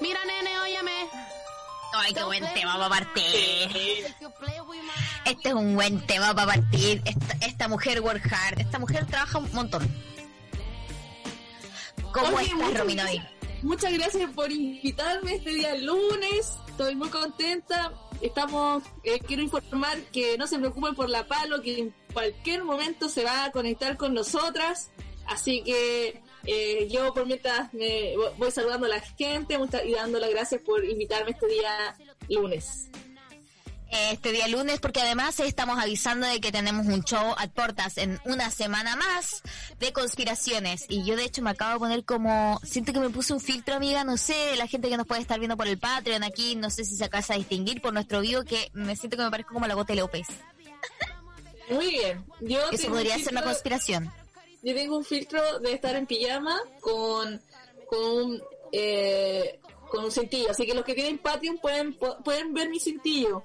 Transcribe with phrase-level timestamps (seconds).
[0.00, 1.08] Mira, nene, óyeme.
[1.92, 4.06] Ay, qué buen tema para partir.
[5.24, 7.02] Este es un buen tema para partir.
[7.04, 8.60] Esta, esta mujer work hard.
[8.60, 9.88] Esta mujer trabaja un montón.
[12.12, 13.22] ¿Cómo Oye, estás, muchas Romina, hoy?
[13.62, 16.52] Muchas gracias por invitarme este día lunes.
[16.68, 17.92] Estoy muy contenta.
[18.20, 23.08] Estamos, eh, quiero informar que no se preocupen por la palo, que en cualquier momento
[23.08, 24.90] se va a conectar con nosotras.
[25.26, 30.30] Así que eh, yo por mientras me voy- saludando a la gente y dando las
[30.30, 31.96] gracias por invitarme este día
[32.28, 32.88] lunes.
[33.90, 38.20] Este día lunes, porque además estamos avisando de que tenemos un show a puertas en
[38.26, 39.40] una semana más
[39.80, 40.84] de conspiraciones.
[40.90, 42.60] Y yo, de hecho, me acabo de poner como.
[42.64, 44.04] Siento que me puse un filtro, amiga.
[44.04, 46.84] No sé, la gente que nos puede estar viendo por el Patreon aquí, no sé
[46.84, 49.66] si se alcanza a distinguir por nuestro vivo, que me siento que me parezco como
[49.66, 50.26] la gota de López.
[51.70, 52.24] Muy bien.
[52.40, 54.12] Yo Eso podría ser una conspiración.
[54.68, 57.40] Yo tengo un filtro de estar en pijama con,
[57.86, 59.58] con un, eh,
[59.90, 60.50] con un cintillo.
[60.50, 63.44] Así que los que tienen Patreon pueden, pu- pueden ver mi cintillo.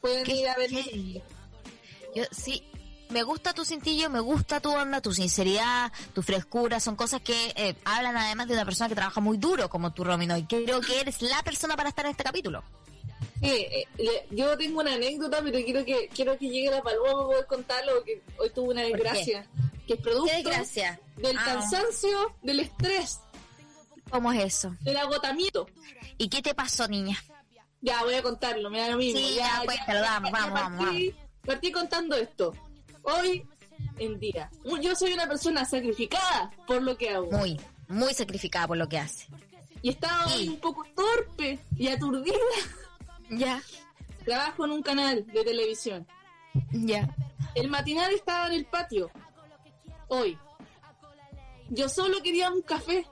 [0.00, 1.22] Pueden ¿Qué- ir a ver mi cintillo.
[2.14, 2.62] Yo sí,
[3.08, 7.52] me gusta tu cintillo, me gusta tu onda, tu sinceridad, tu frescura, son cosas que
[7.56, 10.80] eh, hablan además de una persona que trabaja muy duro como tú, Romino, y creo
[10.80, 12.62] que eres la persona para estar en este capítulo.
[13.42, 13.86] Sí, eh,
[14.30, 17.92] yo tengo una anécdota, pero quiero que quiero que llegue la paloma para poder contarlo,
[17.96, 19.46] porque hoy tuve una desgracia.
[19.86, 20.32] Que es producto
[21.16, 21.44] del Ah.
[21.44, 23.20] cansancio, del estrés,
[24.10, 24.74] ¿Cómo es eso?
[24.80, 25.66] del agotamiento.
[26.18, 27.16] ¿Y qué te pasó, niña?
[27.80, 29.18] Ya, voy a contarlo, me da lo mismo.
[29.20, 32.52] Sí, ya, ya, cuéntalo, vamos, vamos, vamos, partí, partí contando esto.
[33.02, 33.46] Hoy
[33.98, 37.30] en día, yo soy una persona sacrificada por lo que hago.
[37.30, 39.26] Muy, muy sacrificada por lo que hace.
[39.82, 40.48] Y estaba hoy Sí.
[40.48, 42.34] un poco torpe y aturdida.
[43.30, 43.62] Ya,
[44.24, 46.06] Trabajo en un canal de televisión.
[46.72, 47.14] ya.
[47.54, 49.10] El matinal estaba en el patio.
[50.14, 50.38] Hoy.
[51.70, 53.06] Yo solo quería un café.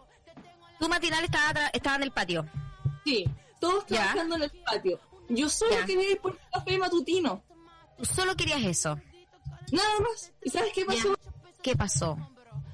[0.78, 2.46] Tu matinal estaba, estaba en el patio.
[3.04, 3.24] Sí,
[3.60, 5.00] todos trabajando en el patio.
[5.28, 5.86] Yo solo Ya.
[5.86, 7.42] quería ir por un café matutino.
[8.02, 8.98] Solo querías eso.
[9.70, 10.32] Nada más.
[10.44, 11.16] ¿Y sabes qué pasó?
[11.62, 12.16] ¿Qué pasó?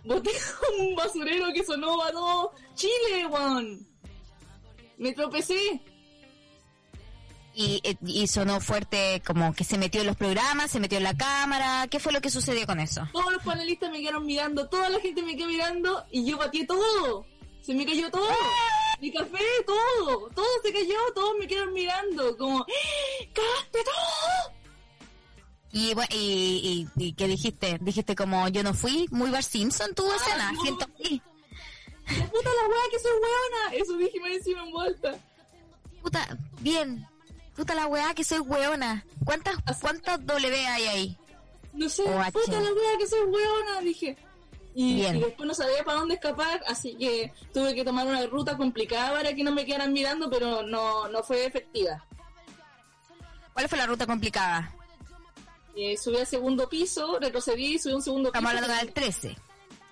[0.04, 0.30] Boté
[0.80, 3.86] un basurero que sonó a todo Chile, weón.
[4.98, 5.80] Me tropecé.
[7.60, 11.02] Y, eh, y sonó fuerte como que se metió en los programas, se metió en
[11.02, 11.88] la cámara.
[11.90, 13.02] ¿Qué fue lo que sucedió con eso?
[13.12, 16.64] Todos los panelistas me quedaron mirando, toda la gente me quedó mirando y yo pateé
[16.66, 17.26] todo.
[17.60, 18.28] Se me cayó todo.
[19.00, 20.28] Mi café, todo.
[20.36, 22.36] Todo se cayó, todos me quedaron mirando.
[22.36, 23.24] Como, ¡Ah!
[23.34, 24.54] ¡cagaste todo!
[25.72, 27.78] Y, y, y, y ¿qué dijiste?
[27.80, 30.62] Dijiste como yo no fui, muy Bar Simpson tu escena, no.
[30.62, 31.20] siento así.
[32.06, 33.82] ¡La puta la weá que soy weona!
[33.82, 35.18] Eso dije me encima en vuelta.
[36.00, 37.04] Puta, bien.
[37.58, 39.04] Puta la weá que soy weona.
[39.24, 41.18] ¿Cuántas, cuántas W hay ahí?
[41.72, 44.16] No sé, puta la weá que soy weona, dije.
[44.76, 48.56] Y, y después no sabía para dónde escapar, así que tuve que tomar una ruta
[48.56, 52.04] complicada para que no me quedaran mirando, pero no, no fue efectiva.
[53.54, 54.72] ¿Cuál fue la ruta complicada?
[55.74, 58.62] Eh, subí al segundo piso, retrocedí, subí a un segundo Estamos piso.
[58.62, 59.36] hablando del 13,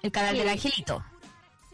[0.02, 0.38] el canal Sí.
[0.38, 1.04] del angelito.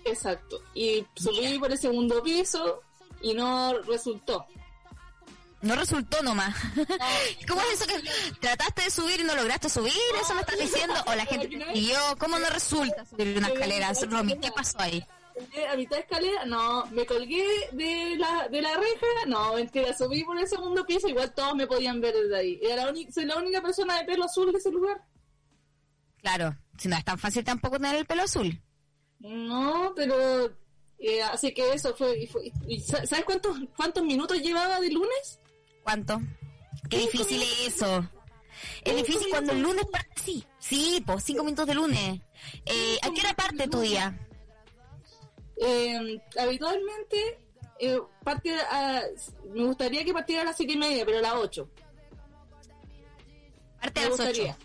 [0.07, 0.63] Exacto.
[0.75, 2.81] Y subí por el segundo piso
[3.21, 4.47] y no resultó.
[5.63, 6.55] No resultó nomás.
[7.49, 8.03] ¿Cómo es eso que
[8.41, 9.93] trataste de subir y no lograste subir?
[10.21, 10.95] ¿Eso me estás diciendo?
[11.07, 11.97] ¿O la gente te siguió?
[12.19, 13.93] ¿Cómo no resulta subir una escalera?
[14.11, 15.05] Romy, ¿qué pasó ahí?
[15.71, 20.23] A mitad de escalera, no, me colgué de la, de la reja, no, mentira, subí
[20.25, 22.61] por el segundo piso, igual todos me podían ver desde ahí.
[22.63, 25.01] Era la única, soy la única persona de pelo azul de ese lugar.
[26.21, 28.61] Claro, si no es tan fácil tampoco tener el pelo azul.
[29.21, 30.51] No, pero
[30.99, 34.91] eh, así que eso fue, y fue- y sa- ¿sabes cuántos cuántos minutos llevaba de
[34.91, 35.39] lunes?
[35.83, 36.21] ¿Cuánto?
[36.89, 38.09] Qué difícil es eso.
[38.85, 40.45] Es difícil cuando el lunes parte sí.
[40.59, 42.21] Sí, pues cinco minutos de lunes.
[42.67, 44.19] Eh, ¿A qué hora parte tu día?
[45.57, 47.39] Eh, habitualmente
[47.79, 49.03] eh, parte a-
[49.53, 51.69] me gustaría que partiera a las siete y media, pero a las ocho.
[53.81, 54.23] Parte a las ocho.
[54.25, 54.57] gustaría.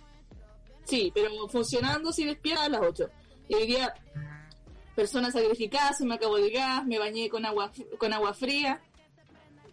[0.86, 3.10] Sí, pero funcionando si despierta a las 8.
[3.50, 3.94] Y hoy día,
[4.96, 8.82] persona sacrificada, se me acabó el gas, me bañé con agua con agua fría.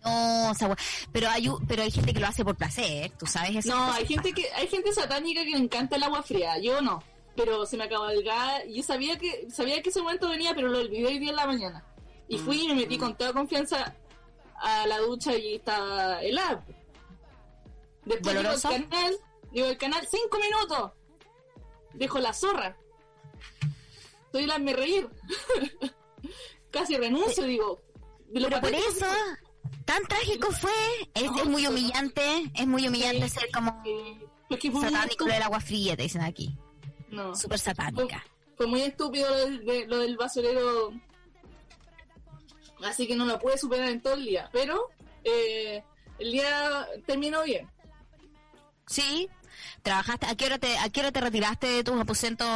[0.05, 0.77] We-
[1.13, 3.75] pero hay pero hay gente que lo hace por placer, tú sabes eso.
[3.75, 7.03] No, hay gente que hay gente satánica que le encanta el agua fría, yo no.
[7.37, 10.55] Pero se me acabó el gas, y yo sabía que sabía que ese momento venía,
[10.55, 11.85] pero lo olvidé hoy día en la mañana.
[12.29, 13.95] Y fui y me metí con toda confianza
[14.57, 16.65] a la ducha y estaba helada.
[18.05, 19.15] Después digo el canal,
[19.53, 20.93] digo el canal, cinco minutos.
[21.95, 22.77] Dejo la zorra.
[24.33, 25.09] Soy la me reír.
[26.71, 27.81] Casi renuncio, digo.
[28.33, 29.07] Lo Pero por eso,
[29.85, 30.73] tan trágico fue.
[31.15, 33.83] Es, es muy humillante, es muy humillante ser como
[34.81, 36.55] satánico del agua fría, te dicen aquí.
[37.11, 37.35] No.
[37.35, 38.25] Súper satánica.
[38.57, 40.93] Fue muy estúpido lo del, de- lo del basurero
[42.85, 44.91] así que no lo pude superar en todo el día, pero
[45.25, 45.83] eh,
[46.19, 47.69] el día terminó bien.
[48.87, 49.29] Sí,
[49.83, 52.47] trabajaste, ¿a qué hora te, a qué hora te retiraste de tus aposentos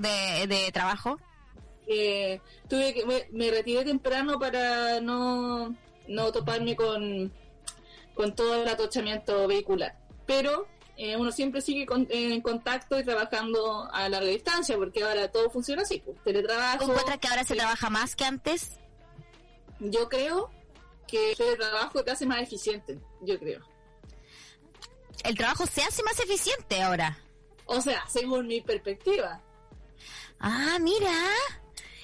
[0.00, 1.18] de, de trabajo?
[1.86, 5.76] Eh, tuve que, me, me retiré temprano para no,
[6.08, 7.32] no toparme con,
[8.14, 9.96] con todo el atochamiento vehicular,
[10.26, 10.66] pero
[10.96, 15.50] eh, uno siempre sigue con- en contacto y trabajando a larga distancia, porque ahora todo
[15.50, 16.84] funciona así, pues, teletrabajo.
[16.84, 17.58] ¿Encuentras que ahora se sí.
[17.58, 18.78] trabaja más que antes?
[19.80, 20.50] Yo creo
[21.08, 23.60] que el teletrabajo te hace más eficiente, yo creo.
[25.24, 27.18] El trabajo se hace más eficiente ahora.
[27.66, 29.40] O sea, según mi perspectiva.
[30.38, 31.10] Ah, mira.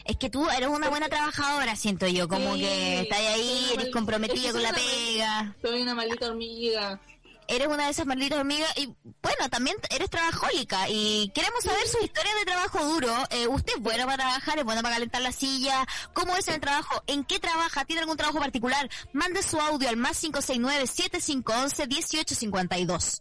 [0.05, 3.91] Es que tú eres una buena trabajadora, siento yo, como Sí, que estás ahí, eres
[3.93, 5.57] comprometida es con la pega.
[5.63, 7.01] Soy una maldita hormiga.
[7.49, 8.87] Eres una de esas malditas hormigas y
[9.21, 13.13] bueno, también eres trabajólica y queremos saber su historia de trabajo duro.
[13.31, 14.59] Eh, ¿Usted es bueno para trabajar?
[14.61, 15.85] ¿Es bueno para calentar la silla?
[16.13, 17.03] ¿Cómo es el trabajo?
[17.09, 17.85] ¿En qué trabaja?
[17.85, 18.89] ¿Tiene algún trabajo particular?
[19.13, 23.21] Mande su audio al más 569-7511-1852.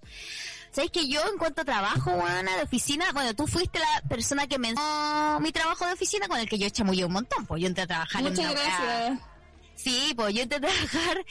[0.72, 4.48] ¿Sabes que yo en cuanto a trabajo, Juana, de oficina, bueno, tú fuiste la persona
[4.48, 7.68] que mencionó mi trabajo de oficina con el que yo chamullé un montón, pues yo
[7.68, 9.20] entré a trabajar en Muchas una weá- gracias.
[9.76, 11.26] Sí, pues yo entré a trabajar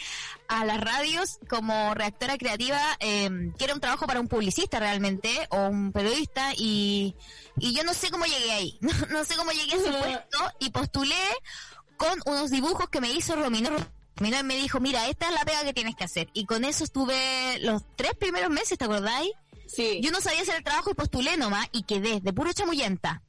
[0.48, 5.46] a las radios como reactora creativa, eh, que era un trabajo para un publicista realmente,
[5.50, 7.14] o un periodista, y,
[7.58, 10.38] y yo no sé cómo llegué ahí, no, no sé cómo llegué a ese puesto,
[10.60, 11.14] y postulé
[11.98, 13.70] con unos dibujos que me hizo Romino.
[14.18, 16.28] Romino me dijo, mira, esta es la pega que tienes que hacer.
[16.32, 19.30] Y con eso estuve los tres primeros meses, ¿te acordáis?
[19.66, 20.00] Sí.
[20.02, 23.22] Yo no sabía hacer el trabajo y postulé nomás y quedé de puro chamullenta.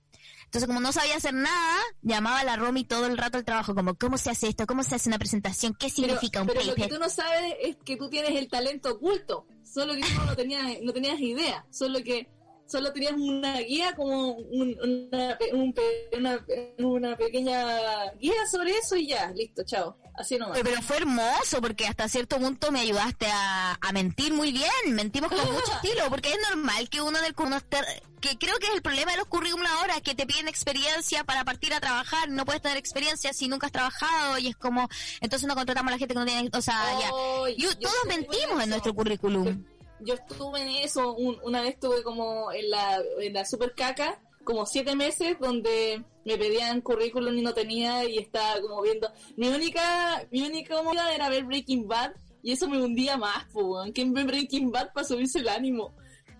[0.45, 3.75] Entonces, como no sabía hacer nada, llamaba a la Romy todo el rato al trabajo,
[3.75, 4.65] como, ¿cómo se hace esto?
[4.65, 5.73] ¿Cómo se hace una presentación?
[5.73, 6.97] ¿Qué pero, significa un pero lo que paper?
[6.97, 9.45] tú no sabes es que tú tienes el talento oculto.
[9.63, 11.67] Solo que tú no tenías, no tenías idea.
[11.69, 12.27] Solo que
[12.69, 14.77] solo tenías una guía como un-
[15.11, 15.73] una, un
[16.17, 16.45] una,
[16.77, 19.97] una pequeña guía sobre eso y ya, listo, chao.
[20.15, 20.59] Así nomás.
[20.61, 25.31] Pero fue hermoso porque hasta cierto punto me ayudaste a, a mentir muy bien, mentimos
[25.31, 28.73] con mucho estilo, porque es normal que uno del uno esté- que creo que es
[28.73, 32.43] el problema de los currículum ahora, que te piden experiencia para partir a trabajar, no
[32.43, 34.89] puedes tener experiencia si nunca has trabajado y es como,
[35.21, 37.09] entonces no contratamos a la gente que no tiene, o sea, ya.
[37.57, 39.63] Yo- yo todos mentimos en nuestro currículum.
[40.01, 44.19] Yo estuve en eso, un- una vez estuve como en la, en la super caca,
[44.43, 49.11] como siete meses, donde me pedían currículum y no tenía, y estaba como viendo.
[49.37, 52.11] Mi única, mi única movida era ver Breaking Bad,
[52.41, 55.93] y eso me hundía más, pues, que ver Breaking Bad para subirse el ánimo.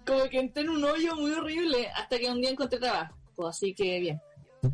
[0.06, 3.16] Como que entré en un hoyo muy horrible, hasta que un día encontré trabajo.
[3.36, 4.22] Pues, así que bien.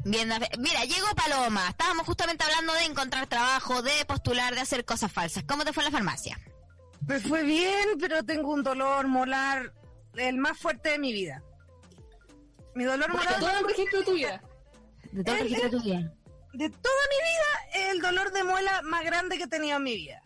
[0.05, 1.67] Bien, mira, llegó Paloma.
[1.69, 5.43] Estábamos justamente hablando de encontrar trabajo, de postular, de hacer cosas falsas.
[5.43, 6.39] ¿Cómo te fue la farmacia?
[7.07, 9.73] Me fue bien, pero tengo un dolor molar
[10.15, 11.43] el más fuerte de mi vida.
[12.73, 14.41] Mi dolor molar todo el registro de tu vida.
[15.11, 16.13] De todo el registro de tu vida.
[16.53, 19.95] de toda mi vida el dolor de muela más grande que he tenido en mi
[19.95, 20.21] vida.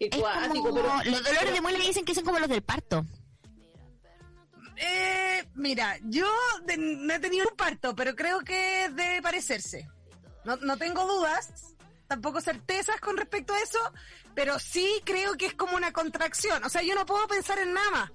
[0.00, 3.04] Es cuático, como- pero- los dolores de muela dicen que son como los del parto.
[4.76, 6.26] Eh, mira, yo
[6.64, 9.88] de- no he tenido un parto, pero creo que debe parecerse.
[10.44, 11.74] No, no tengo dudas,
[12.08, 13.78] tampoco certezas con respecto a eso,
[14.36, 16.62] pero sí creo que es como una contracción.
[16.62, 18.12] O sea, yo no puedo pensar en nada más.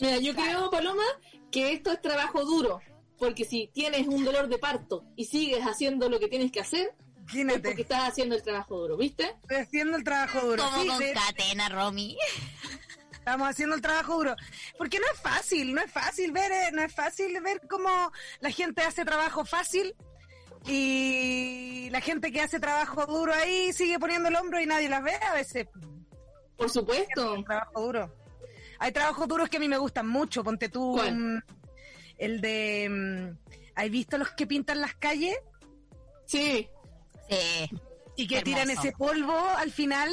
[0.00, 1.02] Mira, yo creo, Paloma,
[1.50, 2.80] que esto es trabajo duro.
[3.18, 6.86] Porque si tienes un dolor de parto y sigues haciendo lo que tienes que hacer,
[6.88, 9.36] es porque Imagínate, estás haciendo el trabajo duro, ¿viste?
[9.42, 10.62] estoy haciendo el trabajo duro.
[10.64, 12.16] Como Sí, con de- catena, Romy.
[13.12, 14.36] Estamos haciendo el trabajo duro.
[14.76, 18.10] Porque no es fácil, no es fácil ver, eh, no es fácil ver cómo
[18.40, 19.94] la gente hace trabajo fácil
[20.66, 25.02] y la gente que hace trabajo duro ahí sigue poniendo el hombro y nadie las
[25.02, 25.68] ve a veces.
[26.56, 27.42] Por supuesto.
[27.44, 28.14] Trabajo duro.
[28.78, 30.42] Hay trabajos duros que a mí me gustan mucho.
[30.44, 31.44] Ponte tú ¿Cuál?
[32.18, 32.88] el de...
[32.90, 35.36] mm, ¿Has visto los que pintan las calles
[36.26, 36.68] Sí.
[37.28, 37.70] Sí.
[38.16, 38.44] y que Hermoso.
[38.44, 40.10] tiran ese polvo al final?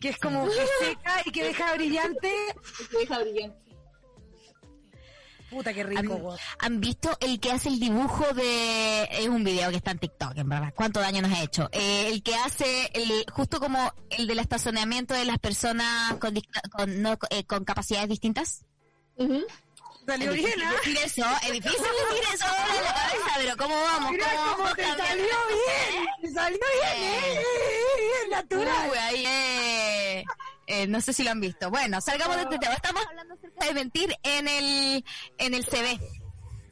[0.00, 2.32] Que es como que seca y que deja brillante.
[2.90, 3.58] Te deja brillante.
[5.50, 6.36] Puta, qué rico.
[6.58, 9.08] ¿Han, han visto el que hace el dibujo de...
[9.10, 10.72] Es un video que está en TikTok, en verdad.
[10.74, 11.68] ¿Cuánto daño nos ha hecho?
[11.72, 16.34] Eh, el que hace, el, justo como el del estacionamiento de las personas con,
[16.72, 18.64] con, no, eh, con capacidades distintas.
[19.16, 19.44] Ujú.
[20.06, 23.56] Salió Es bien, difícil decir eso, es difícil decir eso ahora en la cabeza, pero
[23.56, 24.10] ¿cómo vamos?
[24.12, 25.04] Mira ¿Cómo te cambiando?
[25.06, 27.42] salió bien, te salió bien, eh, eh,
[28.26, 28.90] eh, natural.
[28.90, 30.24] Uy, ahí, eh,
[30.66, 31.70] eh, no sé si lo han visto.
[31.70, 32.74] Bueno, salgamos de este tema.
[32.74, 35.04] Estamos hablando acerca de mentir en el,
[35.38, 35.98] en el CV.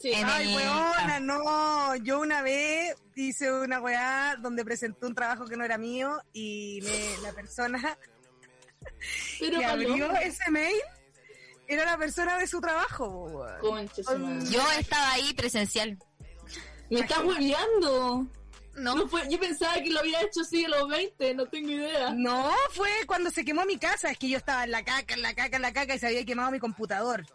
[0.01, 0.13] Sí.
[0.13, 1.95] En Ay, el- weona, no.
[1.97, 6.81] Yo una vez hice una weá donde presenté un trabajo que no era mío y
[6.83, 7.99] me- la persona
[9.41, 10.75] Pero que abrió Paloma, ese mail
[11.69, 13.47] era la persona de su trabajo.
[13.61, 14.03] concha.
[14.51, 15.97] Yo estaba ahí presencial.
[16.91, 18.27] Me estás hueveando.
[18.75, 18.95] No.
[18.97, 22.11] No fue, yo pensaba que lo había hecho así a los 20, no tengo idea.
[22.11, 24.11] No, fue cuando se quemó mi casa.
[24.11, 26.07] Es que yo estaba en la caca, en la caca, en la caca y se
[26.07, 27.27] había quemado mi computador.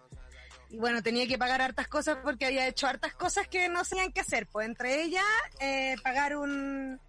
[0.69, 4.11] Y bueno, tenía que pagar hartas cosas porque había hecho hartas cosas que no sabían
[4.11, 4.47] qué hacer.
[4.47, 5.23] Pues entre ellas,
[5.59, 6.99] eh, pagar un,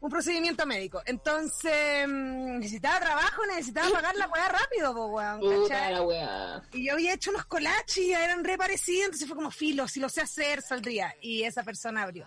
[0.00, 1.02] un procedimiento médico.
[1.04, 5.40] Entonces, mm, necesitaba trabajo, necesitaba pagar la weá rápido, po, weón.
[5.40, 5.92] Puta ¿cachai?
[5.92, 6.62] la weá.
[6.72, 10.00] Y yo había hecho unos collages y eran re parecidos, entonces fue como filo, si
[10.00, 11.14] lo sé hacer, saldría.
[11.20, 12.26] Y esa persona abrió.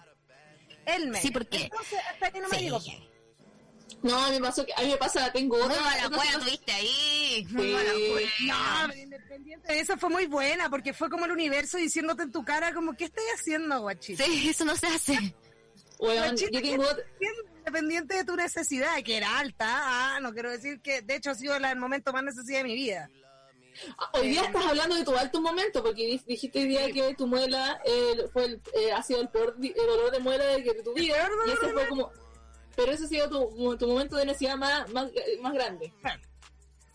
[0.86, 1.22] Él me.
[1.22, 2.64] Sí, porque- Entonces, hasta que no me Sí.
[2.66, 2.80] llegó.
[4.02, 5.82] No, a mí me pasó que, a mí me pasa, tengo Muy otra.
[5.82, 7.48] mala otra cueva tuviste ahí.
[7.50, 8.48] Muy Sí.
[8.48, 8.56] No,
[8.90, 12.44] pero independiente de eso fue muy buena, porque fue como el universo diciéndote en tu
[12.44, 14.24] cara, como, ¿qué estoy haciendo, guachito?
[14.24, 15.34] Sí, eso no se hace.
[15.98, 17.04] Guachito, yo tengo otra.
[17.60, 21.36] Independiente de tu necesidad, que era alta, ah, no quiero decir que, de hecho, ha
[21.36, 23.10] sido la- el momento más necesidad de mi vida.
[24.14, 27.28] Hoy día estás hablando de tu alto momento, porque di- dijiste hoy día que tu
[27.28, 30.74] muela eh, fue el, eh, ha sido el peor el dolor de muela de que
[30.74, 31.16] de tu vida.
[31.16, 32.12] peor dolor Y ese de fue como.
[32.76, 35.10] Pero ese ha sido tu, tu momento de necesidad más, más,
[35.42, 35.94] más grande.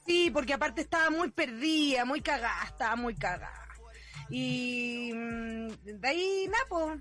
[0.06, 3.52] Sí, porque aparte estaba muy perdida, muy cagada, estaba muy cagada.
[4.28, 6.92] Y mm, de ahí, Napo.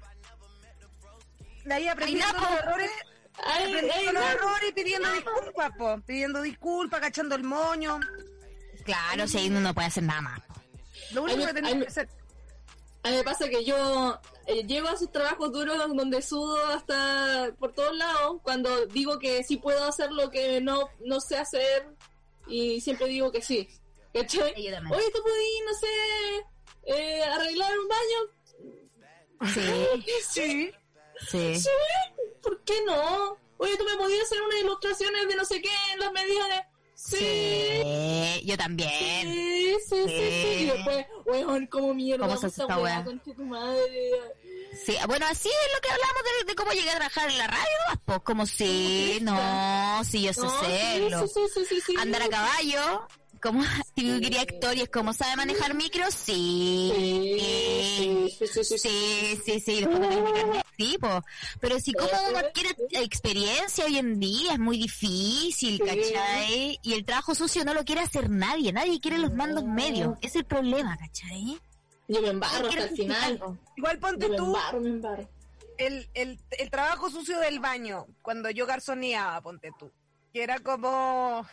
[1.65, 2.39] De ahí Napo.
[2.41, 2.91] los errores,
[3.43, 5.99] Ay, los errores y pidiendo disculpas, po.
[6.05, 7.99] Pidiendo disculpas, cachando el moño.
[8.83, 10.41] Claro, si ahí uno no puede hacer nada más.
[11.11, 12.09] Lo único que tenía que hacer.
[13.03, 17.49] A mí me pasa que yo eh, llego a esos trabajos duros donde sudo hasta
[17.59, 21.87] por todos lados, cuando digo que sí puedo hacer lo que no, no sé hacer
[22.47, 23.69] y siempre digo que sí.
[24.95, 29.53] Oye, ¿tú podís, no sé, eh, arreglar un baño?
[29.53, 30.71] Sí, Sí.
[31.29, 31.59] sí.
[31.59, 31.69] Sí,
[32.41, 33.37] ¿por qué no?
[33.57, 36.68] Oye, ¿tú me podías hacer unas ilustraciones de no sé qué en las medidas de...
[37.01, 38.89] Sí, Sí, yo también.
[38.89, 40.47] sí, sí, sí, sí.
[40.59, 44.11] Y después, weón, como mierda, ¿Cómo se esta weá, concha tu madre.
[44.85, 47.47] Sí, bueno, así es lo que hablamos de, de cómo llegué a trabajar en la
[47.47, 48.01] radio.
[48.05, 51.27] Pues como si, no, si yo sé No, sí, hacerlo.
[51.27, 51.95] sí, sí, sí, sí, sí.
[51.99, 53.07] Andar a caballo,
[53.39, 56.91] como típico quería actor y es como sabe manejar micro, sí.
[58.37, 59.85] Sí, sí, sí, sí, sí.
[60.99, 61.23] Po.
[61.59, 65.79] Pero si como uno adquiere experiencia hoy en día es muy difícil, Sí.
[65.79, 66.79] ¿cachai?
[66.83, 69.73] Y el trabajo sucio no lo quiere hacer nadie, nadie quiere los mandos No.
[69.73, 71.59] medios, es el problema, ¿cachai?
[72.07, 73.39] Yo me embarro hasta el final.
[73.77, 75.29] Igual ponte Yo me tú embarro, me embarro.
[75.77, 79.91] el, el, el trabajo sucio del baño, cuando yo garzoneaba, ponte tú.
[80.33, 81.45] Que era como.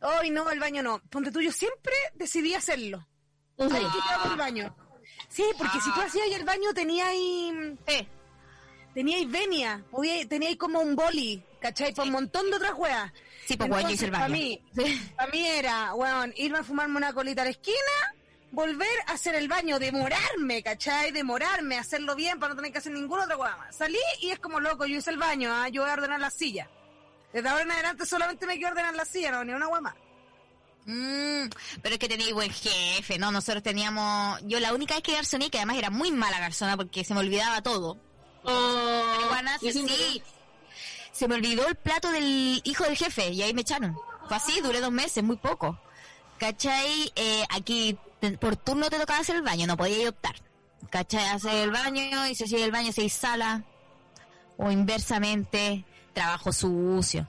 [0.00, 1.00] Ay, no, el baño no.
[1.10, 3.06] Ponte tú, yo siempre decidí hacerlo.
[3.56, 3.74] Ujú.
[3.74, 4.76] Ay, que hago el baño.
[5.28, 7.76] Sí, porque si tú hacías el baño tenía ahí.
[7.86, 8.06] Eh,
[8.94, 11.92] Tenía ahí venia, podía, tenía ahí como un boli, ¿cachai?
[11.92, 13.12] Por un montón de otras weas.
[13.46, 14.34] sí, pues bueno, hice el Para baño.
[14.34, 15.12] mí, Sí.
[15.14, 17.76] para mí era, weón, irme a fumarme una colita a la esquina,
[18.52, 21.12] volver a hacer el baño, demorarme, ¿cachai?
[21.12, 23.76] Demorarme, hacerlo bien para no tener que hacer ninguna otra wea más.
[23.76, 25.68] Salí y es como loco, yo hice el baño, ¿ah?
[25.68, 26.70] yo voy a ordenar la silla.
[27.36, 29.94] Desde ahora en adelante solamente me quiero ordenar la silla, no, ni una más.
[30.86, 31.50] Mm,
[31.82, 33.30] pero es que tenéis buen jefe, ¿no?
[33.30, 34.40] Nosotros teníamos...
[34.44, 37.20] Yo la única vez que garzoné, que además era muy mala garzona porque se me
[37.20, 37.98] olvidaba todo.
[38.42, 39.02] Oh,
[39.60, 40.22] sí.
[41.12, 43.94] Se me olvidó el plato del hijo del jefe y ahí me echaron.
[44.28, 45.78] Fue así, duré dos meses, muy poco.
[46.38, 47.12] ¿Cachai?
[47.16, 50.36] Eh, aquí te- por turno te tocaba hacer el baño, no podía ir a optar.
[50.88, 51.26] ¿Cachai?
[51.26, 53.62] Hacer el baño y si hacía el baño se sala.
[54.56, 55.84] O inversamente,
[56.16, 57.26] trabajo sucio.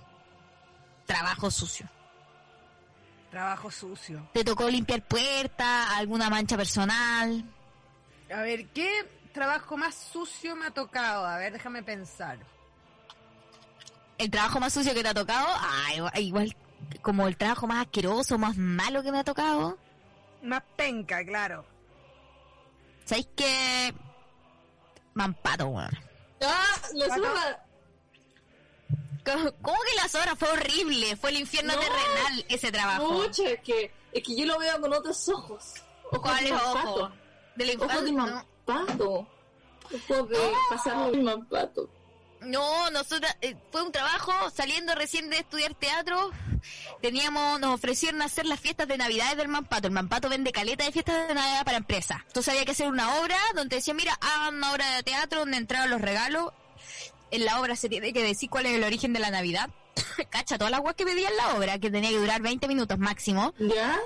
[1.05, 1.85] Trabajo sucio.
[3.29, 4.29] Trabajo sucio.
[4.31, 7.43] Te tocó limpiar puertas, alguna mancha personal.
[8.33, 8.89] A ver, ¿qué
[9.33, 11.25] trabajo más sucio me ha tocado?
[11.25, 12.39] A ver, déjame pensar.
[14.17, 16.57] El trabajo más sucio que te ha tocado, ah, igual, igual
[17.01, 19.77] como el trabajo más asqueroso, más malo que me ha tocado.
[20.41, 21.65] Más penca, claro.
[23.03, 23.93] ¿Sabéis qué?
[25.13, 25.91] Mampato, weón.
[26.41, 26.75] Ah,
[27.07, 27.27] ¿Cuándo?
[29.31, 31.15] ¿Cómo, cómo que la zona fue horrible?
[31.17, 31.79] Fue el infierno No.
[31.79, 33.23] terrenal ese trabajo.
[33.23, 35.73] Pucha, es que, es que yo lo veo con otros ojos.
[36.11, 37.11] Ojos ¿Cuáles ojos?
[37.55, 39.27] De la Ojos de mampato.
[40.09, 41.89] Ojos de pasarlo de mampato.
[42.41, 46.29] No, nosotros eh, fue un trabajo saliendo recién de estudiar teatro.
[47.01, 49.87] Teníamos, nos ofrecieron hacer las fiestas de Navidades del Mampato.
[49.87, 52.19] El Mampato vende caleta de fiestas de Navidad para empresas.
[52.27, 55.57] Entonces había que hacer una obra donde decía, mira, hagan una obra de teatro donde
[55.57, 56.53] entraron los regalos.
[57.31, 59.69] En la obra se tiene que decir cuál es el origen de la Navidad.
[60.29, 62.97] Cacha, todas las guas que pedía en la obra, que tenía que durar 20 minutos
[62.97, 63.53] máximo.
[63.59, 63.99] ¿Ya?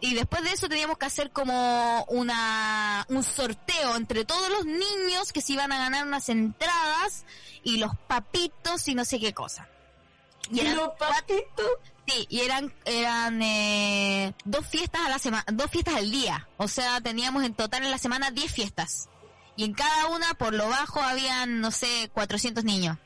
[0.00, 5.32] Y después de eso teníamos que hacer como una un sorteo entre todos los niños
[5.32, 7.24] que se iban a ganar unas entradas
[7.62, 9.68] y los papitos y no sé qué cosa.
[10.50, 11.66] Y ¿Y eran, los patitos?
[12.08, 16.48] sí, y eran eran eh, dos fiestas a la semana, dos fiestas al día.
[16.56, 19.08] O sea, teníamos en total en la semana 10 fiestas.
[19.56, 22.96] Y en cada una, por lo bajo, habían, no sé, 400 niños.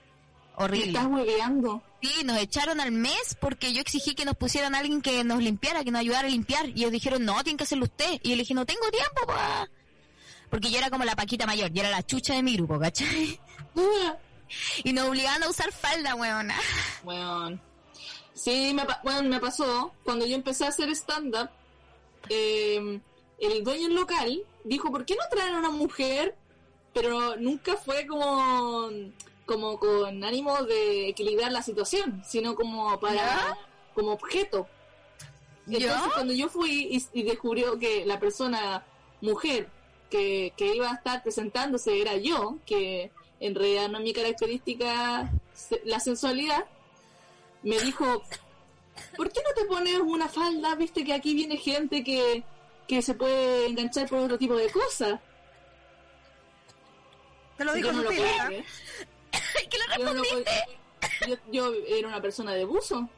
[0.56, 0.88] Horrible.
[0.88, 1.82] estás hueveando.
[2.02, 5.42] Sí, nos echaron al mes porque yo exigí que nos pusieran a alguien que nos
[5.42, 6.68] limpiara, que nos ayudara a limpiar.
[6.68, 8.20] Y ellos dijeron, no, tienen que hacerlo usted.
[8.22, 9.68] Y yo le dije, no tengo tiempo, pa.
[10.48, 13.38] Porque yo era como la paquita mayor, yo era la chucha de mi grupo, ¿cachai?
[14.84, 16.54] Y nos obligaban a usar falda, weona.
[17.02, 17.60] Bueno,
[18.32, 21.50] sí, me, bueno, me pasó cuando yo empecé a hacer stand-up.
[22.28, 23.00] eh,
[23.40, 26.36] el dueño local dijo: ¿Por qué no traen a una mujer?
[26.92, 28.88] Pero nunca fue como,
[29.44, 33.58] como con ánimo de equilibrar la situación, sino como para ¿Ya?
[33.94, 34.66] como objeto.
[35.66, 36.10] Entonces, ¿Ya?
[36.14, 38.84] cuando yo fui y, y descubrió que la persona
[39.20, 39.68] mujer
[40.10, 45.30] que, que iba a estar presentándose era yo, que en realidad no es mi característica
[45.84, 46.64] la sensualidad,
[47.62, 48.22] me dijo,
[49.16, 50.74] ¿por qué no te pones una falda?
[50.74, 52.44] Viste que aquí viene gente que,
[52.86, 55.20] que se puede enganchar por otro tipo de cosas.
[57.56, 58.64] Te lo dijo yo no lo creer.
[59.70, 60.78] ¿Qué le Yo, no respondiste?
[61.28, 63.08] yo, yo era una persona de buzo.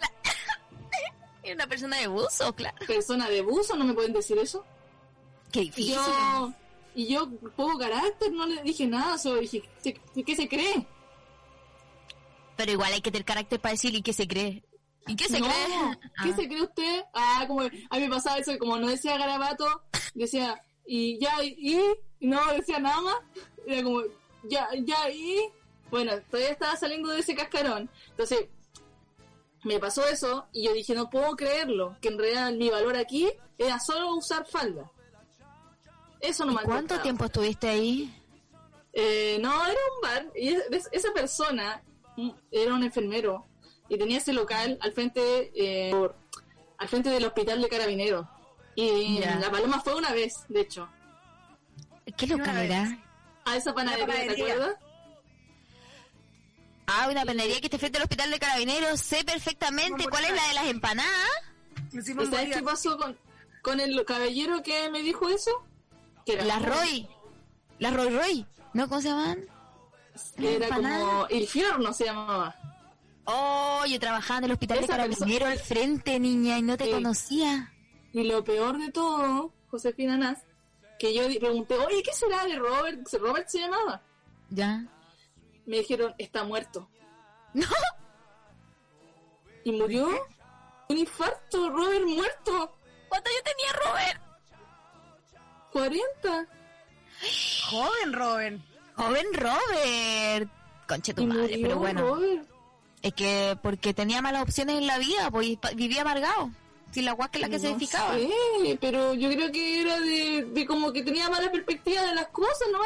[1.42, 2.76] Era una persona de buzo, claro.
[2.88, 4.64] Persona de buzo, no me pueden decir eso.
[5.52, 5.94] Qué difícil.
[5.94, 6.52] yo,
[6.96, 10.86] y yo, poco carácter, no le dije nada, solo dije, ¿qué, qué se cree?
[12.56, 14.64] Pero igual hay que tener carácter para decir y qué se cree.
[15.06, 15.98] ¿Y qué se no, cree?
[16.22, 16.36] ¿qué Ah.
[16.36, 17.04] se cree usted?
[17.14, 19.66] Ah, como a mí me pasaba eso, como no decía garabato,
[20.14, 21.54] decía, y ya, y,
[22.20, 23.16] y no decía nada más,
[23.66, 24.00] era como,
[24.44, 25.40] ya, ya, y,
[25.90, 28.48] bueno, todavía estaba saliendo de ese cascarón, entonces,
[29.64, 33.28] me pasó eso, y yo dije, no puedo creerlo, que en realidad mi valor aquí
[33.58, 34.90] era solo usar falda.
[36.20, 38.12] Eso no me ¿Cuánto tiempo estuviste ahí?
[38.92, 40.26] Eh, no, era un bar.
[40.34, 41.82] Y es- es- esa persona
[42.16, 43.44] mm, era un enfermero
[43.88, 46.16] y tenía ese local al frente, eh, por-
[46.78, 48.26] al frente del hospital de carabineros.
[48.74, 49.36] Y Ya.
[49.36, 50.88] la paloma fue una vez, de hecho,
[52.16, 52.98] ¿Qué local era?
[53.44, 54.74] a esa panadería, ¿te acuerdas?
[56.86, 59.00] Ah, una panadería que está frente al hospital de carabineros.
[59.00, 61.30] Sé perfectamente cuál es la de las empanadas.
[61.92, 63.18] ¿Y sabes qué pasó con,
[63.62, 65.50] con el caballero que me dijo eso?
[66.24, 67.08] Que era, Las Roy.
[67.78, 68.46] Las Roy Roy.
[68.72, 68.88] ¿No?
[68.88, 69.46] ¿Cómo se llaman?
[70.38, 70.98] Era empanada.
[71.00, 72.54] como el Fiorno se llamaba.
[73.26, 76.90] Oh, yo trabajaba en el hospital de Esa carabineros al frente, niña, y no te
[76.90, 77.72] conocía.
[78.12, 80.38] Y lo peor de todo, Josefina Nas,
[80.98, 83.06] que yo pregunté, oye, ¿qué será de Robert?
[83.20, 84.02] Robert se llamaba.
[84.50, 84.84] Ya.
[85.66, 86.88] Me dijeron, está muerto.
[87.54, 87.66] No.
[89.64, 90.08] ¿Y murió?
[90.88, 92.76] Un infarto, Robert muerto.
[93.08, 94.22] ¿Cuánto yo tenía, Robert?
[95.72, 96.46] 40.
[97.70, 98.64] Joven, Robin.
[98.94, 100.50] Joven Robert.
[100.86, 102.00] Conche tu Y madre, murió pero bueno.
[102.02, 102.48] Robert.
[103.02, 106.50] Es que porque tenía malas opciones en la vida, pues vivía amargado.
[106.92, 108.14] Sin la guas que la que se edificaba.
[108.14, 112.28] sé, pero yo creo que era de, de como que tenía mala perspectiva de las
[112.28, 112.78] cosas, ¿no?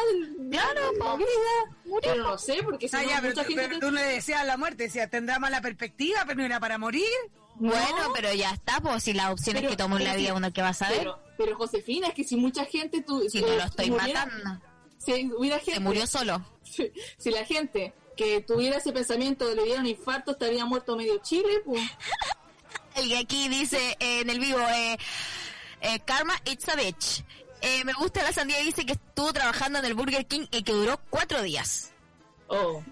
[0.42, 2.01] De, Claro, de la vida.
[2.03, 3.62] Pero no sé, porque si Ah, no, ya, pero, mucha tú- gente...
[3.68, 6.77] pero te- tú le decías la muerte, decía, tendrá mala perspectiva, pero no era para
[6.79, 7.05] morir.
[7.57, 8.12] Bueno, No.
[8.14, 10.37] pero ya está, pues si las opciones Pero- que tomó en la pero vida sí,
[10.37, 10.99] uno que va a saber.
[10.99, 13.03] Pero, pero Josefina, es que si mucha gente...
[13.03, 14.61] Tú, si no eh, lo estoy muriera- matando.
[14.99, 15.75] Si hubiera gente...
[15.75, 16.44] Se murió solo.
[16.64, 20.96] Si, si la gente que tuviera ese pensamiento de le diera un infarto estaría muerto
[20.96, 21.83] medio Chile, pues...
[22.96, 24.99] El que aquí dice eh, en el vivo, eh,
[25.81, 27.25] eh, Karma It's a Bitch.
[27.62, 30.73] Eh, me gusta la sandía dice que estuvo trabajando en el Burger King y que
[30.73, 31.92] duró cuatro días.
[32.49, 32.83] Oh.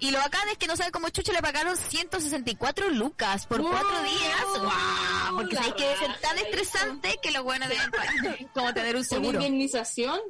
[0.00, 3.70] Y lo bacán es que no sabe cómo Chucho le pagaron 164 lucas por ¡Wow!
[3.70, 4.44] cuatro días.
[4.60, 5.36] ¡Wow!
[5.36, 9.00] Porque sabes que debe ser tan estresante que los buenos deben pagar como tener un
[9.00, 9.38] ¿Una seguro.
[9.40, 10.20] indemnización?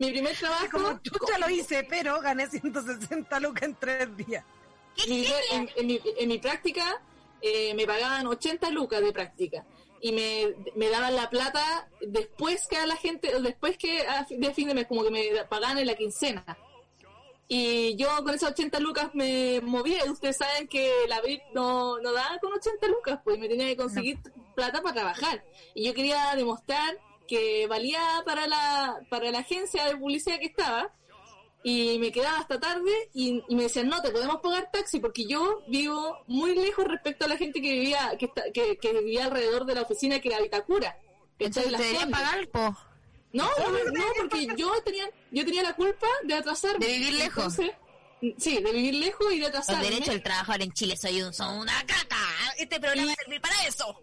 [0.00, 0.66] Mi primer trabajo...
[0.72, 4.44] Como chucha lo hice, pero gané 160 lucas en tres días.
[5.06, 7.00] mi en, en mi, en mi práctica
[7.42, 9.64] eh, me pagaban 80 lucas de práctica
[10.00, 14.54] y me, me daban la plata después que a la gente, después que a de
[14.54, 16.44] fin de mes, como que me pagaban en la quincena.
[17.46, 20.04] Y yo con esas 80 lucas me movía.
[20.04, 23.76] Ustedes saben que la abril no, no daba con 80 lucas, pues me tenía que
[23.76, 24.18] conseguir
[24.54, 25.44] plata para trabajar.
[25.74, 26.96] Y yo quería demostrar
[27.30, 30.92] que valía para la, para la agencia de publicidad que estaba
[31.62, 35.26] y me quedaba hasta tarde y, y me decían no te podemos pagar taxi porque
[35.26, 39.26] yo vivo muy lejos respecto a la gente que vivía que, está- que, que vivía
[39.26, 40.98] alrededor de la oficina que era Vitacura.
[41.38, 42.76] Entonces te pagar, po.
[43.32, 47.58] no no, no, porque yo tenía yo tenía la culpa de atrasarme De vivir lejos.
[47.58, 47.70] Entonces,
[48.38, 51.58] sí de vivir lejos y de atrasarme derechos del trabajador en Chile soy un, son
[51.58, 52.16] una caca.
[52.58, 54.00] Este programa va a servir para eso.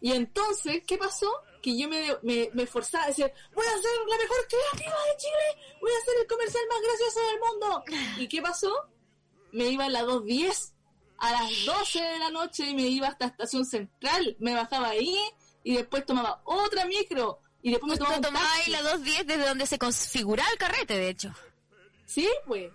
[0.00, 1.30] Y entonces, ¿qué pasó?
[1.62, 5.16] Que yo me, me, me esforzaba a decir, voy a ser la mejor creativa de
[5.18, 7.84] Chile, voy a ser el comercial más gracioso del mundo.
[8.22, 8.72] ¿Y qué pasó?
[9.52, 10.72] Me iba a las 2.10,
[11.18, 15.18] a las 12 de la noche y me iba hasta Estación Central, me bajaba ahí
[15.64, 18.70] y después tomaba otra micro Y después me tomaba un tomabas taxi.
[18.70, 21.32] la 210 desde donde se configuraba el carrete, de hecho.
[22.06, 22.70] Sí, pues.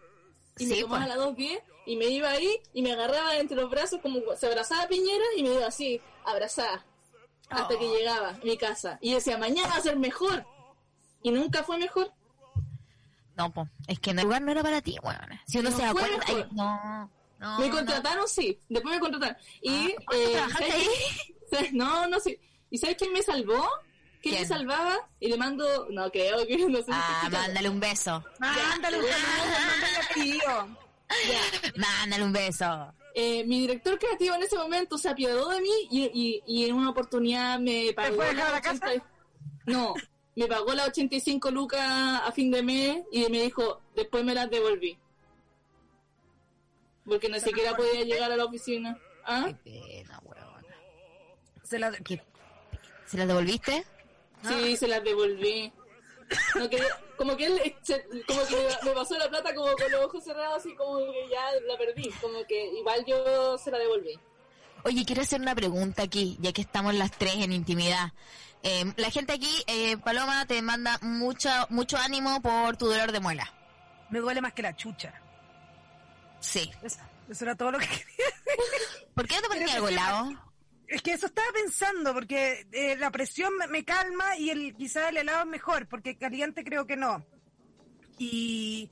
[0.59, 1.09] Y me Sí, tomaba pues.
[1.09, 4.83] la 210 y me iba ahí y me agarraba entre los brazos como se abrazaba
[4.83, 6.85] a Piñera y me iba así, abrazada.
[7.61, 7.79] Hasta Oh.
[7.79, 8.97] que llegaba a mi casa.
[9.01, 10.45] Y decía, mañana va a ser mejor.
[11.21, 12.11] Y nunca fue mejor.
[13.35, 15.39] No, po, es que el lugar no era para ti, weón.
[15.47, 17.59] Si uno No se da cuenta, ay, no, no.
[17.59, 17.75] me no.
[17.75, 18.59] contrataron, sí.
[18.69, 19.37] Después me contrataron.
[19.61, 21.69] Y, Ah, ¿cuánto eh, ¿sabes ahí?
[21.73, 22.39] No, no sé.
[22.69, 23.67] ¿Y sabes quién me salvó?
[24.21, 24.41] ¿Quién, ¿Quién?
[24.41, 24.97] me salvaba?
[25.19, 28.23] Y le mando, no creo que no sé Ah, mándale un beso.
[28.39, 29.05] Mándale un
[30.09, 30.67] apellido.
[31.77, 32.93] Mándale un beso.
[33.15, 36.75] Eh, mi director creativo en ese momento se apiadó de mí y, y, y en
[36.75, 39.05] una oportunidad me pagó fue a dejar la 80 casa?
[39.67, 39.93] No,
[40.35, 44.49] me pagó las 85 lucas a fin de mes y me dijo, después me las
[44.49, 44.97] devolví.
[47.05, 48.97] Porque ni siquiera podía llegar a la oficina.
[49.25, 49.45] ¿Ah?
[49.47, 50.65] Qué pena, weón.
[51.63, 52.23] Se la- ¿Qué-
[53.05, 53.85] ¿Se las devolviste?
[54.47, 55.71] Sí, se las devolví.
[56.55, 59.91] No quería- como que él eh, se- como que me, pasó la plata como con
[59.91, 62.09] los ojos cerrados así como que ya la perdí.
[62.21, 64.19] Como que igual yo se la devolví.
[64.85, 68.11] Oye, quiero hacer una pregunta aquí, ya que estamos las tres en intimidad.
[68.63, 73.19] Eh, la gente aquí, eh, Paloma, te manda mucho, mucho ánimo por tu dolor de
[73.19, 73.53] muela.
[74.09, 75.13] Me duele más que la chucha.
[76.39, 76.69] Sí.
[76.81, 76.99] Eso,
[77.29, 78.25] eso era todo lo que quería.
[79.15, 80.52] ¿Por qué no te pones Pero algo helado?
[80.93, 85.09] Es que eso estaba pensando, porque eh, la presión me, me calma y el quizás
[85.09, 87.25] el helado es mejor, porque caliente creo que no.
[88.19, 88.91] Y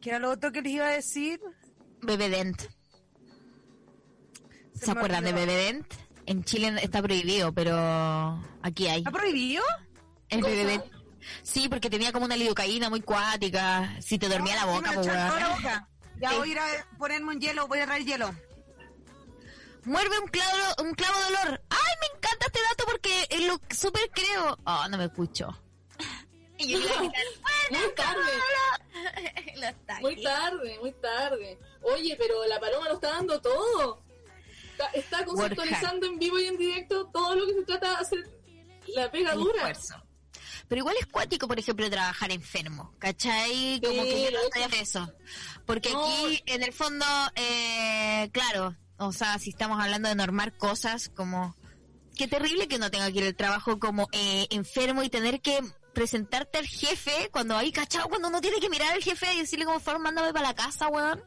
[0.00, 1.40] que era lo otro que les iba a decir.
[2.00, 2.58] Bebé Dent.
[4.72, 5.46] Se ¿Se me acuerdan de olvidó.
[5.46, 5.94] Bebé Dent?
[6.24, 9.00] En Chile está prohibido, pero aquí hay.
[9.00, 9.62] ¿Está prohibido?
[10.30, 10.50] El ¿Cosa?
[10.54, 10.84] Bebé Dent.
[11.42, 13.94] Sí, porque tenía como una lidocaína muy cuática.
[14.00, 15.88] Si te dormía la No, boca, pues, la boca.
[16.18, 16.36] Ya Sí.
[16.38, 16.64] voy a ir a
[16.96, 18.34] ponerme un hielo, voy a traer hielo.
[19.84, 21.62] Muerde un clavo, un clavo de olor.
[21.70, 24.56] ¡Ay, me encanta este dato porque es lo súper creo!
[24.64, 25.48] Oh, no me escucho.
[26.58, 27.26] Y yo le iba a gritar,
[27.70, 28.32] Muy tarde.
[30.00, 31.58] Muy tarde, muy tarde.
[31.82, 34.02] Oye, pero la paloma lo está dando todo.
[34.72, 38.18] Está, está conceptualizando en vivo y en directo todo lo que se trata de hacer
[38.94, 39.56] la pega Un dura.
[39.70, 40.02] esfuerzo.
[40.68, 43.80] Pero igual es cuático, por ejemplo, trabajar enfermo, ¿cachai?
[43.82, 45.12] Como Sí, que yo no estoy a eso.
[45.66, 46.04] Porque No.
[46.04, 51.54] aquí, en el fondo, eh, claro, o sea, si estamos hablando de normar cosas, como...
[52.16, 55.60] Qué terrible que uno tenga que ir al trabajo como eh, enfermo y tener que
[55.94, 59.64] presentarte al jefe cuando hay cachado, cuando uno tiene que mirar al jefe y decirle
[59.64, 61.22] como, por favor, mándame para la casa, weón.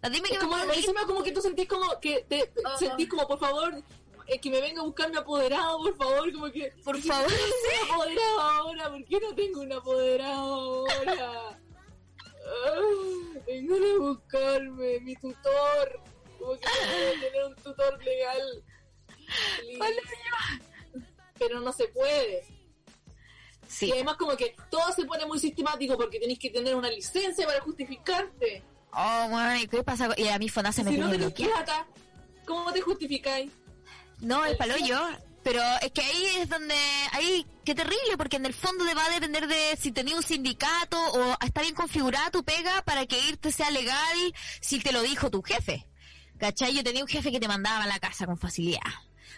[0.00, 2.78] Ah, Dime que como, encima como que tú sentís como que te Ajá.
[2.78, 3.74] sentís como por favor
[4.26, 7.08] eh, que me venga a buscar mi apoderado, por favor, como que Por ¿por qué
[7.08, 8.90] favor, no un apoderado ahora?
[8.90, 11.58] ¿Por qué no tengo un apoderado ahora?
[12.48, 16.00] Ah, vengan a buscarme, mi tutor.
[16.38, 16.66] Como que
[17.20, 18.64] tener un tutor legal.
[19.60, 21.02] Please.
[21.38, 22.44] Pero no se puede.
[23.68, 23.86] Sí.
[23.86, 27.46] Y además como que todo se pone muy sistemático porque tenés que tener una licencia
[27.46, 28.62] para justificarte.
[28.92, 30.08] Oh, weón, ¿y qué pasa?
[30.16, 31.86] Y a mi FONASA me si no tenés plata,
[32.46, 33.50] ¿cómo te justificáis?
[34.20, 34.98] No, el palo yo.
[35.42, 36.74] Pero es que ahí es donde,
[37.12, 40.24] ahí, qué terrible, porque en el fondo te va a depender de si tenías un
[40.24, 45.02] sindicato o está bien configurada tu pega para que irte sea legal si te lo
[45.02, 45.86] dijo tu jefe.
[46.38, 46.74] ¿Cachai?
[46.74, 48.80] Yo tenía un jefe que te mandaba a la casa con facilidad.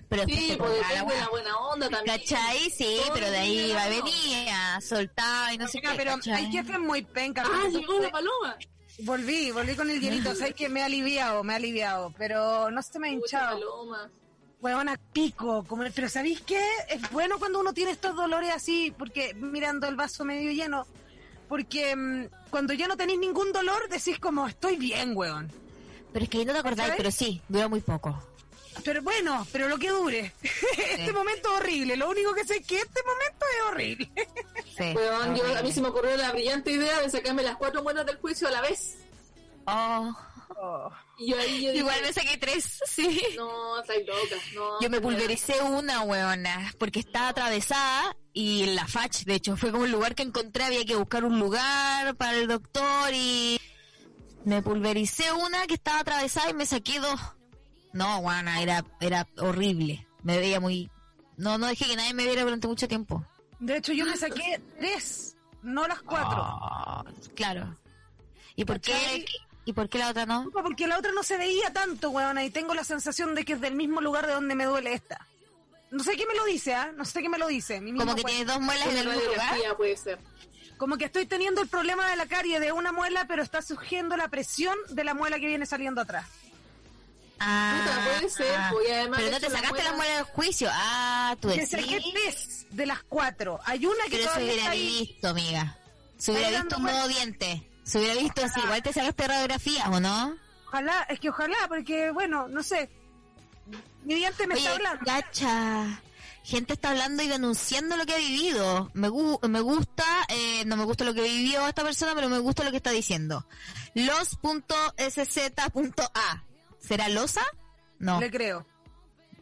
[0.09, 1.21] Pero Sí, te pues la depende de weá.
[1.25, 2.19] la buena onda también.
[2.19, 2.71] ¿Cachai?
[2.71, 3.89] Sí, Todo pero de ahí onda.
[3.89, 5.89] venía, soltaba y no sé qué.
[5.97, 6.45] pero ¿cachai?
[6.47, 7.47] hay jefes muy pencas.
[7.51, 8.57] Ah, llegó la paloma.
[9.01, 10.35] Volví, volví con el hielito.
[10.35, 12.13] Sabes que me ha aliviado, me ha aliviado.
[12.19, 13.59] Pero no se me ha hinchado.
[13.59, 14.11] paloma.
[14.61, 15.65] Huevona, pico.
[15.65, 16.61] Como, pero ¿sabéis qué?
[16.89, 20.87] Es bueno cuando uno tiene estos dolores así, porque mirando el vaso medio lleno.
[21.49, 25.51] Porque mm, cuando ya no tenéis ningún dolor, decís como, estoy bien, weón.
[26.13, 28.23] Pero es que ahí no te acordáis, pero sí, duró muy poco.
[28.85, 30.33] Pero bueno, pero lo que dure.
[30.43, 31.97] este momento es horrible.
[31.97, 34.11] Lo único que sé es que este momento es horrible.
[34.77, 34.95] Sí.
[34.95, 38.07] Weón, yo, a mí se me ocurrió la brillante idea de sacarme las cuatro muelas
[38.07, 38.99] del juicio a la vez.
[39.67, 43.21] Oh, Y yo ahí yo dije, igual me saqué tres, sí.
[43.37, 44.37] no, estáis loca.
[44.55, 49.35] No, Yo me no, pulvericé una, weona, porque estaba atravesada y en la FACH, de
[49.35, 53.13] hecho, fue como un lugar que encontré, había que buscar un lugar para el doctor
[53.13, 53.61] y
[54.49, 57.21] me pulvericé una que estaba atravesada y me saqué dos.
[57.93, 60.07] No, weona, era, era horrible.
[60.23, 60.91] Me veía muy...
[61.37, 63.25] No, no dejé que nadie me viera durante mucho tiempo.
[63.61, 66.39] De hecho, yo me saqué tres, no las cuatro.
[66.41, 67.77] Ah, claro.
[68.57, 69.27] ¿Y por qué?
[69.67, 70.49] ¿Y por qué la otra no?
[70.51, 73.61] Porque la otra no se veía tanto, weona, y tengo la sensación de que es
[73.61, 75.29] del mismo lugar de donde me duele esta.
[75.91, 76.91] No sé qué me lo dice, ¿ah?
[76.97, 77.81] No sé qué me lo dice.
[77.81, 79.77] mi Como que tienes dos muelas en el mismo lugar.
[79.77, 80.19] puede ser.
[80.79, 84.17] Como que estoy teniendo el problema de la carie de una muela, pero está surgiendo
[84.17, 86.27] la presión de la muela que viene saliendo atrás.
[87.41, 90.15] Ah, Puta, puede ser, pues, y además pero no te la sacaste la muela- muela
[90.17, 90.69] del juicio.
[90.73, 91.71] Ah, tú Que decís.
[91.71, 93.61] saqué tres de las cuatro.
[93.65, 94.99] Hay una que Pero se todavía hubiera está ahí.
[95.09, 95.77] visto, amiga.
[96.17, 97.69] Se hubiera visto un nuevo diente.
[97.85, 98.61] Se hubiera visto así.
[98.61, 100.37] Igual te sacaste radiografías, ¿o no?
[100.67, 102.91] Ojalá, es que ojalá, porque bueno, no sé.
[104.05, 105.05] Mi diente me está Oye, hablando.
[105.05, 106.01] cacha.
[106.49, 108.91] Gente está hablando y denunciando lo que ha vivido.
[108.95, 112.39] Me, gu- me gusta, eh, no me gusta lo que vivió esta persona, pero me
[112.39, 113.47] gusta lo que está diciendo.
[115.07, 116.45] Los.sz.a.
[116.81, 117.43] ¿Será losa?
[117.99, 118.19] No.
[118.21, 118.67] Le creo.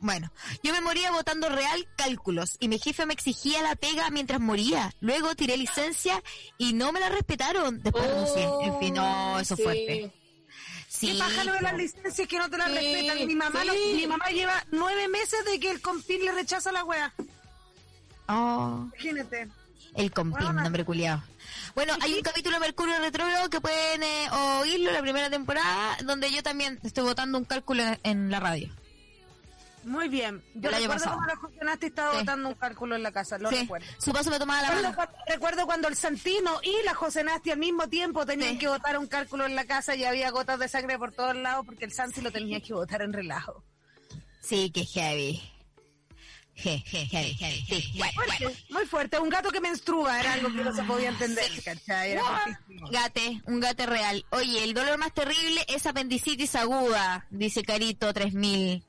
[0.01, 0.31] Bueno,
[0.63, 4.93] yo me moría votando real cálculos y mi jefe me exigía la pega mientras moría.
[5.01, 6.23] Luego tiré licencia
[6.59, 7.83] y no me la respetaron.
[7.83, 8.49] Después renuncié.
[8.63, 9.63] En fin, no, eso sí.
[9.63, 10.13] fue fuerte.
[10.97, 11.13] Sí.
[11.13, 13.27] ¿Qué paja de las licencias que no te las Sí, respetan?
[13.27, 13.67] Mi mamá, sí.
[13.67, 17.13] no- mi mamá lleva nueve meses de que el compil le rechaza la wea.
[18.29, 18.87] Oh.
[18.95, 19.49] Imagínate.
[19.95, 21.23] El compín, Bueno, nombre culiado.
[21.75, 24.29] Bueno, hay un capítulo de Mercurio Retrógrado que pueden eh,
[24.61, 28.71] oírlo, la primera temporada, donde yo también estoy votando un cálculo en la radio.
[29.87, 30.43] Muy bien.
[30.55, 32.19] Yo El recuerdo cuando la funcionaste estaba Sí.
[32.19, 33.87] botando un cálculo en la casa, lo sí, recuerdo.
[33.99, 34.97] su paso me tomaba la Recuerdo mano.
[34.97, 38.59] cuando, recuerdo cuando el Santino y la José Nasti al mismo tiempo tenían Sí.
[38.59, 41.65] que botar un cálculo en la casa y había gotas de sangre por todos lados
[41.65, 43.63] porque el Santi lo tenía que botar en relajo.
[44.43, 45.41] Sí, que heavy.
[46.57, 47.65] Je, je, heavy, heavy.
[47.69, 49.19] Sí, bueno, muy fuerte.
[49.19, 52.13] Un gato que menstrua era algo que no se podía entender, ¿cachai?
[52.13, 52.89] Era fortísimo.
[52.91, 54.25] Gate, un gate real.
[54.31, 58.83] Oye, el dolor más terrible es apendicitis aguda, dice Carito 3000.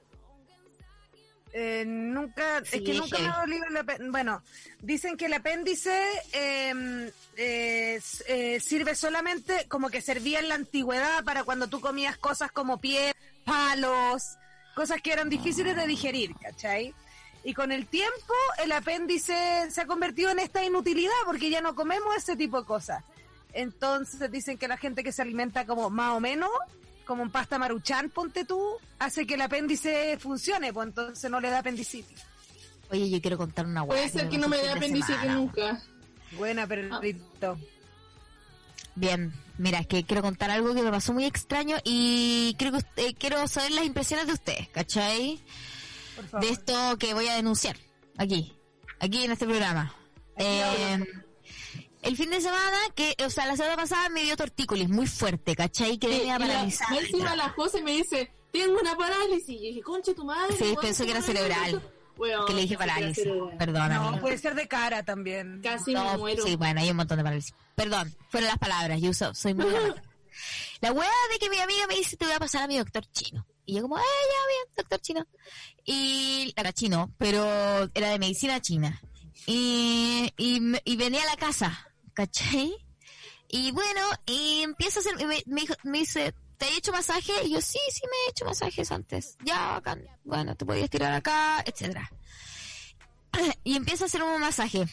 [1.59, 4.11] Eh, nunca, Sí, es que nunca me ha dolido el apéndice.
[4.11, 4.43] Bueno,
[4.79, 5.99] dicen que el apéndice
[6.31, 12.51] eh, eh, sirve solamente como que servía en la antigüedad para cuando tú comías cosas
[12.51, 13.11] como piel,
[13.43, 14.37] palos,
[14.75, 16.93] cosas que eran difíciles de digerir, ¿cachai?
[17.43, 21.73] Y con el tiempo el apéndice se ha convertido en esta inutilidad porque ya no
[21.73, 23.03] comemos ese tipo de cosas.
[23.53, 26.51] Entonces dicen que la gente que se alimenta como más o menos,
[27.07, 28.61] como en pasta maruchan, ponte tú,
[28.99, 32.21] hace que el apéndice funcione, pues entonces no le da apendicitis.
[32.91, 33.97] Oye, yo quiero contar una hueá.
[33.97, 35.81] Puede ser que no me dé apendicitis nunca.
[36.33, 37.57] Buena, perrito.
[38.95, 42.77] Bien, mira, es que quiero contar algo que me pasó muy extraño y creo que
[42.79, 45.39] usted- eh, quiero saber las impresiones de ustedes, ¿cachai?
[46.15, 46.45] Por favor.
[46.47, 47.77] De esto que voy a denunciar
[48.17, 48.53] aquí,
[48.99, 49.93] aquí en este programa.
[50.37, 51.05] Eh,
[52.07, 55.55] el fin de semana, que, o sea, la semana pasada me dio tortícolis muy fuerte,
[55.55, 55.97] ¿cachai?
[55.97, 56.91] Que Sí, venía y paralizada.
[56.91, 59.49] más encima la José me dice, tengo una parálisis.
[59.49, 60.55] Y dije, conche tu madre.
[60.57, 61.81] Sí, pensó que era ¿cómo me cerebral.
[62.47, 63.27] Que le dije parálisis.
[63.59, 63.99] Perdona.
[64.11, 65.61] No, puede ser de cara también.
[65.61, 66.43] Casi No, me muero.
[66.43, 67.53] Sí, bueno, hay un montón de parálisis.
[67.75, 69.67] Perdón, fueron las palabras, yo uso- soy muy.
[70.81, 73.05] La wea de que mi amiga me dice, te voy a pasar a mi doctor
[73.11, 73.45] chino.
[73.67, 75.27] Y yo como, eh, ya, bien, doctor chino.
[75.85, 77.43] Y era chino, pero
[77.93, 78.99] era de medicina china.
[79.45, 81.87] Y, y, me- y venía a la casa,
[82.17, 82.75] ¿cachai?
[83.47, 85.43] Y bueno, y empieza a hacer, me,
[85.83, 87.31] me, dice, ¿te he hecho masaje?
[87.45, 89.37] Y yo, sí, sí me he hecho masajes antes.
[89.45, 90.03] Ya, bacán.
[90.23, 92.11] Bueno, te podías tirar acá, etcétera.
[93.63, 94.85] Y empieza a hacer un masaje.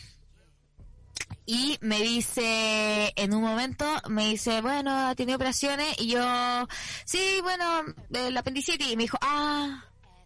[1.46, 5.98] Y me dice, en un momento, me dice, bueno, ha tenido operaciones.
[5.98, 6.68] Y yo,
[7.06, 8.92] sí, bueno, el apendicitis.
[8.92, 9.82] Y me dijo, ah,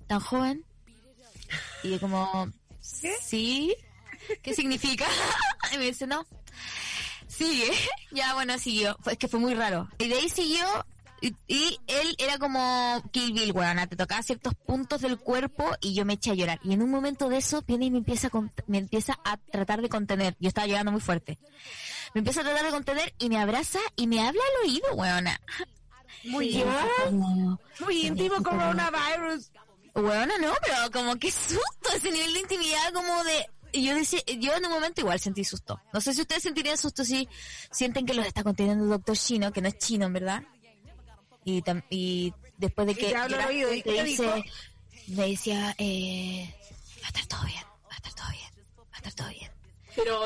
[0.09, 0.65] tan joven.
[1.85, 3.73] Y yo como, sí,
[4.43, 5.07] ¿qué significa?
[5.73, 6.27] y me dice, no,
[7.39, 7.71] sigue.
[8.11, 8.97] ya, bueno, siguió.
[9.01, 9.89] Fue, es que fue muy raro.
[9.99, 10.67] Y de ahí siguió.
[11.21, 15.93] Y, y él era como Kill Bill, weón, te tocaba ciertos puntos del cuerpo y
[15.95, 16.61] yo me eché a llorar.
[16.63, 19.83] Y en un momento de eso viene y me empieza a, me empieza a tratar
[19.83, 20.37] de contener.
[20.39, 21.39] Yo estaba llorando muy fuerte.
[22.15, 25.41] Me empieza a tratar de contener y me abraza y me habla al oído, weona.
[26.25, 26.65] Muy,
[27.05, 29.51] como, muy íntimo coronavirus.
[29.95, 33.51] Weona, no, pero como que susto, ese nivel de intimidad como de...
[33.73, 35.81] Y yo decía, yo en un momento igual sentí susto.
[35.93, 37.29] No sé si ustedes sentirían susto si
[37.71, 40.43] sienten que los está conteniendo el doctor chino, que no es chino, verdad.
[41.45, 44.45] Y, tam- y después de que te habla al oído, ¿y te qué dice, dijo?
[45.09, 46.55] me decía, eh,
[47.03, 49.51] va a estar todo bien, va a estar todo bien, va a estar todo bien.
[49.99, 50.21] Pero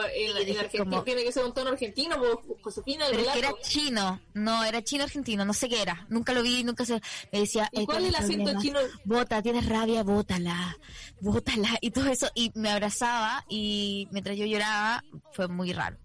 [0.45, 2.17] dije Argentina como- tiene que ser un tono argentino,
[2.63, 6.07] Josefina, el Pero es que era chino, no, era chino argentino, no sé qué era,
[6.09, 7.01] nunca lo vi, nunca se,
[7.33, 8.79] me decía, ¿Y cuál es el ¿tienes acento chino?
[9.05, 10.77] Bota, tienes rabia, bótala,
[11.21, 15.97] bótala, y todo eso, y me abrazaba, y mientras yo lloraba, fue muy raro.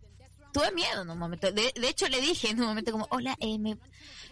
[0.53, 3.35] Tuve miedo en un momento, de, de hecho le dije en un momento como, hola,
[3.39, 3.77] eh, me,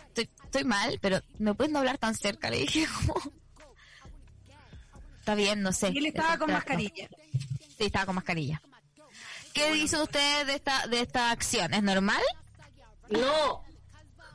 [0.07, 2.49] estoy, estoy mal, pero ¿me puedes no hablar tan cerca?
[2.49, 3.21] Le dije como,
[5.19, 5.89] está bien, no sé.
[5.93, 7.09] Y él estaba con mascarilla.
[7.77, 8.61] Sí, estaba con mascarilla.
[9.55, 11.73] ¿Qué dicen ustedes de esta, de esta acción?
[11.73, 12.21] ¿Es normal?
[13.09, 13.63] No,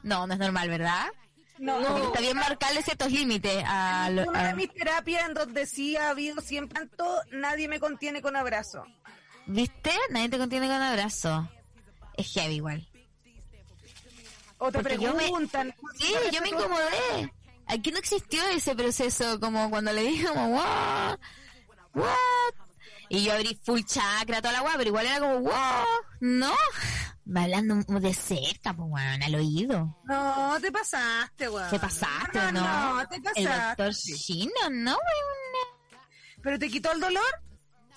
[0.02, 1.06] No, no es normal, ¿verdad?
[1.59, 2.06] No, No.
[2.06, 5.94] Está bien marcarle ciertos límites a, lo- Una a- de mis terapias en donde sí
[5.96, 8.83] ha habido siempre tanto, nadie me contiene con abrazo.
[9.46, 9.92] ¿Viste?
[10.11, 11.48] Nadie te contiene con abrazo.
[12.16, 12.88] Es heavy igual.
[14.59, 15.74] O te Porque yo me- preguntan.
[15.98, 17.33] Sí, yo me incomodé.
[17.66, 21.18] aquí no existió ese proceso, como cuando le dije como, what,
[21.94, 22.54] what,
[23.11, 25.85] y yo abrí full chakra, toda la weá, pero igual era como, wow,
[26.20, 26.55] no,
[27.27, 29.99] va hablando de cerca, pues weón, al oído.
[30.05, 31.68] No, te pasaste, weón.
[31.70, 32.94] Te pasaste, no, ¿no?
[32.94, 33.83] No, te El pasaste.
[33.83, 36.01] doctor Chino, ¿no, weón?
[36.40, 37.42] ¿Pero te quitó el dolor?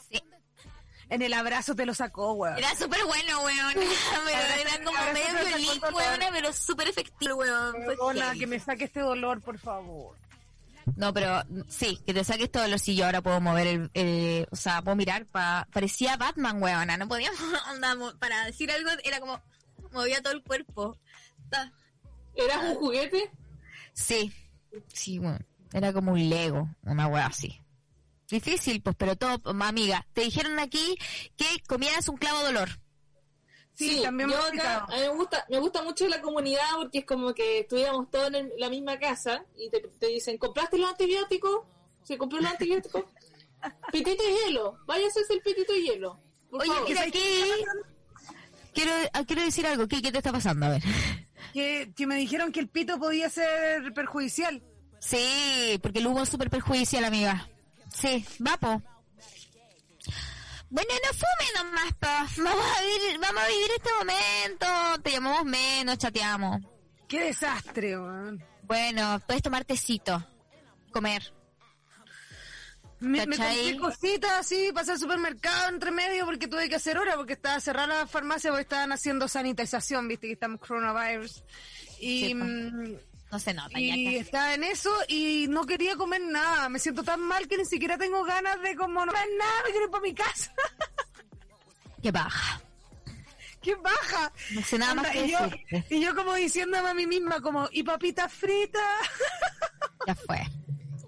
[0.09, 0.19] Sí.
[1.09, 2.57] En el abrazo te lo sacó, weón.
[2.57, 3.73] Era súper bueno, weón.
[4.25, 7.75] Pero era como medio violín, el weón, pero súper efectivo, weón.
[8.39, 10.17] Que me saque este dolor, por favor.
[10.95, 13.91] No, pero mm, sí, que te saques todo lo si yo ahora puedo mover el,
[13.93, 17.29] el- o sea, puedo mirar, pa, parecía Batman, weona, no podía,
[17.71, 19.41] onda, mo- para decir algo, era como,
[19.91, 20.97] movía todo el cuerpo.
[22.35, 23.29] ¿Eras un juguete?
[23.93, 24.33] Sí,
[24.91, 25.37] sí, bueno,
[25.71, 27.59] era como un Lego, una wea así.
[28.29, 30.97] Difícil, pues, pero todo, amiga, te dijeron aquí
[31.37, 32.69] que comieras un clavo dolor.
[33.75, 36.99] Sí, también me yo acá, a mí me gusta, me gusta mucho la comunidad porque
[36.99, 40.77] es como que estuviéramos todos en el- la misma casa y te, te dicen, ¿compraste
[40.77, 41.61] los antibióticos?
[42.03, 43.03] ¿Se compró los antibióticos?
[43.91, 46.19] pitito y hielo, vaya a hacerse el pitito y hielo.
[46.51, 46.87] Por Oye, favor.
[46.89, 47.19] mira aquí,
[48.73, 50.65] quiero, ah, quiero decir algo, ¿qué, ¿qué te está pasando?
[50.67, 50.83] A ver.
[51.53, 54.61] Que, que me dijeron que el pito podía ser perjudicial.
[54.99, 57.47] Sí, porque el humo es súper perjudicial, amiga.
[57.89, 58.81] Sí, va, po.
[60.73, 62.41] Bueno, no fume nomás, po.
[62.43, 65.03] Vamos a vivir, vamos a vivir este momento.
[65.03, 66.61] Te llamamos menos, chateamos.
[67.07, 68.43] Qué desastre, weón.
[68.63, 70.25] Bueno, puedes tomar tecito.
[70.91, 71.31] Comer.
[72.99, 77.17] Me, me compré cositas así, pasé al supermercado entre medio porque tuve que hacer hora
[77.17, 81.43] porque estaba cerrada la farmacia porque estaban haciendo sanitización, viste que estamos coronavirus.
[81.99, 82.33] Y, Sí,
[83.33, 86.69] No se nota, y ya estaba en eso y no quería comer nada.
[86.69, 89.71] Me siento tan mal que ni siquiera tengo ganas de como no comer nada, me
[89.71, 90.53] quiero ir para mi casa.
[92.03, 92.61] Qué baja.
[93.59, 94.31] ¡Qué baja!
[94.51, 95.39] No sé nada más que y, yo,
[95.89, 98.83] y yo como diciéndome a mí misma como, ¿y papitas fritas?
[100.05, 100.41] Ya fue.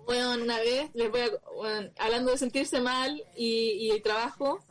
[0.05, 4.65] Bueno, una vez, les voy a, bueno, hablando de sentirse mal y, y el trabajo,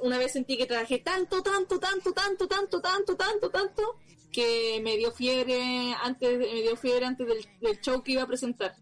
[0.00, 3.98] una vez sentí que trabajé tanto, tanto, tanto, tanto, tanto, tanto, tanto, tanto,
[4.34, 8.26] que me dio fiebre antes, me dio fiebre antes del, del show que iba a
[8.26, 8.74] presentar.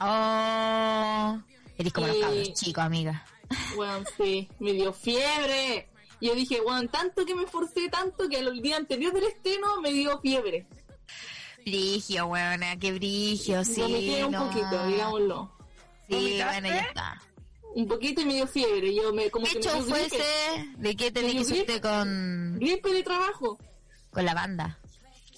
[0.00, 1.38] Oh.
[1.78, 3.24] Eres como los Y- cabros chicos, amiga.
[3.76, 5.88] Bueno, sí, me dio fiebre.
[6.20, 9.80] Y yo dije, bueno, tanto que me esforcé, tanto que el día anterior del estreno
[9.80, 10.66] me dio fiebre.
[11.64, 13.80] Brigio, weona, qué brigio, sí.
[13.80, 14.48] Vomité un no.
[14.48, 15.52] poquito, digámoslo.
[16.08, 16.60] Sí, ¿Vomitaste?
[16.60, 17.22] bueno, ya está.
[17.74, 18.94] Un poquito y me dio fiebre.
[18.94, 20.22] Yo me, como ¿Qué que me show dio fue ese?
[20.76, 23.58] ¿De qué tenés ¿Me que subirte con, Gripe de trabajo.
[24.14, 24.78] Con la banda?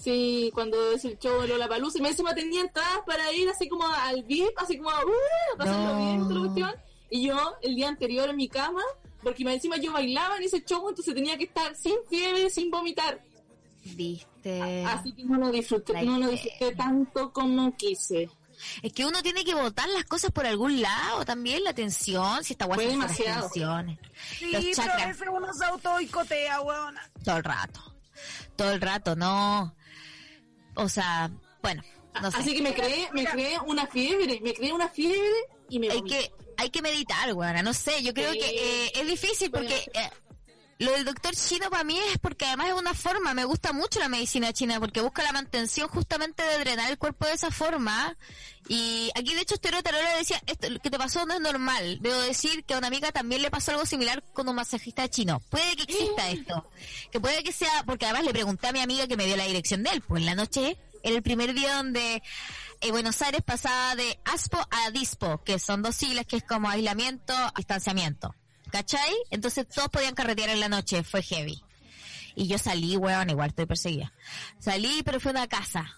[0.01, 1.99] Sí, cuando es el show de Lola Palusa.
[1.99, 5.59] Y me encima tenía entradas para ir así como al VIP, así como a, uh,
[5.59, 5.99] pasarlo No.
[5.99, 6.75] bien, toda la cuestión.
[7.11, 8.83] Y yo, el día anterior en mi cama,
[9.23, 13.21] porque encima yo bailaba en ese show, entonces tenía que estar sin fiebre, sin vomitar.
[13.85, 14.85] Viste.
[14.85, 18.29] Así que no lo disfruté, La no lo disfruté tanto como quise.
[18.83, 22.55] Es que uno tiene que botar las cosas por algún lado también, la tensión, si
[22.55, 23.43] está guay las demasiado.
[23.51, 23.99] tensiones.
[24.39, 25.65] Sí, Los pero a veces uno se
[26.61, 27.11] weona.
[27.25, 27.96] Todo el rato.
[28.57, 29.75] Todo el rato, no.
[30.75, 31.31] O sea,
[31.63, 31.83] bueno,
[32.23, 32.37] no sé.
[32.39, 35.21] Así que me creé, me creé una fiebre, me creé una fiebre
[35.69, 37.63] y me hay que hay que meditar, weona.
[37.63, 38.39] No sé, yo creo Sí.
[38.41, 38.47] que
[38.87, 40.11] eh, es difícil porque eh,
[40.79, 43.99] lo del doctor chino para mí es porque además es una forma, me gusta mucho
[43.99, 48.15] la medicina china porque busca la mantención justamente de drenar el cuerpo de esa forma.
[48.69, 51.99] Y aquí de hecho Estero Tarola decía, esto lo que te pasó no es normal.
[52.03, 55.41] Debo decir que a una amiga también le pasó algo similar con un masajista chino.
[55.49, 56.69] Puede que exista esto.
[57.11, 59.45] Que puede que sea, porque además le pregunté a mi amiga que me dio la
[59.45, 60.03] dirección de él.
[60.03, 62.23] Pues en la noche era el primer día donde
[62.83, 66.69] eh, Buenos Aires pasaba de ASPO a DISPO, que son dos siglas que es como
[66.69, 68.35] aislamiento, distanciamiento.
[68.77, 69.17] ¿Cachai?
[69.31, 71.63] Entonces todos podían carretear en la noche, fue heavy.
[72.35, 74.13] Y yo salí, weón, igual estoy perseguida.
[74.59, 75.97] Salí, pero fue a una casa.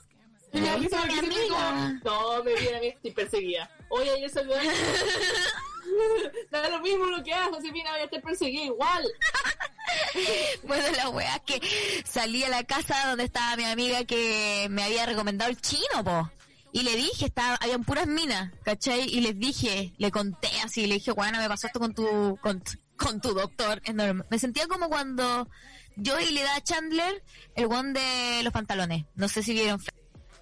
[0.52, 2.00] Y me avisa mi amiga.
[2.04, 3.68] No, me viene a mí, estoy perseguida.
[3.88, 4.54] Oye, ayer salió.
[6.50, 9.08] Da lo mismo lo que hagas, Josefina, voy a estar perseguida igual.
[10.64, 14.84] Bueno, la weá es que salí a la casa donde estaba mi amiga que me
[14.84, 16.30] había recomendado el chino, po.
[16.72, 19.08] Y le dije, estaba, habían puras minas, ¿cachai?
[19.08, 22.62] Y les dije, le conté así, le dije, bueno, me pasó esto con tu, con,
[22.96, 23.80] con tu doctor.
[23.84, 24.26] Es normal.
[24.30, 25.48] Me sentía como cuando
[25.96, 27.22] yo y le da a Chandler
[27.54, 29.06] el one de los pantalones.
[29.14, 29.82] No sé si vieron,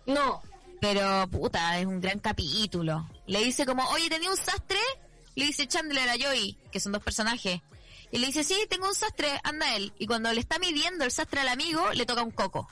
[0.07, 0.43] No,
[0.81, 3.09] pero puta, es un gran capítulo.
[3.27, 4.79] Le dice como, oye, ¿tenía un sastre?
[5.35, 7.61] Le dice Chandler a Joey, que son dos personajes.
[8.11, 9.93] Y le dice, sí, tengo un sastre, anda él.
[9.99, 12.69] Y cuando le está midiendo el sastre al amigo, le toca un coco.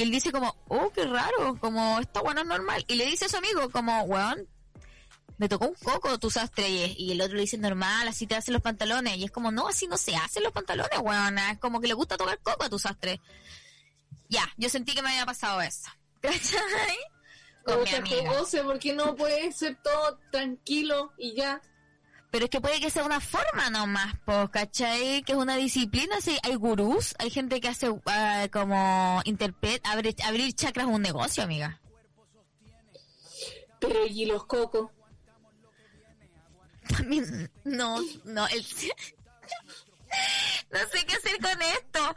[0.00, 2.82] Y él dice como, oh, qué raro, como, esta bueno es normal.
[2.88, 4.48] Y le dice a su amigo como, weón,
[5.36, 6.70] me tocó un coco tu sastre.
[6.70, 9.18] Y, el otro le dice, normal, así te hacen los pantalones.
[9.18, 11.36] Y es como, no, así no se hacen los pantalones, weón.
[11.36, 13.20] Es como que le gusta tocar coco a tu sastre.
[14.30, 15.90] Ya, yo sentí que me había pasado eso.
[16.22, 16.96] ¿Cachai?
[17.62, 18.38] con mi amiga.
[18.38, 21.60] José, ¿por qué no puede ser todo tranquilo y ya?
[22.30, 25.22] Pero es que puede que sea una forma nomás, pues, ¿cachai?
[25.24, 26.38] Que es una disciplina, sí.
[26.44, 31.42] Hay gurús, hay gente que hace ah, como interpret, abre- abrir chakras es un negocio,
[31.42, 31.80] amiga.
[33.80, 34.90] Pero ¿y los cocos?
[37.06, 37.20] Mí,
[37.64, 38.64] no, no, el...
[40.72, 42.14] no sé qué hacer con esto.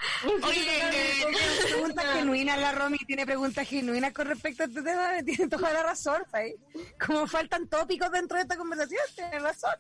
[0.48, 1.26] Oye, eh,
[1.64, 5.84] Preguntas genuinas, la Romy tiene preguntas genuinas con respecto a este tema, tiene toda la
[5.84, 6.56] razón, ¿sabes?
[7.04, 9.74] Como faltan tópicos dentro de esta conversación, tiene razón.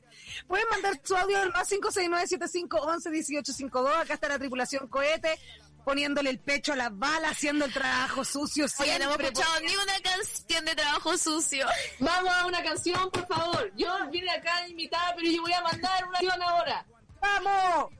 [0.48, 5.38] Pueden mandar su audio al más 569-7511-1852, acá está la tripulación cohete,
[5.86, 9.28] poniéndole el pecho a las balas, haciendo el trabajo sucio oye, no hemos siempre.
[9.28, 11.66] escuchado ni una canción de trabajo sucio.
[12.00, 13.72] Vamos a una canción, por favor.
[13.76, 16.86] Yo vine acá invitada, pero yo voy a mandar una canción ahora.
[17.22, 17.92] ¡Vamos!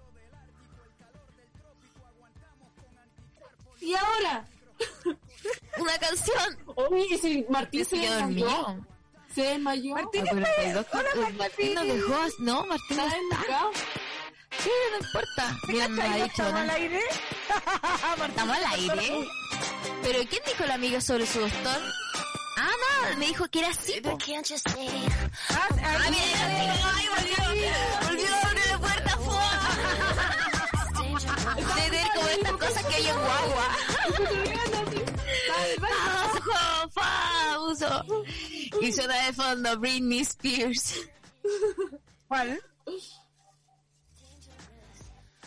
[3.84, 4.46] ¿Y ahora?
[5.78, 6.58] Una canción.
[6.76, 8.46] Oye, si Martín se desmayó.
[8.50, 8.86] dormido.
[9.36, 9.96] Se desmayó.
[9.96, 13.70] Martín, Ah, Hola, Martín nos dejó, no, Martín no ¿Está?
[14.60, 15.58] Sí, no importa.
[15.68, 16.22] Mira, me ha ¿Cachai?
[16.24, 16.60] dicho, ¿Estamos ¿no?
[16.60, 17.00] al aire?
[18.28, 19.28] ¿Estamos al aire?
[20.04, 21.82] ¿Pero quién dijo la amiga sobre su doctor?
[22.58, 22.72] Ah,
[23.12, 24.00] no, me dijo que era así.
[24.06, 26.78] Ah, Ah, mira,
[27.16, 27.72] volvió,
[28.08, 28.30] volvió
[28.72, 29.13] la puerta.
[31.14, 33.70] De ver como estas cosas que hay en guagua.
[36.94, 38.06] Pauso.
[38.82, 40.96] Y suena de fondo Britney Spears.
[42.28, 42.60] ¿Cuál?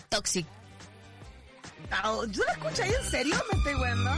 [0.08, 0.46] Toxic.
[1.90, 3.36] Ah, ¿Tú la escuchas en serio?
[3.50, 4.10] Me estoy bueno.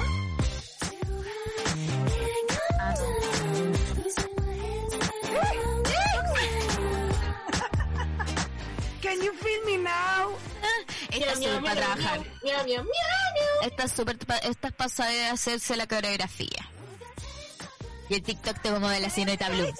[9.02, 10.36] Can you feel me now?
[11.18, 12.20] Esta es súper para trabajar.
[12.42, 12.84] miau, miau.
[13.62, 16.70] Esta es súper pa- esta es para saber hacerse la coreografía.
[18.08, 19.66] Y el TikTok te como de la sirenita blue.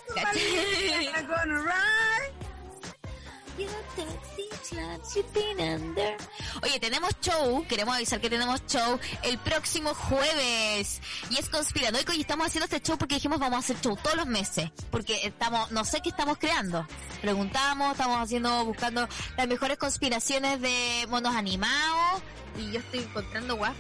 [6.63, 11.01] Oye, tenemos show, queremos avisar que tenemos show el próximo jueves.
[11.31, 14.17] Y es conspiranoico y estamos haciendo este show porque dijimos vamos a hacer show todos
[14.17, 14.71] los meses.
[14.91, 16.87] Porque estamos, no sé qué estamos creando.
[17.21, 22.23] Preguntamos, estamos haciendo, buscando las mejores conspiraciones de monos animados.
[22.59, 23.75] Y yo estoy encontrando guas.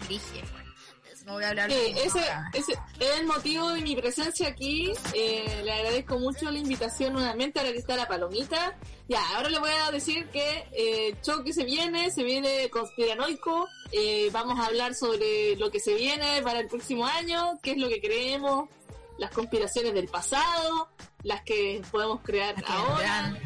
[1.28, 2.20] No voy a hablar de ese,
[2.54, 4.90] ese es el motivo de mi presencia aquí.
[5.12, 7.58] Eh, le agradezco mucho la invitación nuevamente.
[7.60, 8.74] Ahora que está la palomita.
[9.10, 12.70] Ya, ahora le voy a decir que eh, el show que se viene, se viene
[12.70, 13.68] conspiranoico.
[13.92, 17.76] Eh, vamos a hablar sobre lo que se viene para el próximo año, qué es
[17.76, 18.70] lo que creemos,
[19.18, 20.88] las conspiraciones del pasado,
[21.24, 23.38] las que podemos crear Las que ahora, vendrán.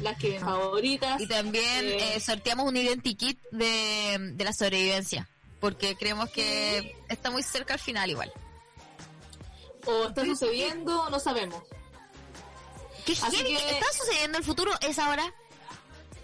[0.00, 1.20] las que favoritas.
[1.20, 5.28] Y también Eh, eh, sorteamos un identikit de, de la sobrevivencia.
[5.60, 8.32] Porque creemos que está muy cerca al final igual.
[9.86, 11.62] o está sucediendo, no sabemos.
[13.04, 14.72] ¿Qué Así que- está sucediendo el futuro?
[14.80, 15.32] ¿Es ahora?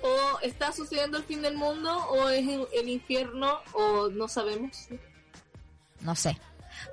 [0.03, 4.89] o está sucediendo el fin del mundo o es el, infierno o no sabemos
[6.01, 6.39] No sé.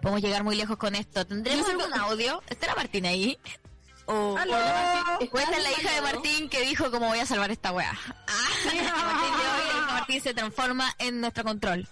[0.01, 1.25] Podemos llegar muy lejos con esto.
[1.27, 2.41] ¿Tendremos algún audio?
[2.47, 3.37] ¿Estará Martín ahí?
[4.05, 6.01] ¿O, esta es la hija de?
[6.01, 7.93] Martín que dijo cómo voy a salvar esta weá?
[8.27, 11.87] Ah, Martín de Martín se transforma en nuestro control.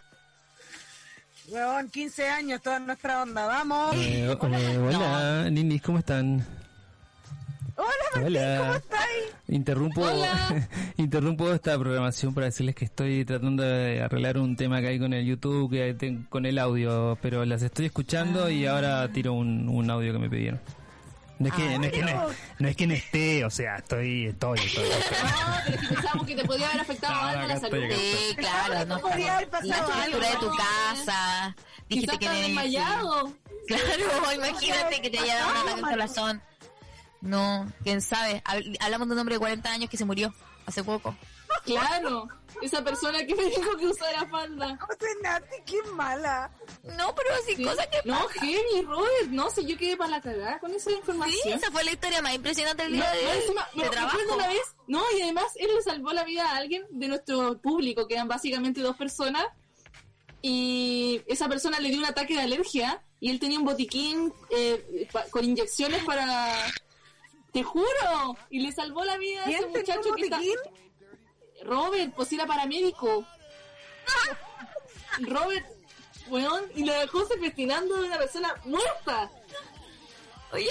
[1.51, 3.45] Weón, 15 años, toda nuestra onda.
[3.45, 3.93] Vamos.
[3.97, 6.45] Eh, eh, hola, ninis, ¿cómo están?
[7.75, 8.57] Hola, Martín, Hola.
[8.59, 9.07] ¿cómo estás?
[9.49, 10.69] Interrumpo, Hola.
[10.97, 15.11] interrumpo esta programación para decirles que estoy tratando de arreglar un tema que hay con
[15.11, 19.67] el YouTube, que hay con el audio, pero las estoy escuchando y ahora tiro un,
[19.67, 20.61] un audio que me pidieron.
[21.41, 22.27] No es que, Ah, no, es que no,
[22.59, 24.83] no es que no esté, o sea, estoy, estoy, estoy.
[24.89, 24.95] no
[25.65, 28.99] pero si pensamos que te podía haber afectado No, algo la salud Sí, claro, no
[28.99, 31.55] Podría haber La pasado estructura de tu casa.
[31.89, 33.33] Dijiste que tenías- desmayado
[33.67, 36.41] Claro, imagínate que te haya dado un ataque al corazón.
[37.21, 38.41] No, quién sabe.
[38.45, 40.33] Hab- Hablamos de un hombre de 40 años que se murió
[40.65, 41.15] hace poco.
[41.65, 42.27] claro
[42.61, 46.51] esa persona que me dijo que usara falda José Nati, qué mala.
[46.83, 47.63] No, pero así Sí.
[47.63, 50.95] cosas que no heavy Robert no sé yo quedé para la cagada con esa Sí,
[50.95, 53.89] información esa fue la historia más impresionante del No, día de no, encima, de me
[53.89, 54.17] trabajo.
[54.17, 57.59] acuerdo una vez, no, y además él le salvó la vida a alguien de nuestro
[57.59, 59.45] público, que eran básicamente dos personas,
[60.41, 65.07] y esa persona le dio un ataque de alergia, y él tenía un botiquín eh,
[65.29, 66.55] con inyecciones para...
[67.53, 70.39] Te juro, y le salvó la vida a ese ¿Quién tenía muchacho un que está...
[71.63, 73.25] Robert, pues era paramédico.
[75.21, 75.65] Robert,
[76.27, 79.29] weón, y lo dejó secuestrando de una persona muerta.
[80.53, 80.67] Oye,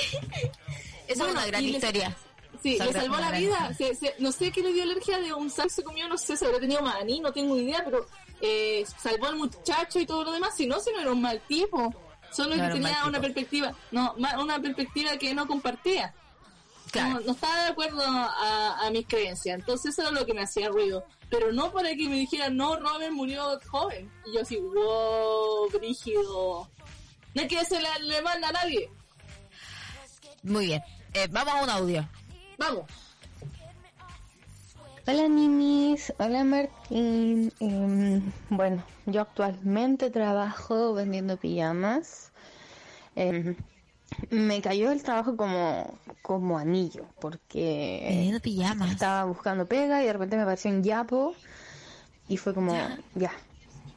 [1.08, 2.16] esa es una gran le- historia.
[2.62, 3.72] Sí, le salvó la vida.
[3.74, 6.36] Se- se- no sé qué le dio alergia de un sal se comió, no sé,
[6.36, 8.06] se habría tenido maní, no tengo idea, pero
[8.42, 10.54] eh, salvó al muchacho y todo lo demás.
[10.56, 11.94] Si no, si no era un mal tipo.
[12.32, 16.14] Solo No que tenía una perspectiva, no, una perspectiva que no compartía.
[16.90, 17.14] Claro.
[17.14, 19.58] No, no estaba de acuerdo a, a mis creencias.
[19.58, 21.04] Entonces eso era lo que me hacía ruido.
[21.28, 24.10] Pero no para que me dijeran, no, Robert murió joven.
[24.26, 26.68] Y yo así, wow, brígido.
[27.34, 28.90] No hay que se le, le manda a nadie.
[30.42, 30.82] Muy bien.
[31.14, 32.08] Eh, vamos a un audio.
[32.58, 32.84] Vamos.
[35.06, 37.52] Hola Ninis, hola Martín.
[37.58, 42.30] Em, bueno, yo actualmente trabajo vendiendo pijamas.
[43.16, 43.56] Em,
[44.30, 48.92] me cayó el trabajo como, como anillo, porque pijamas.
[48.92, 51.34] estaba buscando pega y de repente me apareció un yapo
[52.28, 52.74] y fue como,
[53.14, 53.32] ya,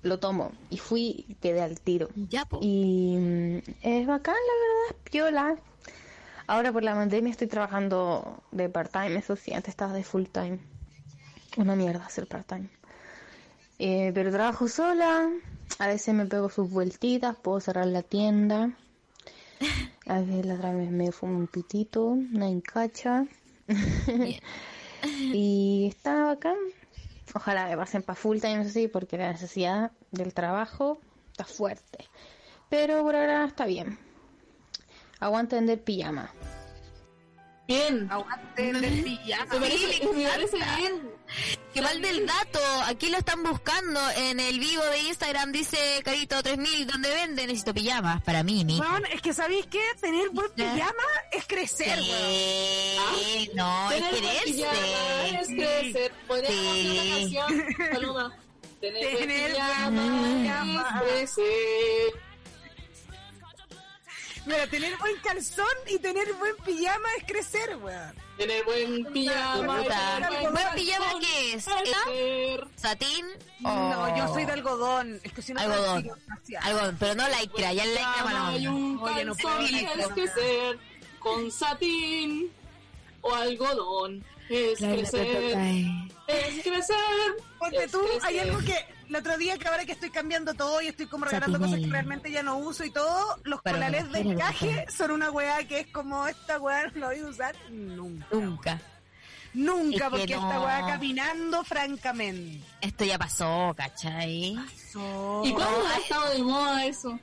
[0.02, 0.52] lo tomo.
[0.70, 2.10] Y fui y quedé al tiro.
[2.30, 2.60] Ya, po.
[2.62, 5.56] Y mm, es bacán, la verdad, es piola.
[6.48, 10.60] Ahora por la pandemia estoy trabajando de part-time, eso sí, antes estaba de full-time.
[11.58, 12.70] Una mierda hacer part-time.
[13.80, 15.30] Eh, pero trabajo sola,
[15.80, 18.72] a veces me pego sus vueltitas, puedo cerrar la tienda.
[20.06, 23.26] A veces la otra vez me fumo un pitito, una encacha.
[25.34, 26.58] y está bacán.
[27.34, 31.00] Ojalá me pasen para full time, eso sí, porque la necesidad del trabajo
[31.32, 32.06] está fuerte.
[32.70, 33.98] Pero por ahora está bien.
[35.20, 36.32] Aguanta vender pijama.
[37.68, 38.08] Bien.
[38.12, 39.54] Aguante el pijama.
[39.54, 41.14] Me parece, me parece bien.
[41.74, 42.60] Qué mal del dato.
[42.86, 45.52] Aquí lo están buscando en el vivo de Instagram.
[45.54, 47.48] Dice Carito 3000, ¿dónde vende?
[47.48, 48.80] Necesito pijamas para mí, mi.
[48.80, 52.00] Weón, es que sabéis que tener buen pijama es crecer.
[52.00, 54.78] Sí, no, es Tener buen pijama
[55.42, 55.56] es quererse.
[55.56, 56.12] crecer.
[56.28, 57.38] Podríamos hacer Sí.
[57.38, 58.38] una canción, Paloma.
[58.82, 59.90] Tener buen Tener pijama
[60.20, 61.02] buen pijama.
[61.06, 62.33] es crecer.
[64.46, 68.14] Mira, tener buen calzón y tener buen pijama es crecer, weón.
[68.38, 69.82] Tener buen pijama.
[69.82, 71.66] buen ¿Buen pijama qué es?
[72.76, 73.26] ¿Satín?
[73.62, 75.20] No, yo soy de algodón.
[75.24, 76.12] Es que si no Algodón.
[76.62, 78.72] Algodón, pero no lycra, ya el lycra mala onda.
[78.72, 80.80] un Oye, no calzón puedo es crecer.
[81.20, 82.52] Con satín
[83.22, 85.58] o algodón es crecer.
[86.28, 86.98] Es crecer.
[87.58, 88.40] Ponte es tú, hay crecer.
[88.42, 91.58] algo que el otro día que ahora que estoy cambiando todo y estoy como regalando
[91.60, 91.70] Satinel.
[91.72, 95.30] cosas que realmente ya no uso y todo, los Para colales de encaje son una
[95.30, 98.28] weá que es como esta weá no la voy a usar nunca.
[98.32, 98.82] Nunca.
[99.54, 102.60] Nunca, Es porque esta weá caminando francamente.
[102.82, 104.58] Esto ya pasó, ¿cachai?
[104.92, 107.20] So- ¿Y cuándo ha estado de moda eso?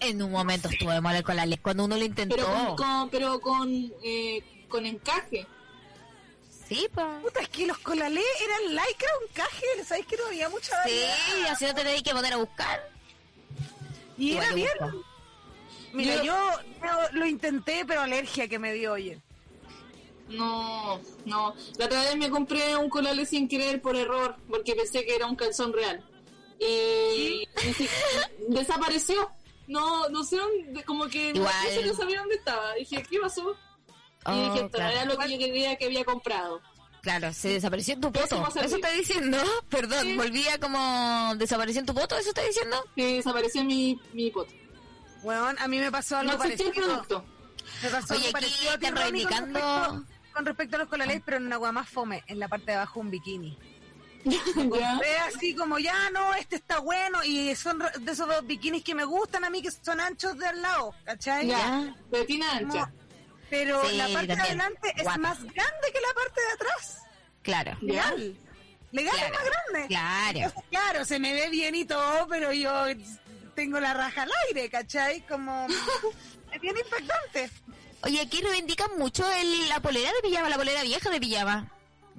[0.00, 2.34] En un momento estuvo de moda con la ley, cuando uno lo intentó.
[2.34, 5.46] Pero con, con- pero con, eh, con encaje.
[6.68, 7.06] Sí, pues.
[7.22, 10.90] Puta, es que los colalés eran lycra o encaje, ¿sabéis que no había mucha Sí,
[11.00, 11.52] variedad?
[11.52, 12.90] así no te tenéis que poner a buscar.
[14.18, 15.02] Y Igual era bien.
[15.92, 16.50] Mira, Yo-
[17.12, 19.20] lo intenté, pero alergia que me dio, oye.
[20.28, 21.54] No, no.
[21.78, 25.26] La otra vez me compré un colale sin querer por error, porque pensé que era
[25.26, 26.04] un calzón real.
[26.58, 27.46] Y,
[27.76, 27.88] sí,
[28.48, 29.30] desapareció.
[29.68, 31.54] No, no sé dónde, como que no, Igual.
[31.64, 32.74] no sé, no sabía dónde estaba.
[32.74, 33.56] Dije, ¿qué pasó?
[34.26, 36.60] Y Oh, dije, esto no era lo que yo quería que había comprado.
[37.02, 38.44] Claro, se desapareció en tu servir.
[38.64, 39.38] ¿Eso está diciendo?
[39.68, 40.16] Perdón, Sí.
[40.16, 42.82] volvía como desapareció en tu poto, ¿eso está diciendo?
[42.96, 44.48] Que desapareció mi, mi pot.
[45.22, 47.02] Weón, a mí me pasó algo No existía el parecido.
[47.02, 47.24] producto.
[47.82, 50.04] Me pasó Oye, algo parecido están con respecto-
[50.34, 52.74] Con respecto a los colalés, pero en una agua más fome, en la parte de
[52.76, 53.56] abajo un bikini.
[54.24, 54.98] ¿Ya?
[54.98, 58.94] Ve así como, ya no, este está bueno, y son de esos dos bikinis que
[58.94, 61.46] me gustan a mí, que son anchos de al lado, ¿cachai?
[61.46, 61.94] Ya.
[62.10, 62.92] Betina Como- ancha.
[63.50, 65.18] Pero Sí, la parte de adelante es Guapa.
[65.18, 66.98] más grande que la parte de atrás.
[67.42, 67.78] Claro.
[67.80, 68.36] Legal.
[68.92, 69.26] Legal Claro.
[69.26, 69.88] es más grande.
[69.88, 70.38] Claro.
[70.38, 72.72] Entonces, claro, se me ve bien y todo, pero yo
[73.54, 75.20] tengo la raja al aire, ¿cachai?
[75.26, 75.66] Como...
[76.52, 77.50] es bien impactante.
[78.02, 81.72] Oye, aquí reivindican mucho el, la polera de pijama, la polera vieja de pijama.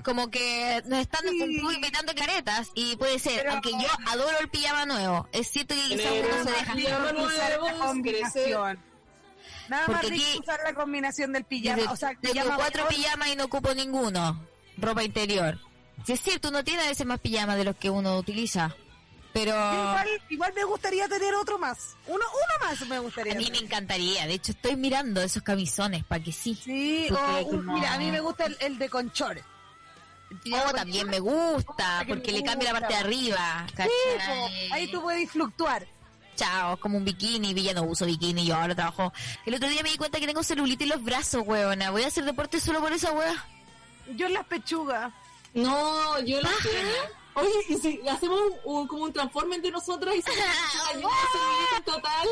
[0.03, 1.57] Como que nos están Sí.
[1.57, 5.73] como invitando caretas y puede ser, Pero- aunque yo adoro el pijama nuevo, es cierto
[5.75, 6.73] que quizás uno se deja...
[6.75, 8.79] pijama nuevo, combinación.
[9.69, 11.75] Nada más rico aquí- usar la combinación del pijama.
[11.77, 14.45] Desde- o sea, tengo pijama cuatro pijamas y no ocupo ninguno.
[14.77, 15.59] Ropa interior.
[16.05, 18.75] Si es cierto, uno tiene a veces más pijamas de los que uno utiliza.
[19.33, 21.95] Pero a Igual, igual me gustaría tener otro más.
[22.07, 23.35] Uno, uno más me gustaría.
[23.35, 24.25] mí me encantaría.
[24.25, 26.55] De hecho, estoy mirando esos camisones para que sí.
[26.55, 29.43] Sí, o un- como- mira, a mí me gusta el, el de conchores.
[30.51, 33.65] Oh, también me gusta, me porque le cambia la parte de arriba.
[34.71, 35.87] Ahí tú puedes fluctuar.
[36.37, 39.11] Chao, es como un bikini, vi, ya no uso bikini, yo ahora trabajo.
[39.45, 41.89] El otro día me di cuenta que tengo celulitis en los brazos, weona.
[41.91, 43.45] Voy a hacer deporte solo por esa wea.
[44.15, 45.11] Yo en las pechugas.
[45.55, 46.83] No, yo lo sé.
[47.33, 50.31] Oye, ¿y si hacemos un, como un transforme entre nosotras y se
[50.93, 52.27] en total?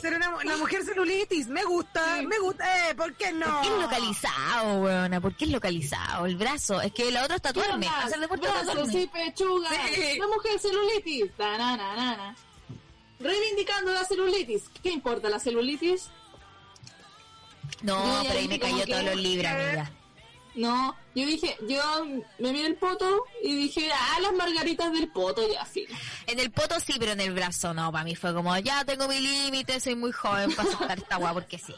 [0.00, 3.46] Ser una, una mujer celulitis, me gusta, me gusta, eh, ¿por qué no?
[3.46, 5.20] ¿Por qué es localizado, weona?
[5.20, 6.26] ¿Por qué es localizado?
[6.26, 6.80] El brazo.
[6.80, 7.86] Es que la otra es tatuarme.
[7.86, 9.02] Hacer deporte tatuarme.
[9.02, 9.68] y pechuga.
[9.94, 10.18] Sí.
[10.18, 11.30] La mujer celulitis.
[11.38, 12.36] Na, na, na.
[13.20, 14.64] Reivindicando la celulitis.
[14.82, 16.10] ¿Qué importa la celulitis?
[17.82, 19.90] No, pero ahí me cayó que- todos los libros, amiga.
[20.54, 21.82] No, yo dije, yo
[22.38, 25.86] me miré el poto y dije, ah, las margaritas del poto, ya, fin.
[26.28, 27.90] En el poto sí, pero en el brazo no.
[27.90, 31.34] Para mí fue como, ya tengo mi límite, soy muy joven para aceptar esta guapa
[31.34, 31.74] porque sí.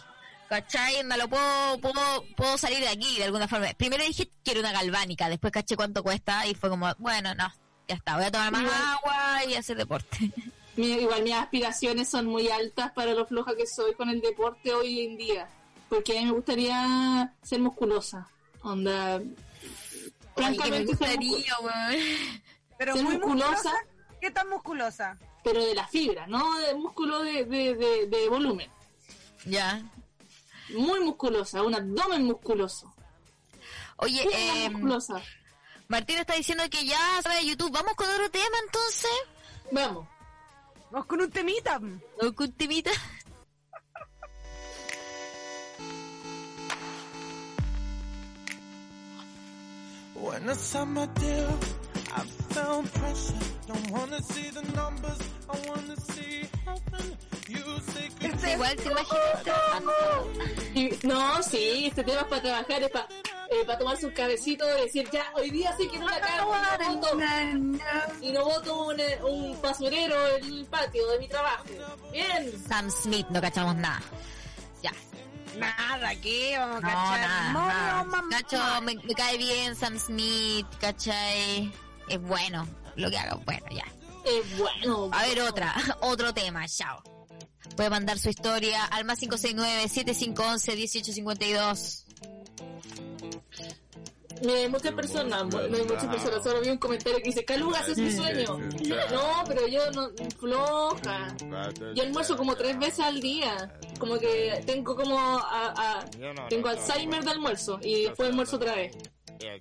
[0.51, 1.03] ¿Cachai?
[1.05, 3.67] No lo puedo, puedo, puedo salir de aquí de alguna forma.
[3.79, 7.51] Primero dije, quiero una galvánica, después caché cuánto cuesta y fue como, bueno, no,
[7.89, 10.19] ya está, voy a tomar más Igual- agua y hacer deporte.
[10.77, 14.73] Mi- igual mis aspiraciones son muy altas para lo floja que soy con el deporte
[14.75, 15.49] hoy en día.
[15.89, 18.29] Porque a mí me gustaría ser musculosa.
[18.63, 19.21] Onda.
[20.35, 21.45] Francamente, gustaría.
[22.79, 23.51] Pero Ser muy musculosa.
[23.53, 23.73] musculosa.
[24.21, 25.19] ¿Qué tan musculosa?
[25.45, 28.69] pero de la fibra, no de músculo de, de, de, de volumen.
[29.45, 29.81] Ya.
[30.71, 32.93] Muy musculosa, un abdomen musculoso.
[33.99, 35.23] Oye, Muy eh, musculosa.
[35.87, 37.71] Martín está diciendo que ya sabe de YouTube.
[37.71, 39.11] ¿Vamos con otro tema entonces?
[39.71, 40.09] Vamos.
[40.91, 41.81] Vamos con un temita.
[42.23, 42.91] ¿O con temita?
[50.15, 51.59] When it's summer deal,
[52.17, 52.21] I
[52.55, 53.35] found pressure.
[53.67, 55.19] Don't wanna see the numbers,
[55.51, 57.07] I wanna see heaven.
[57.49, 57.63] You
[57.93, 59.93] say good Este Igual trabajando.
[60.75, 63.09] Y- no, sí, este tema es para trabajar, es para
[63.67, 66.59] para tomarse un cabecito y decir, ya, hoy día sí que no la cago y
[66.87, 67.19] no voto,
[68.21, 71.65] y no voto un, eh, un basurero en el patio de mi trabajo.
[72.13, 72.53] Bien.
[72.69, 74.03] Sam Smith, no cachamos nada.
[74.83, 74.93] Ya.
[75.59, 76.57] Nada, ¿qué?
[76.59, 77.21] Vamos a No, cachar.
[77.21, 77.53] nada.
[77.53, 78.05] Nada.
[78.05, 78.29] mamá.
[78.31, 81.73] Cacho, me, me cae bien Sam Smith, ¿cachai?
[82.09, 82.67] Es bueno
[82.97, 83.35] lo que haga.
[83.45, 83.85] Bueno, ya.
[84.25, 85.09] Es bueno.
[85.13, 85.75] A ver, otra.
[86.01, 87.01] Otro tema, chao.
[87.77, 92.06] Puede mandar su historia al más 569-7511-1852.
[94.43, 97.89] Mira, hay muchas personas, no hay muchas personas, solo vi un comentario que dice, Calugas
[97.89, 98.59] es mi sueño.
[99.11, 100.09] No, pero yo no,
[100.39, 101.35] floja.
[101.95, 103.79] Yo almuerzo como tres veces al día.
[103.99, 106.05] Como que tengo como, a- a-
[106.49, 108.95] tengo Alzheimer de almuerzo y después almuerzo otra vez.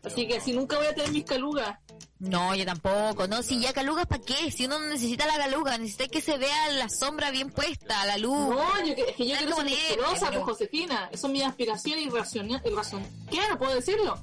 [0.04, 1.78] Así que así nunca voy a tener mis calugas.
[2.18, 3.28] No, yo tampoco.
[3.28, 4.50] No, si ya calugas, ¿para qué?
[4.50, 8.18] Si uno no necesita la caluga, necesita que se vea la sombra bien puesta, la
[8.18, 8.32] luz.
[8.56, 11.10] No, yo, que- es que yo quiero ser musculosa, pero- pues Josefina.
[11.12, 12.62] Eso es mi aspiración irracional.
[12.64, 13.40] irrazon- ¿Qué?
[13.50, 14.18] No puedo decirlo.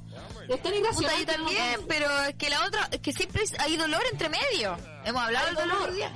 [0.48, 1.10] Es tan Puta, irracional.
[1.20, 4.28] yo que no- también, pero es que la otra, es que siempre hay dolor entre
[4.30, 4.76] medio.
[5.04, 5.90] Hemos hablado del dolor.
[5.92, 6.10] dolor.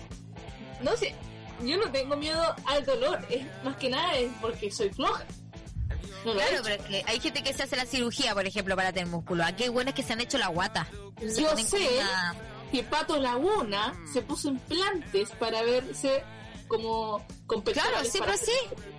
[0.83, 1.15] No sé,
[1.63, 3.25] yo no tengo miedo al dolor.
[3.31, 5.25] Es más que nada es porque soy floja.
[6.27, 8.93] No Claro, pero es que hay gente que se hace la cirugía, por ejemplo, para
[8.93, 9.45] tener músculo.
[9.45, 10.87] Aquí hay buenas que se han hecho la guata.
[11.21, 12.35] Se Yo sé una-
[12.73, 16.25] que Pato Laguna se puso implantes para verse
[16.67, 18.51] como Claro, siempre para- así.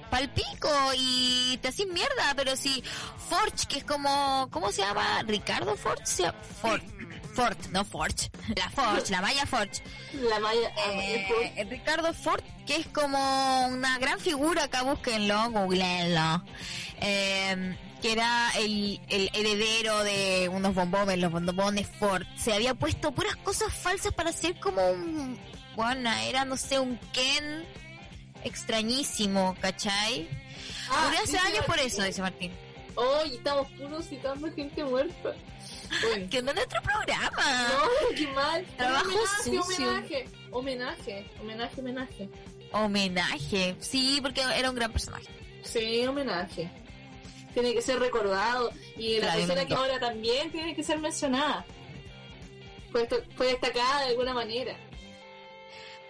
[0.09, 2.82] Palpico y te haces mierda, pero si
[3.30, 5.21] Forge, que es como, ¿cómo se llama?
[5.23, 6.38] Ricardo Forge, se llama-
[7.38, 9.83] Ford, no Forge, la Forge, la Maya Forge.
[10.13, 10.53] La ah,
[10.89, 16.43] Eh, eh, Ricardo Ford, que es como una gran figura, acá búsquenlo, googleenlo,
[16.99, 22.23] eh, que era el, el heredero de unos bombones, los bombones Ford.
[22.35, 25.39] Se había puesto puras cosas falsas para ser como un,
[25.75, 27.63] bueno, era no sé, un Ken
[28.43, 30.27] extrañísimo, ¿cachai?
[30.89, 31.88] ah, Murió hace años por Martín.
[31.88, 32.51] eso, dice Martín.
[32.95, 35.35] Hoy estamos puros citando gente muerta.
[36.01, 36.27] Bueno.
[36.29, 37.67] Que no es nuestro programa.
[37.69, 38.65] No, qué mal.
[38.77, 39.88] Trabajo homenaje, sucio.
[39.89, 42.29] homenaje, homenaje, homenaje, homenaje.
[42.71, 45.27] Homenaje, sí, porque era un gran personaje.
[45.63, 46.69] Sí, homenaje.
[47.53, 48.71] Tiene que ser recordado.
[48.97, 51.65] Y la persona que ahora también tiene que ser mencionada.
[52.91, 54.75] Fue, dest- fue destacada de alguna manera.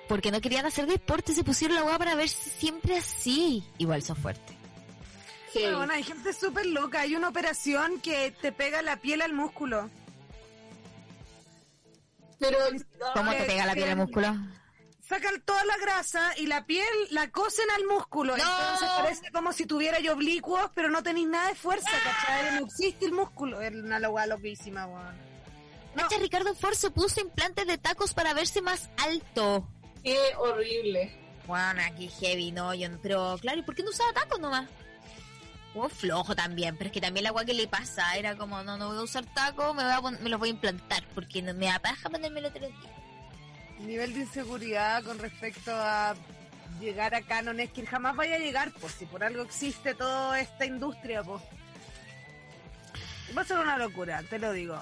[0.10, 3.64] Porque no querían hacer deporte, se pusieron la hueá para verse siempre así.
[3.78, 4.56] Igual son fuertes.
[5.60, 5.76] Heavy.
[5.76, 7.02] Bueno, hay gente súper loca.
[7.02, 9.90] Hay una operación que te pega la piel al músculo.
[12.40, 12.58] Pero
[13.14, 14.36] ¿Cómo te pega la piel al músculo?
[15.08, 18.36] Sacan toda la grasa y la piel la cosen al músculo.
[18.36, 18.44] ¡No!
[18.44, 22.00] Entonces parece como si tuviera yo oblicuos, pero no tenéis nada de fuerza, ¡Ah!
[22.04, 22.60] ¿cachai?
[22.60, 23.62] No existe el músculo.
[23.62, 25.16] Es una loca loquísima, weón.
[25.96, 26.04] No.
[26.04, 29.68] Cacha, Ricardo Ford se puso implantes de tacos para verse más alto.
[30.04, 31.18] qué horrible.
[31.48, 34.68] Bueno, aquí heavy, no, yo no- pero claro, ¿y por qué no usaba tacos nomás?
[35.80, 38.78] Oh, flojo también, pero es que también la agua que le pasa era como, no,
[38.78, 41.42] no voy a usar tacos, me, voy a pon- me los voy a implantar, porque
[41.42, 42.94] no, me da paja ponérmelo tres días.
[43.80, 46.16] Nivel de inseguridad con respecto a
[46.80, 50.40] llegar a Canon es que jamás vaya a llegar, pues si por algo existe toda
[50.40, 51.44] esta industria, pues.
[53.38, 54.82] Va a ser una locura, te lo digo.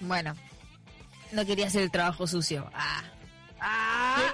[0.00, 0.34] Bueno,
[1.32, 2.70] no quería hacer el trabajo sucio.
[2.72, 3.02] Ah.
[3.60, 4.32] Ah,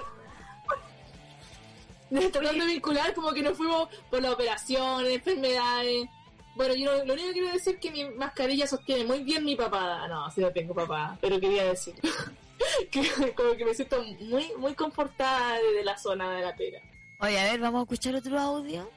[2.09, 6.07] Tratando de vincular como que nos fuimos por las operaciones, enfermedades.
[6.55, 9.43] Bueno, yo lo, lo único que quiero decir es que mi mascarilla sostiene muy bien
[9.43, 10.07] mi papada.
[10.07, 11.95] No, sí no tengo papada, pero quería decir.
[12.91, 16.81] que como que me siento muy, muy confortada desde la zona de la pera.
[17.19, 18.89] Oye, a ver, vamos a escuchar otro audio.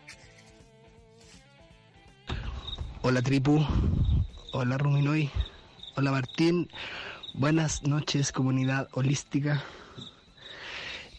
[3.02, 3.64] Hola tripu,
[4.52, 5.30] hola Ruminoy,
[5.96, 6.68] hola Martín,
[7.32, 9.62] buenas noches comunidad holística.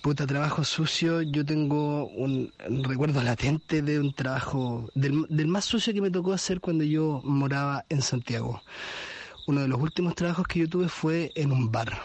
[0.02, 5.94] Puta trabajo sucio, yo tengo un recuerdo latente de un trabajo, del, del más sucio
[5.94, 8.62] que me tocó hacer cuando yo moraba en Santiago.
[9.48, 12.02] Uno de los últimos trabajos que yo tuve fue en un bar.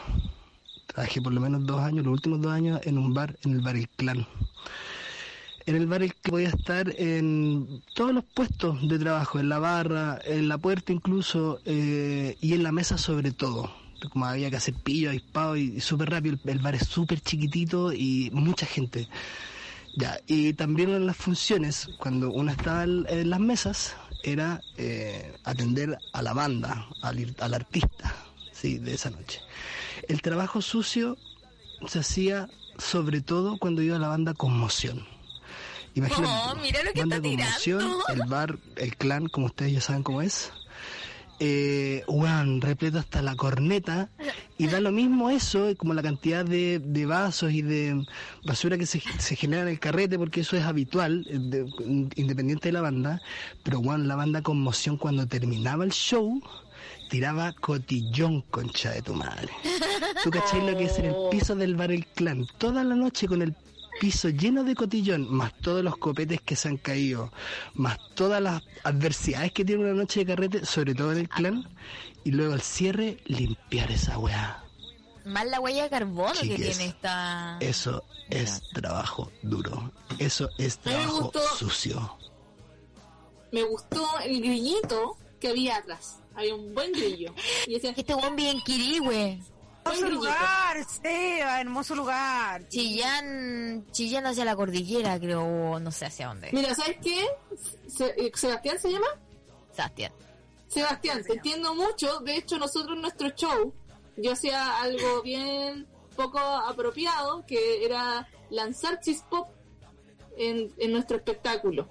[0.86, 3.60] Trabajé por lo menos dos años, los últimos dos años en un bar, en el
[3.60, 4.26] bar El Clan
[5.66, 9.58] en el bar el que podía estar en todos los puestos de trabajo, en la
[9.58, 13.83] barra, en la puerta incluso, eh, y en la mesa sobre todo.
[14.10, 17.20] Como había que hacer pillo, avispado y, y súper rápido, el, el bar es súper
[17.20, 19.08] chiquitito y mucha gente.
[19.96, 23.94] Ya, y también en las funciones, cuando uno estaba en, las mesas,
[24.24, 28.14] era eh, atender a la banda, al, al artista,
[28.52, 29.40] sí, de esa noche.
[30.08, 31.16] El trabajo sucio
[31.86, 35.06] se hacía sobre todo cuando iba a la banda Conmoción.
[35.94, 38.08] Imagínate, Oh, mira lo que banda está Conmoción, tirando.
[38.08, 40.50] el bar, el clan, como ustedes ya saben cómo es.
[41.40, 44.08] Eh, weón, repleto hasta la corneta
[44.56, 48.06] y da lo mismo eso como la cantidad de, de vasos y de
[48.44, 51.66] basura que se, genera en el carrete porque eso es habitual eh, de-
[52.14, 53.20] independiente de la banda
[53.64, 56.40] pero weón, la banda conmoción cuando terminaba el show
[57.10, 59.48] tiraba cotillón concha de tu madre.
[60.22, 63.26] Tú cachai lo que es en el piso del bar el clan toda la noche
[63.26, 63.54] con el
[64.00, 67.32] piso lleno de cotillón, más todos los copetes que se han caído,
[67.74, 71.68] más todas las adversidades que tiene una noche de carrete, sobre todo en el clan,
[72.24, 74.64] y luego al cierre limpiar esa weá.
[75.24, 77.56] Más la huella de carbono que tiene esta...
[77.60, 79.92] Eso es trabajo duro.
[80.18, 81.40] Eso es trabajo gustó.
[81.56, 82.18] sucio.
[83.50, 86.20] Me gustó el grillito que había atrás.
[86.34, 87.32] Había un buen grillo.
[87.66, 89.40] Y decía, Este buen bien kirigüe.
[89.84, 92.68] Hermoso lugar, Seba, hermoso lugar.
[92.68, 96.50] Chillán, Chillán hacia la cordillera, creo, o no sé hacia dónde.
[96.52, 97.26] mira, ¿sabes qué?
[97.88, 99.06] Se- eh, ¿Sebastián se llama?
[99.72, 100.12] Sebastián.
[100.68, 102.20] Sebastián, te entiendo mucho.
[102.20, 103.72] De hecho, nosotros en nuestro show,
[104.16, 109.48] yo hacía algo bien poco apropiado, que era lanzar chispop
[110.36, 111.88] en, en nuestro espectáculo.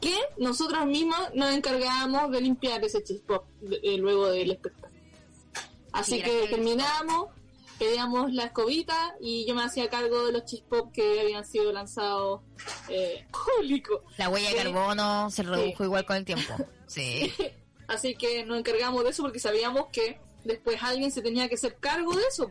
[0.00, 3.44] Que nosotros mismos nos encargábamos de limpiar ese chispop
[3.82, 4.87] eh, luego del espectáculo.
[5.92, 7.28] Así Sí, que terminamos,
[7.78, 12.40] pedíamos la escobita y yo me hacía cargo de los chispop que habían sido lanzados
[12.88, 13.26] eh,
[13.56, 14.02] público.
[14.16, 14.62] La huella de Sí.
[14.64, 16.54] carbono se redujo igual con el tiempo.
[16.88, 17.32] Sí.
[17.86, 21.76] Así que nos encargamos de eso porque sabíamos que después alguien se tenía que hacer
[21.78, 22.50] cargo de eso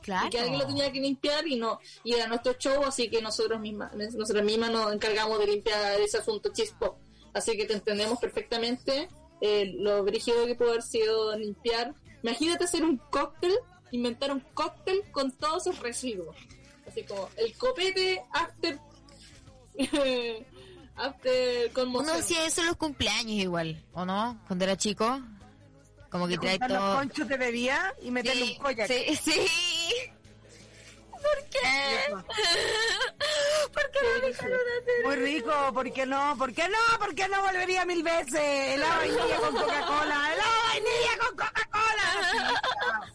[0.00, 0.26] Claro.
[0.28, 3.20] y que alguien lo tenía que limpiar y no y era nuestro show así que
[3.22, 6.98] nosotros mismas nosotras mismas nos encargamos de limpiar ese asunto chispo
[7.32, 9.08] así que te entendemos perfectamente
[9.40, 11.94] eh, lo brígido que puede haber sido limpiar
[12.24, 13.52] imagínate hacer un cóctel
[13.92, 16.34] inventar un cóctel con todos esos residuos
[16.88, 18.78] así como el copete after
[20.96, 24.40] after Uno conmoción hacía eso en los cumpleaños igual, ¿o no?
[24.46, 25.20] Cuando era chico.
[26.10, 26.94] Como que trae los todo...
[26.94, 28.88] conchos de bebida y meterle Sí, un collar.
[28.88, 29.40] sí, sí.
[31.24, 32.14] ¿Por qué?
[33.72, 36.36] ¿Por qué no dejaron hacer Muy rico, ¿por qué no?
[36.36, 36.98] ¿Por qué no?
[36.98, 38.78] ¿Por qué no volvería mil veces?
[38.78, 42.62] La vainilla con Coca-Cola, la vainilla con Coca-Cola.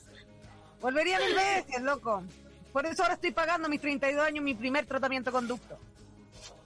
[0.82, 2.24] Volvería mil veces, loco.
[2.74, 5.78] Por eso ahora estoy pagando mis 32 años mi primer tratamiento conducto.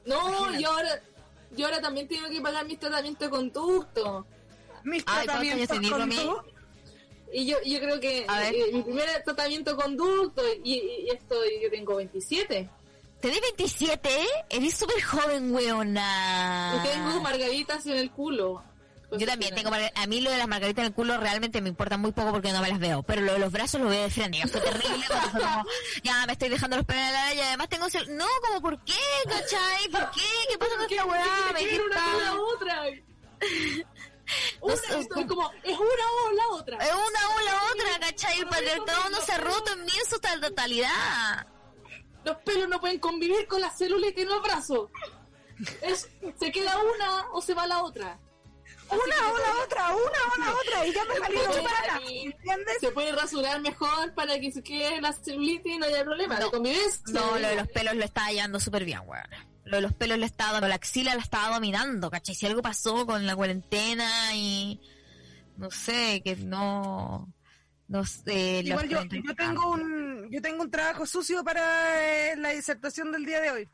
[0.06, 1.02] No, yo ahora,
[1.52, 4.26] yo ahora también tengo que pagar mis tratamientos de conducto.
[4.84, 6.53] Mis Ay, ¿cuántos años tratamientos conducto.
[7.34, 11.70] Y yo, yo creo que eh, mi primer tratamiento de conducto y, y esto yo
[11.72, 12.70] tengo 27.
[13.20, 14.10] ¿Tenés 27?
[14.50, 16.76] Eres súper joven, weona.
[16.78, 18.62] Y tengo margaritas en el culo.
[19.18, 21.98] Yo también tengo A mí lo de las margaritas en el culo realmente me importa
[21.98, 23.04] muy poco porque no me las veo.
[23.04, 24.40] Pero lo de los brazos lo veo de frente.
[24.40, 25.06] Ya fue terrible.
[25.32, 25.64] fue como,
[26.04, 27.86] ya me estoy dejando los pelos en la y además tengo...
[27.88, 28.94] cel- No, como, ¿por qué,
[29.26, 29.88] cachai?
[29.92, 30.22] ¿Por qué?
[30.50, 31.52] ¿Qué pasa con esta weá?
[31.54, 32.84] Me una con la otra.
[34.62, 36.78] No Una, es como, es una o la otra.
[36.78, 38.40] Es una o la otra, ¿cachai?
[38.40, 41.48] El patriarcado no se ha roto en mí en su totalidad.
[42.24, 44.90] Los pelos no pueden convivir con la celulitis en los brazos.
[45.82, 46.10] Es,
[46.40, 48.20] se queda una o se va la otra.
[48.90, 49.96] Una o la otra, una
[50.34, 50.86] o la otra.
[50.88, 52.78] Y ya me Puede- para ¿Entiendes?
[52.80, 56.50] Se puede rasurar mejor para que se quede la celulitis y no haya problema de
[56.52, 57.02] convivencia.
[57.08, 59.24] No, lo de los pelos lo estaba llevando súper bien, weón.
[59.66, 62.36] Lo de los pelos lo estaba dando, la axila la estaba dominando, ¿cachai?
[62.36, 64.80] Si algo pasó con la cuarentena y...
[65.58, 67.32] No sé, que no...
[67.88, 68.62] No sé...
[68.66, 70.04] Igual yo, 30 y yo tengo un
[70.34, 73.70] yo tengo un trabajo sucio para eh, la disertación del día de hoy.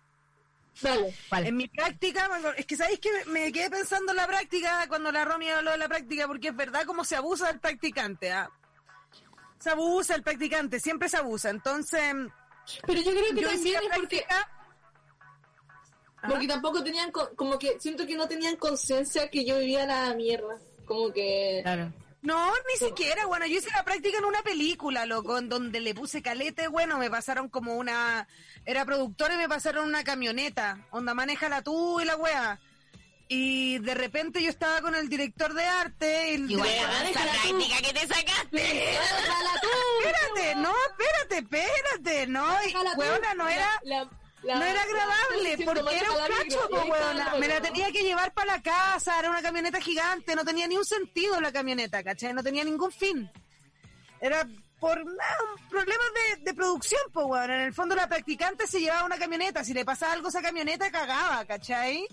[0.82, 1.16] Dale.
[1.30, 1.48] ¿Cuál?
[1.48, 5.26] En mi práctica, es que sabéis que me quedé pensando en la práctica cuando la
[5.26, 8.32] Romy habló de la práctica, porque es verdad cómo se abusa del practicante.
[8.32, 8.50] ¿ah?
[9.58, 11.50] Se abusa el practicante, siempre se abusa.
[11.50, 12.14] Entonces,
[12.86, 14.50] Pero yo creo que yo también la es porque, práctica.
[16.28, 20.14] Porque tampoco tenían, co- como que siento que no tenían conciencia que yo vivía la
[20.16, 20.58] mierda.
[20.86, 21.60] Como que...
[21.64, 21.94] Claro.
[22.22, 25.94] No, ni siquiera, bueno, yo hice la práctica en una película, loco, en donde le
[25.96, 28.28] puse calete, bueno, me pasaron como una,
[28.66, 32.60] era productora y me pasaron una camioneta, onda, manéjala tú y la wea.
[33.30, 37.04] Y de repente yo estaba con el director de arte y el Igual director- esa
[37.06, 37.50] déjala tú.
[37.58, 38.94] práctica que te sacaste.
[40.00, 44.10] Espérate, no, espérate, espérate, no, y, weona, no era, la- la-
[44.44, 47.36] no era agradable, porque era un cacho, po, weona.
[47.36, 47.62] Me la weona.
[47.62, 51.40] tenía que llevar para la casa, era una camioneta gigante, no tenía ni un sentido
[51.42, 52.34] la camioneta, ¿cachai?
[52.34, 53.30] No tenía ningún fin.
[54.22, 54.48] Era
[54.80, 56.04] por nada, un problema
[56.36, 57.52] de, de producción, pues, weón.
[57.52, 60.42] En el fondo la practicante se llevaba una camioneta, si le pasaba algo a esa
[60.42, 62.08] camioneta cagaba, ¿cachai?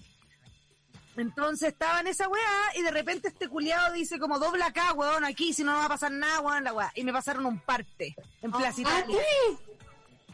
[1.16, 5.24] Entonces estaba en esa weá y de repente este culiado dice como dobla acá, weón,
[5.24, 6.92] aquí, si no, no va a pasar nada, weón, la weá.
[6.94, 9.18] Y me pasaron un parte en Plaza Ah, Italia.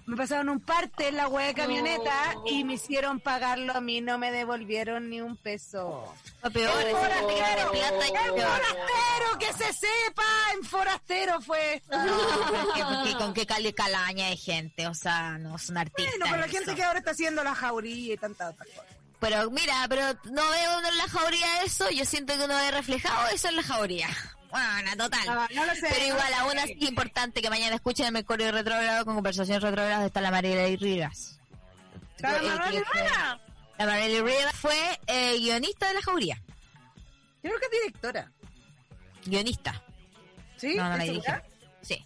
[0.07, 2.43] Me pasaron un parte en la weá de camioneta No.
[2.47, 6.13] y me hicieron pagarlo a mí, no me devolvieron ni un peso.
[6.43, 7.73] Lo peor ¡En es forastero!
[7.73, 9.39] ¡En forastero!
[9.39, 10.23] ¡Que se sepa!
[10.55, 11.97] ¡En forastero fue esto!
[11.97, 12.05] No,
[12.51, 16.13] pero es que- porque con qué cali calaña de gente, o sea, no son artistas.
[16.19, 16.57] Bueno, pero la eso.
[16.57, 18.85] gente que ahora está haciendo la jauría y tantas otras cosas.
[19.21, 22.73] Pero mira, pero no veo uno en la jauría eso, yo siento que uno ve
[22.73, 24.09] reflejado eso en la jauría.
[24.53, 25.49] Bueno, total.
[25.55, 29.15] No lo sé, pero igual, aún así importante que mañana escuchen el Mercurio Retrógrado con
[29.15, 31.41] conversaciones retrógradas está la Mariela Rivas.
[32.19, 33.41] ¿La Rivera?
[33.79, 34.77] La Mariela Rivas fue
[35.07, 36.37] eh, guionista de la jauría.
[37.43, 38.31] Yo creo que es directora.
[39.25, 39.83] Guionista.
[40.59, 40.75] ¿Sí?
[40.77, 41.43] No, no la ¿Es dirige.
[41.81, 42.05] Sí.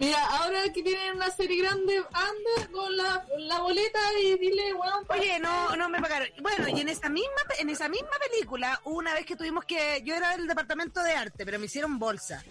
[0.00, 4.72] Mira, ahora que tienen una serie grande, anda con la, la boleta y dile,
[5.06, 6.26] pa- Oye, no, no me pagaron.
[6.40, 10.14] Bueno, y en esa misma, en esa misma película, una vez que tuvimos que, yo
[10.14, 12.42] era del departamento de arte, pero me hicieron bolsa.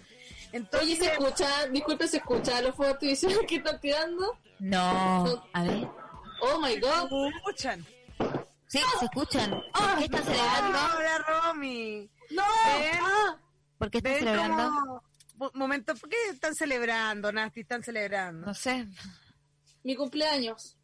[0.52, 4.38] Entonces, Oye, se escucha, disculpe, se escucha los fuegos artificiales que están tirando.
[4.60, 5.44] No.
[5.52, 5.88] A ver.
[6.42, 7.10] Oh my god.
[7.36, 7.84] escuchan.
[8.68, 9.50] Sí, se escuchan.
[9.72, 10.78] ¿Por qué están celebrando?
[10.96, 12.08] Hola, Romy.
[12.30, 12.42] No.
[12.78, 13.36] Ven, Ah,
[13.76, 14.56] ¿Por qué están ven celebrando?
[14.80, 15.02] como
[15.54, 17.60] momento, ¿por qué están celebrando, Nasty?
[17.60, 18.46] Están celebrando.
[18.46, 18.86] No sé.
[19.82, 20.76] mi cumpleaños.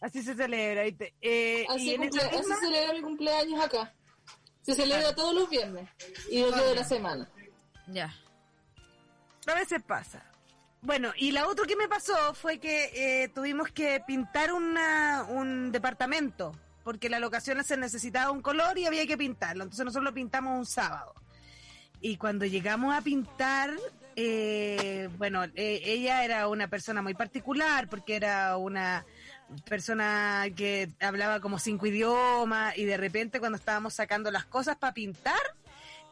[0.00, 0.82] Así se celebra.
[0.82, 1.14] ¿viste?
[1.20, 3.94] Eh, Así, y en cumple- esa así misma- celebra mi cumpleaños acá.
[4.62, 5.88] Se celebra todos los viernes
[6.30, 7.28] y los días de la semana.
[7.88, 8.14] Ya.
[9.46, 10.22] A veces pasa.
[10.82, 12.90] Bueno, y la otra que me pasó fue que
[13.24, 16.52] eh, tuvimos que pintar una, un departamento,
[16.84, 19.62] porque la locación se necesitaba un color y había que pintarlo.
[19.64, 21.14] Entonces nosotros lo pintamos un sábado.
[22.06, 23.70] Y cuando llegamos a pintar,
[24.14, 29.04] eh, bueno, eh, ella era una persona muy particular, porque era una
[29.68, 34.94] persona que hablaba como cinco idiomas, y de repente cuando estábamos sacando las cosas para
[34.94, 35.40] pintar,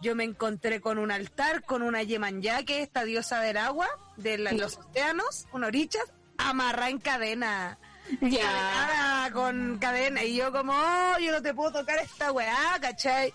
[0.01, 3.87] yo me encontré con un altar, con una Yemanjá, que es esta diosa del agua,
[4.17, 6.01] de la- los océanos, una oricha,
[6.39, 7.79] amarrada en cadena.
[8.21, 9.31] Ya.
[9.33, 10.25] Con cadena.
[10.25, 13.33] Y yo como, oh, yo no te puedo tocar esta weá, ¿cachai?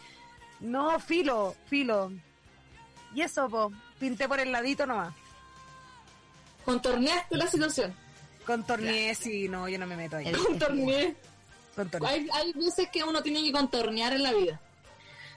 [0.60, 2.12] No, filo, filo.
[3.16, 5.14] Y eso, po, pinté por el ladito nomás.
[6.66, 7.93] Contorneaste la situación.
[8.45, 10.32] Contorneé, sí, no, yo no me meto ahí.
[10.32, 11.16] Contorneé.
[11.76, 12.10] Contorneé.
[12.10, 14.60] Hay, hay veces que uno tiene que contornear en la vida.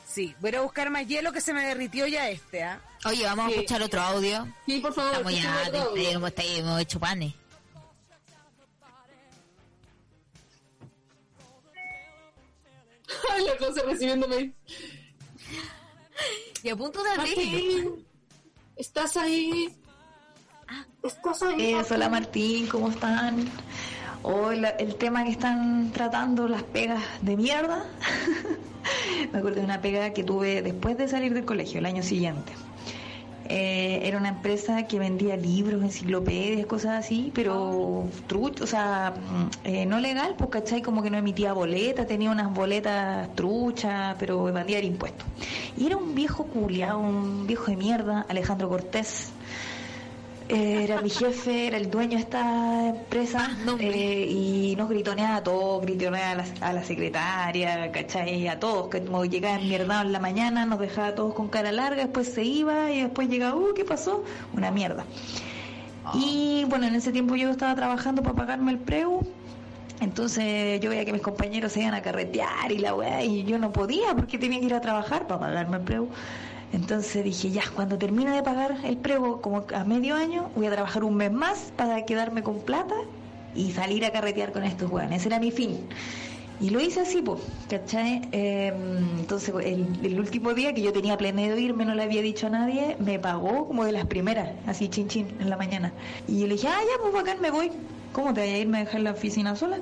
[0.06, 2.80] Sí, voy a buscar más hielo que se me derritió ya este, ¿ah?
[3.06, 3.52] Oye, vamos Sí.
[3.52, 4.46] a escuchar otro audio.
[4.66, 5.12] Sí, por favor.
[5.12, 6.08] Estamos ya, escuchemos otro audio.
[6.10, 7.34] hemos, hemos hecho panes.
[13.30, 14.52] Ay, la cosa recibiéndome.
[16.62, 17.36] Y a punto de abrir.
[17.36, 18.06] Martín,
[18.76, 19.74] ¿estás ahí?
[21.02, 21.74] ¿Estás ahí?
[21.74, 23.50] Eh, hola Martín, ¿cómo están?
[24.22, 27.84] Hoy la- el tema que están tratando, las pegas de mierda.
[29.32, 32.52] Me acuerdo de una pega que tuve después de salir del colegio, el año siguiente.
[33.48, 39.14] Eh, era una empresa que vendía libros, enciclopedias, cosas así, pero trucho, o sea,
[39.64, 44.48] eh, no legal, pues cachai, como que no emitía boletas, tenía unas boletas truchas, pero
[44.48, 45.24] evadía el impuesto.
[45.76, 49.32] Y era un viejo culiao, un viejo de mierda, Alejandro Cortés,
[50.54, 53.88] era mi jefe, era el dueño de esta empresa nombre.
[53.88, 58.46] eh, y nos gritoneaba a todos, gritoneaba a la, a la secretaria, ¿cachai?
[58.48, 61.72] A todos, que como llegaba mierda en la mañana, nos dejaba a todos con cara
[61.72, 64.24] larga, después se iba y después llegaba, uh, ¿qué pasó?
[64.52, 65.04] Una mierda.
[66.14, 69.20] Y bueno, en ese tiempo yo estaba trabajando para pagarme el preu.
[70.00, 73.58] Entonces yo veía que mis compañeros se iban a carretear y la weá, y yo
[73.58, 76.08] no podía porque tenía que ir a trabajar para pagarme el preu.
[76.72, 80.70] Entonces dije, ya, cuando termine de pagar el prego, como a medio año, voy a
[80.70, 82.94] trabajar un mes más para quedarme con plata
[83.54, 85.20] y salir a carretear con estos weones.
[85.20, 85.86] Ese era mi fin.
[86.60, 88.22] Y lo hice así, pues, ¿cachai?
[88.30, 88.72] Eh,
[89.18, 92.96] entonces, el, último día que yo tenía planeado irme, no le había dicho a nadie,
[93.00, 95.92] me pagó como de las primeras, así chin chin, en la mañana.
[96.28, 97.72] Y yo le dije, ah, ya, pues bacán, me voy.
[98.12, 99.78] ¿Cómo te voy a irme a dejar la oficina sola?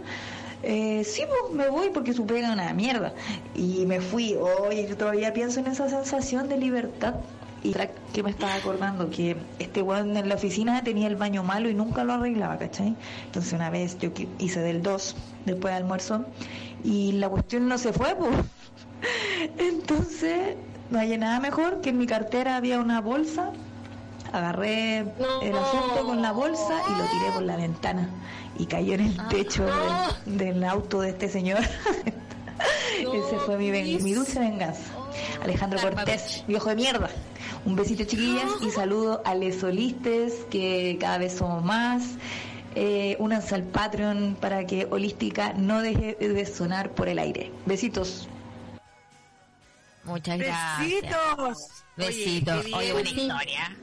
[0.62, 3.14] Eh, sí, pues me voy porque su pega una mierda.
[3.54, 4.34] Y me fui.
[4.34, 7.14] Hoy yo todavía pienso en esa sensación de libertad.
[7.62, 7.74] Y
[8.14, 11.74] que me estaba acordando que este weón en la oficina tenía el baño malo y
[11.74, 12.96] nunca lo arreglaba, ¿cachai?
[13.26, 16.24] Entonces una vez yo hice del 2 después del almuerzo
[16.82, 18.34] y la cuestión no se fue, pues.
[19.58, 20.56] Entonces
[20.90, 23.52] no hay nada mejor que en mi cartera había una bolsa.
[24.32, 24.98] Agarré
[25.42, 28.08] el asunto con la bolsa y lo tiré por la ventana
[28.58, 29.64] y cayó en el techo
[30.26, 31.60] del, del auto de este señor.
[33.00, 34.82] Ese fue mi, mi dulce venganza.
[35.42, 37.10] Alejandro Cortés, viejo de mierda.
[37.64, 42.02] Un besito chiquillas y saludo a les solistes que cada vez somos más.
[42.74, 47.50] Eh, únanse al Patreon para que Holística no deje de sonar por el aire.
[47.66, 48.28] Besitos.
[50.04, 50.78] Muchas gracias.
[50.78, 51.84] Besitos.
[51.96, 52.64] Besitos.
[52.66, 53.76] Oye, Oye, buena historia.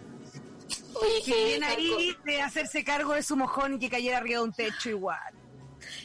[1.02, 4.46] Oye, Qué bien ahí de hacerse cargo de su mojón y que cayera arriba de
[4.46, 5.34] un techo igual.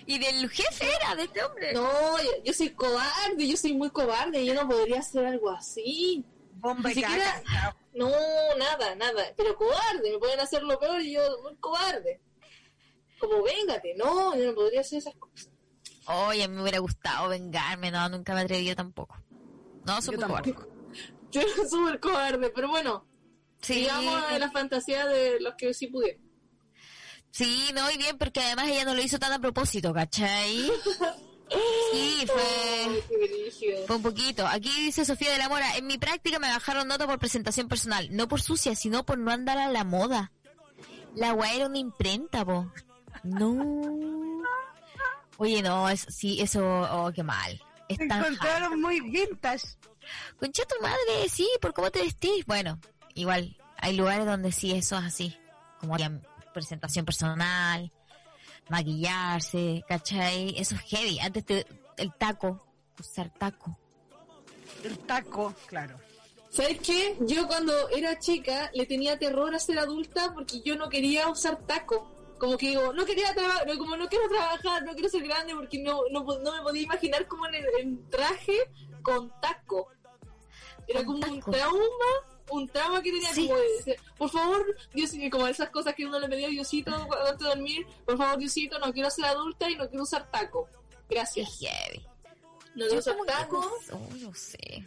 [0.07, 1.73] Y del jefe era, de este hombre.
[1.73, 6.25] No, yo, yo soy cobarde, yo soy muy cobarde, yo no podría hacer algo así.
[6.55, 7.77] Bomba Ni y siquiera- caca.
[7.95, 8.09] No,
[8.59, 9.25] nada, nada.
[9.37, 12.21] Pero cobarde, me pueden hacer lo peor y yo muy cobarde.
[13.19, 15.49] Como véngate, no, yo no podría hacer esas cosas.
[16.07, 19.17] Oye, me hubiera gustado vengarme, no, nunca me atreví tampoco.
[19.87, 20.55] No, soy Yo muy cobarde.
[21.31, 23.07] Yo era súper cobarde, pero bueno,
[23.63, 26.21] Sí, digamos de la fantasía de los que sí pudieron.
[27.31, 30.71] sí, no, y bien, porque además ella no lo hizo tan a propósito, ¿cachai?
[31.93, 33.85] Sí, fue...
[33.87, 34.47] Fue un poquito.
[34.47, 38.09] Aquí dice Sofía de la Mora, en mi práctica me bajaron nota por presentación personal,
[38.11, 40.33] no por sucia, sino por no andar a la moda.
[41.15, 42.73] La weá era una imprenta, po.
[43.23, 44.43] No.
[45.37, 47.63] Oye, no, es, sí, eso, oh, qué mal.
[47.89, 49.67] Es encontraron muy vintage.
[50.39, 52.47] Concha tu madre, sí, por cómo te vestís.
[52.47, 52.79] Bueno,
[53.15, 55.37] igual, hay lugares donde sí eso es así.
[55.81, 55.97] Como
[56.55, 57.91] presentación personal,
[58.69, 60.55] maquillarse, ¿cachai?
[60.59, 61.19] Eso es heavy.
[61.21, 62.67] Antes te, el taco,
[62.99, 63.79] usar taco.
[64.85, 65.99] El taco, claro.
[66.51, 67.17] ¿Sabes qué?
[67.23, 71.59] Yo cuando era chica le tenía terror a ser adulta porque yo no quería usar
[71.67, 72.09] taco.
[72.39, 75.79] Como que digo, no quería trabajar, como no quiero trabajar, no quiero ser grande porque
[75.83, 78.59] no, no, no me podía imaginar como en, el- en traje
[79.03, 79.89] con taco.
[80.89, 81.51] Era Con como taco.
[81.51, 83.47] un trauma, un trauma que tenía Sí.
[83.49, 86.95] como de decir, por favor, Dios, como esas cosas que uno le pedía a Diosito
[86.95, 90.69] antes de dormir, por favor, Diosito, no quiero ser adulta y no quiero usar taco.
[91.09, 91.49] Qué Gracias.
[91.61, 92.05] heavy.
[92.75, 93.73] No quiero usar taco.
[93.93, 94.87] oh, no sé.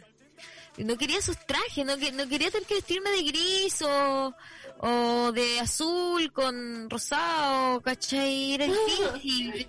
[0.78, 4.34] No quería esos trajes, no, que- no quería tener que vestirme de gris o,
[4.80, 8.52] o de azul con rosado, ¿cachai?
[8.54, 9.68] Era difícil.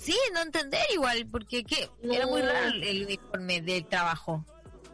[0.00, 1.88] Sí, no entender igual, porque ¿qué?
[2.02, 4.44] era muy raro el- uniforme del trabajo,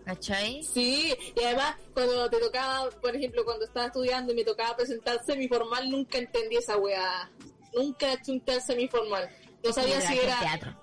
[0.04, 0.62] ¿cachai?
[0.62, 5.24] Sí, y además cuando te tocaba, por ejemplo, cuando estaba estudiando y me tocaba presentar
[5.24, 7.30] semiformal, nunca entendí esa weá.
[7.74, 9.28] Nunca chunté al semiformal.
[9.64, 10.76] No sabía si era, teatro.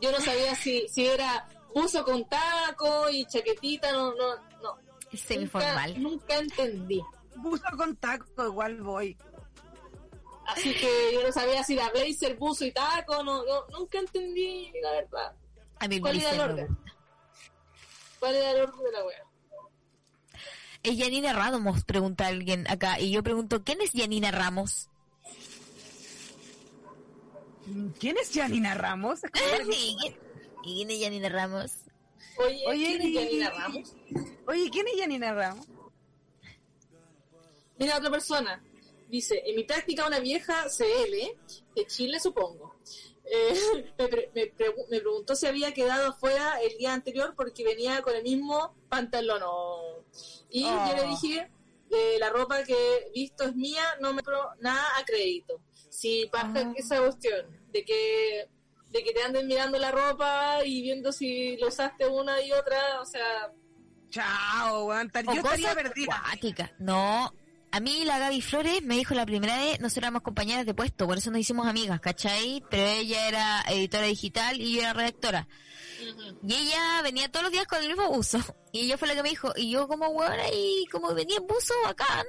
[0.00, 4.76] yo no sabía si, si era buzo con taco y chaquetita, no, no, no.
[5.12, 6.00] Semiformal.
[6.00, 7.02] Nunca, nunca entendí.
[7.36, 9.16] Buzo con taco, igual voy.
[10.48, 14.72] Así que yo no sabía si era blazer, buzo y taco, no, no nunca entendí,
[14.82, 15.32] la verdad.
[15.78, 16.78] A mí ¿Cuál era el orden?
[18.18, 19.24] ¿Cuál era el orden de la weá?
[20.82, 23.00] Es Yanina Ramos, pregunta alguien acá.
[23.00, 24.88] Y yo pregunto, ¿quién es Yanina Ramos?
[27.98, 29.20] ¿Quién es Janina Ramos?
[29.20, 29.28] Sí,
[30.00, 30.16] ¿quién-
[30.64, 31.72] ¿Y quién es Yanina Ramos?
[32.38, 33.96] Oye, Oye, ¿quién es Yanina Ramos?
[34.46, 35.66] Oye, ¿quién es Janina Ramos?
[37.78, 38.62] Mira, otra persona.
[39.08, 41.36] Dice, en mi práctica una vieja CL,
[41.74, 42.76] de Chile supongo,
[43.30, 44.52] eh, me, pre- me
[44.90, 49.42] me preguntó si había quedado afuera el día anterior porque venía con el mismo pantalón.
[49.44, 50.04] oh.
[50.50, 51.08] Y yo le Oh.
[51.10, 51.50] dije,
[51.90, 55.60] eh, la ropa que he visto es mía, no me pro nada a crédito.
[55.90, 58.48] Si pasa esa cuestión de que
[58.90, 63.00] de que te anden mirando la ropa y viendo si lo usaste una y otra,
[63.02, 63.52] o sea,
[64.10, 65.10] Chao, weón.
[65.12, 66.22] Yo estaría perdida.
[66.78, 67.30] No,
[67.70, 71.06] a mí la Gaby Flores me dijo la primera vez, nosotros éramos compañeras de puesto,
[71.06, 72.62] por eso nos hicimos amigas, ¿cachai?
[72.70, 75.48] Pero ella era editora digital y yo era redactora.
[76.46, 78.38] Y ella venía todos los días con el mismo buzo.
[78.72, 81.46] Y ella fue la que me dijo, y yo como huevona, y como venía en
[81.46, 82.26] buzo, bacán.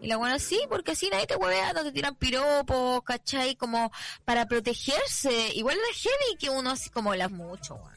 [0.00, 3.56] Y la buena sí, porque así nadie te huevea, no te tiran piropos, ¿cachai?
[3.56, 3.90] Como
[4.24, 5.52] para protegerse.
[5.54, 7.96] Igual era heavy que uno así como las mucho, weón.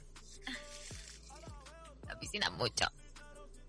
[2.08, 2.86] La piscina mucho.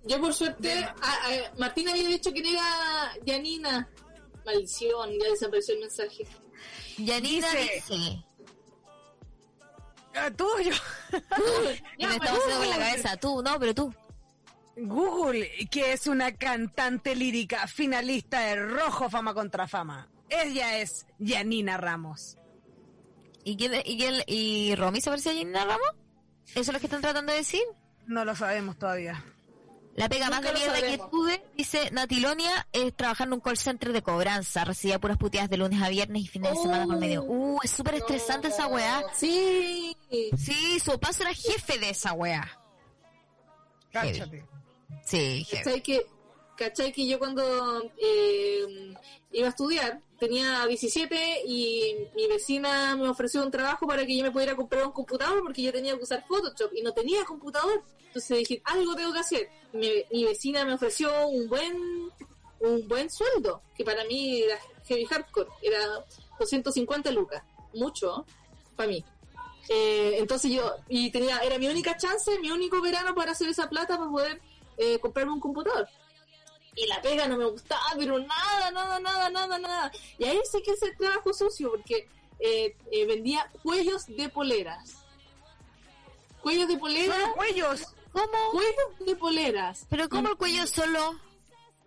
[0.04, 1.28] Yo por suerte, ah,
[1.58, 3.88] Martín había dicho que era Janina.
[4.46, 6.26] Maldición, ya desapareció el mensaje.
[6.98, 8.24] Yanina Dice- dice,
[10.14, 10.72] Ah, Tú yo.
[11.98, 13.16] Y me estamos haciendo con la cabeza.
[13.16, 13.94] Tú, no, pero tú.
[14.76, 20.08] Google, que es una cantante lírica finalista de Rojo Fama contra Fama.
[20.28, 22.38] Ella es Janina Ramos.
[23.44, 25.90] ¿Y quién, y, quién- y Romy se parece a Janina Ramos?
[26.48, 27.62] ¿Eso es lo que están tratando de decir?
[28.06, 29.22] No lo sabemos todavía.
[29.96, 33.92] La pega más de mierda que tuve, dice Natilonia, es trabajar en un call center
[33.92, 34.64] de cobranza.
[34.64, 37.24] Recibía puras puteadas de lunes a viernes y fines de semana por medio.
[37.24, 39.02] Uh, es súper estresante esa weá.
[39.14, 39.96] Sí.
[40.36, 42.48] Sí, su paso era jefe de esa weá.
[43.92, 44.44] Cáchate.
[45.04, 45.64] Sí, jefe.
[45.64, 46.06] ¿Cachai que,
[46.56, 48.94] ¿Cachai que yo cuando eh,
[49.32, 54.22] iba a estudiar tenía 17 y mi vecina me ofreció un trabajo para que yo
[54.22, 57.82] me pudiera comprar un computador porque yo tenía que usar Photoshop y no tenía computador.
[58.10, 59.48] Entonces dije, algo tengo que hacer.
[59.72, 62.10] Mi, vecina me ofreció un buen
[62.58, 66.04] un buen sueldo, que para mí era heavy hardcore, era
[66.38, 67.42] 250 lucas,
[67.72, 68.26] mucho
[68.76, 69.02] para mí.
[69.70, 73.70] Eh, entonces yo, y tenía, era mi única chance, mi único verano para hacer esa
[73.70, 74.42] plata para poder
[74.76, 75.88] eh, comprarme un computador.
[76.74, 79.92] Y la pega no me gustaba, pero nada, nada, nada, nada, nada.
[80.18, 82.08] Y ahí sí que hice el trabajo sucio, porque
[82.38, 85.04] eh, eh, vendía cuellos de poleras.
[86.42, 87.16] Cuellos de poleras.
[87.16, 87.82] Solo cuellos.
[88.12, 88.50] ¿Cómo?
[88.52, 89.86] Cuellos de poleras.
[89.88, 91.14] Pero ¿cómo el cuello solo?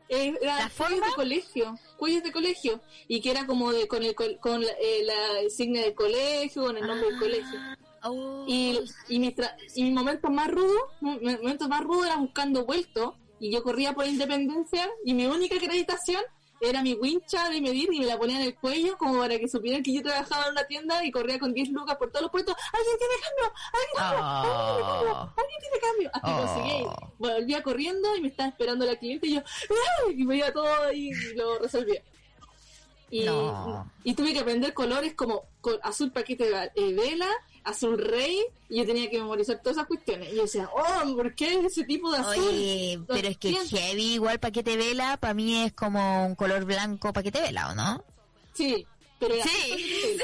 [0.10, 1.08] Eh, era ¿La forma?
[1.08, 5.04] de colegio, cuellos de colegio, y que era como de con el con la, eh,
[5.04, 7.60] la insignia del colegio, con el nombre del colegio.
[8.04, 8.44] Oh.
[8.48, 11.38] Y, y, mis tra- y mis momentos más rudos, mi mi
[11.70, 16.22] más rudos era buscando vuelto, y yo corría por Independencia, y mi única acreditación
[16.64, 19.48] era mi wincha de medir y me la ponía en el cuello como para que
[19.48, 22.32] supieran que yo trabajaba en una tienda y corría con 10 lucas por todos los
[22.32, 22.56] puestos.
[22.72, 23.54] ¡Alguien tiene cambio!
[23.74, 25.34] ¡Alguien tiene cambio!
[25.38, 26.10] ¡Alguien tiene cambio!
[26.14, 26.46] Hasta Oh.
[26.48, 26.86] conseguí.
[27.20, 29.42] Volvía corriendo y me estaba esperando la cliente y yo
[30.08, 30.16] ¡ay!
[30.22, 32.02] y me iba todo y lo resolvía.
[33.10, 33.92] Y, No.
[34.04, 37.30] y tuve que aprender colores como co- azul paquete de eh, vela,
[37.64, 40.32] azul rey, y yo tenía que memorizar todas esas cuestiones.
[40.34, 42.46] Y yo decía, oh, ¿por qué ese tipo de azul?
[42.48, 43.80] Oye, pero es que el Siempre.
[43.80, 48.04] heavy igual paquete vela para mí es como un color blanco paquete vela, ¿o no?
[48.54, 48.86] Sí,
[49.20, 50.24] pero Sí, vela.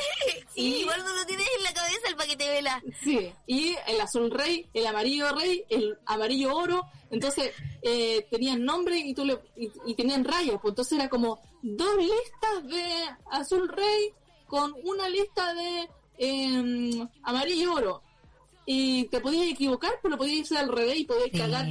[0.56, 2.84] sí, igual no lo tienes en la cabeza el paquete vela.
[3.04, 8.98] Sí, y el azul rey, el amarillo rey, el amarillo oro, entonces eh, tenían nombre
[8.98, 12.86] y, tú le, y, y tenían rayas, pues entonces era como dos listas de
[13.32, 14.14] azul rey
[14.48, 18.03] con una lista de eh, amarillo oro.
[18.65, 21.65] Y te podías equivocar, pero podías irse al revés y podías cagar.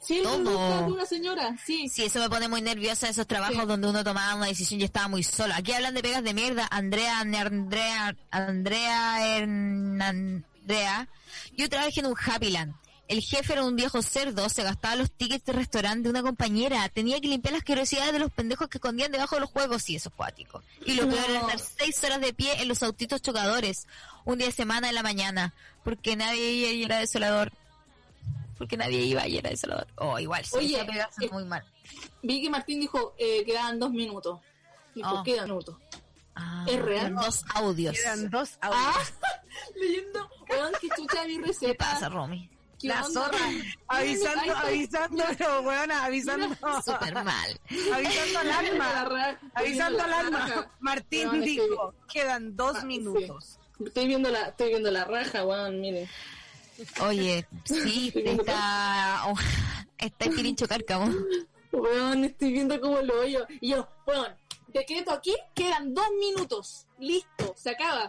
[0.00, 0.20] Sí.
[0.22, 0.86] Todo.
[0.94, 1.88] una señora, sí.
[1.88, 3.66] Sí, eso me pone muy nerviosa esos trabajos Sí.
[3.66, 5.54] donde uno tomaba una decisión y estaba muy solo.
[5.56, 6.68] Aquí hablan de pegas de mierda.
[6.70, 11.08] Andrea, Andrea, Andrea, Andrea.
[11.56, 12.74] Yo trabajé en un Happyland.
[13.06, 16.88] El jefe era un viejo cerdo, se gastaba los tickets de restaurante de una compañera,
[16.88, 19.96] tenía que limpiar las curiosidades de los pendejos que escondían debajo de los juegos, y
[19.96, 20.62] eso es cuático.
[20.86, 23.86] Y lo peor era estar seis horas de pie en los autitos chocadores,
[24.24, 25.52] un día de semana en la mañana,
[25.84, 27.52] porque nadie iba y era desolador.
[28.56, 29.86] Porque nadie iba y era desolador.
[29.96, 31.62] Oh, igual, sí, Oye, eh, muy mal.
[32.22, 34.40] Vi que Martín dijo eh, quedaban dos minutos.
[34.94, 35.22] Dijo, Ah.
[35.24, 35.76] quedan minutos.
[36.36, 37.14] Ah, ¿Es real?
[37.14, 37.94] Dos audios.
[37.96, 38.82] Quedan dos audios.
[38.86, 39.04] Ah,
[39.76, 41.66] leyendo, weón, que chucha mi receta.
[41.66, 42.48] ¿Qué pasa, Romy?
[42.84, 43.20] ¿Qué La onda?
[43.24, 43.38] zorra.
[43.88, 46.48] Avisando, avisando, pero bueno, avisando.
[46.84, 47.60] Súper mal.
[47.94, 49.38] Avisando al alma.
[49.54, 50.70] Avisando al alma.
[50.80, 53.58] Martín estoy- dijo, quedan dos Ah, minutos.
[53.78, 53.84] sí.
[53.86, 56.08] Estoy viendo la, estoy viendo la raja, weón, miren.
[57.00, 59.22] Oye, sí, está...
[59.28, 59.34] oh,
[59.98, 61.12] está el pirincho cárcamo.
[61.72, 63.46] Weón, estoy viendo cómo lo oyo.
[63.60, 64.28] Y yo, weón,
[64.68, 66.86] decreto aquí, quedan dos minutos.
[66.98, 68.08] Listo, se acaba.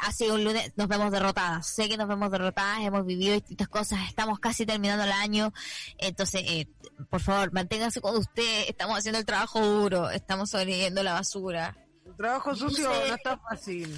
[0.00, 1.66] ha sido un lunes, nos vemos derrotadas.
[1.66, 5.52] Sé que nos vemos derrotadas, hemos vivido distintas cosas, estamos casi terminando el año.
[5.98, 6.68] Entonces, eh,
[7.10, 8.64] por favor, manténgase con usted.
[8.68, 11.76] Estamos haciendo el trabajo duro, estamos sobreviviendo la basura.
[12.06, 13.94] El trabajo sucio no está fácil.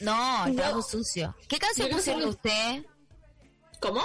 [0.00, 0.62] No, el No.
[0.62, 1.34] trabajo sucio.
[1.48, 2.84] ¿Qué canción pusieron que- usted?
[3.80, 4.02] ¿Cómo?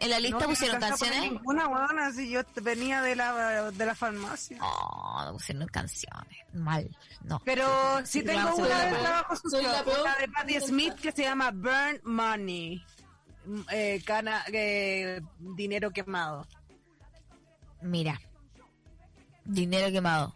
[0.00, 1.20] ¿En la lista no, pusieron no canciones?
[1.32, 4.56] Ninguna weona, si yo venía de la, de la farmacia.
[4.58, 6.38] No, no pusieron canciones.
[6.54, 6.88] Mal,
[7.22, 7.40] no.
[7.44, 7.68] Pero
[8.06, 12.82] sí tengo una de trabajo sucio, la de Patti Smith que se llama Burn Money.
[13.44, 16.46] Mm, Eh, cana, eh, dinero quemado.
[17.82, 18.20] Mira.
[19.44, 20.34] Dinero quemado.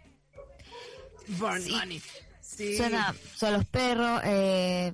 [1.28, 1.70] Burn Sí.
[1.73, 2.03] Money.
[2.41, 2.77] Sí.
[2.77, 4.93] Suena, son los perros, eh,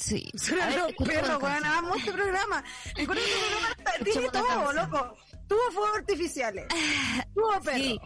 [0.00, 0.30] sí.
[0.36, 1.64] Suena los perros, weón.
[1.64, 2.64] Amo este programa.
[2.96, 5.16] Encuentro este programa está- tiene todo, loco.
[5.48, 6.66] Tuvo fuegos artificiales.
[7.34, 7.80] Tuvo perros.
[7.82, 8.00] Sí.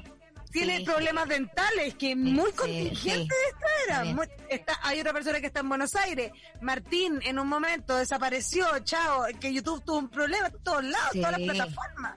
[0.53, 0.85] tiene Sí.
[0.85, 3.67] problemas dentales, que es muy contingente de esta
[4.03, 4.05] era.
[4.15, 6.31] Muy- está- hay otra persona que está en Buenos Aires.
[6.61, 11.33] Martín en un momento desapareció, chao, que YouTube tuvo un problema en todos lados, todas
[11.33, 12.15] las plataformas.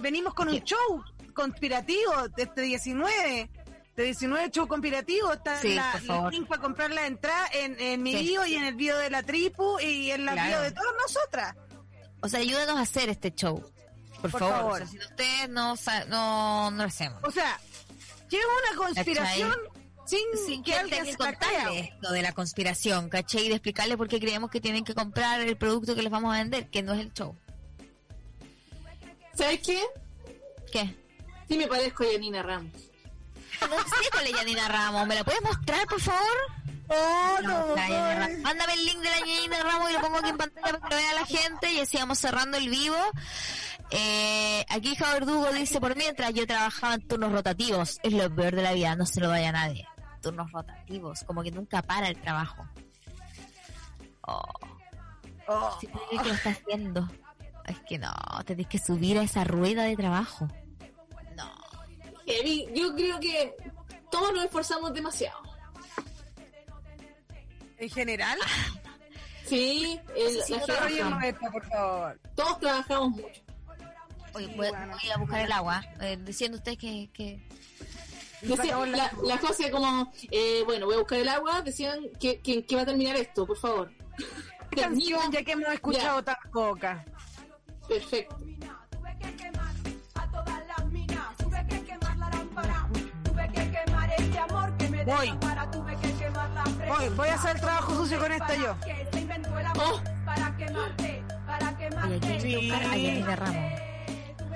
[0.00, 3.50] Venimos con un show conspirativo de este 19.
[3.96, 6.32] De 19 show conspirativo, está Sí, la, por el favor.
[6.32, 8.22] link para comprar la entrada en, en mi Sí.
[8.24, 10.48] bio y en el bio de la tripu y en la Claro.
[10.48, 11.56] bio de todas nosotras.
[12.20, 13.60] O sea, ayúdanos a hacer este show.
[14.20, 14.56] Por, Por favor.
[14.56, 14.72] favor.
[14.72, 15.74] O sea, si ustedes no,
[16.08, 17.20] no, no lo hacemos.
[17.22, 17.60] O sea,
[18.30, 19.54] llega una conspiración
[20.06, 23.42] sin, Sin que que alguien que contarle esto de la conspiración, ¿caché?
[23.42, 26.34] Y de explicarle por qué creemos que tienen que comprar el producto que les vamos
[26.34, 27.36] a vender, que no es el show.
[29.34, 29.82] ¿Sabes qué?
[30.72, 30.94] ¿Qué?
[31.48, 32.72] Sí me parezco a Yanina Ramos.
[33.70, 35.06] No sé cuál es Yanina Ramos.
[35.06, 36.20] ¿Me la puedes mostrar, por favor?
[36.88, 38.28] Oh, no, La.
[38.42, 40.94] Mándame el link de la Yanina Ramos y lo pongo aquí en pantalla para que
[40.94, 42.96] lo vea la gente y así vamos cerrando el vivo.
[43.90, 48.54] Eh, aquí Jao Verdugo dice, por mientras yo trabajaba en turnos rotativos, es lo peor
[48.56, 49.86] de la vida, no se lo vaya a nadie.
[50.22, 52.66] Turnos rotativos, como que nunca para el trabajo.
[54.26, 54.42] Oh,
[55.46, 55.76] Oh.
[55.78, 57.08] si crees que lo está haciendo.
[57.66, 58.10] Es que no,
[58.46, 60.48] tenés que subir a esa rueda de trabajo.
[62.26, 63.54] Heavy, yo creo que
[64.10, 65.40] todos nos esforzamos demasiado.
[67.78, 68.38] En general,
[69.46, 72.20] Sí, el- la desarrollemos gente- esto, por favor.
[72.34, 73.42] todos trabajamos mucho.
[74.34, 77.46] Oye, voy, voy a buscar el agua, eh, diciendo usted que, que
[78.40, 82.64] Decía, la, la José como, eh, bueno, voy a buscar el agua, decían que, que,
[82.66, 83.90] que va a terminar esto, por favor.
[84.70, 87.04] ¿Qué canción ya que hemos escuchado tan poca?
[87.88, 88.36] Perfecto.
[95.04, 95.38] Voy.
[96.88, 98.74] Voy, voy a hacer el trabajo sucio con esta yo.
[102.14, 103.80] aquí buscar a Yanina Ramos.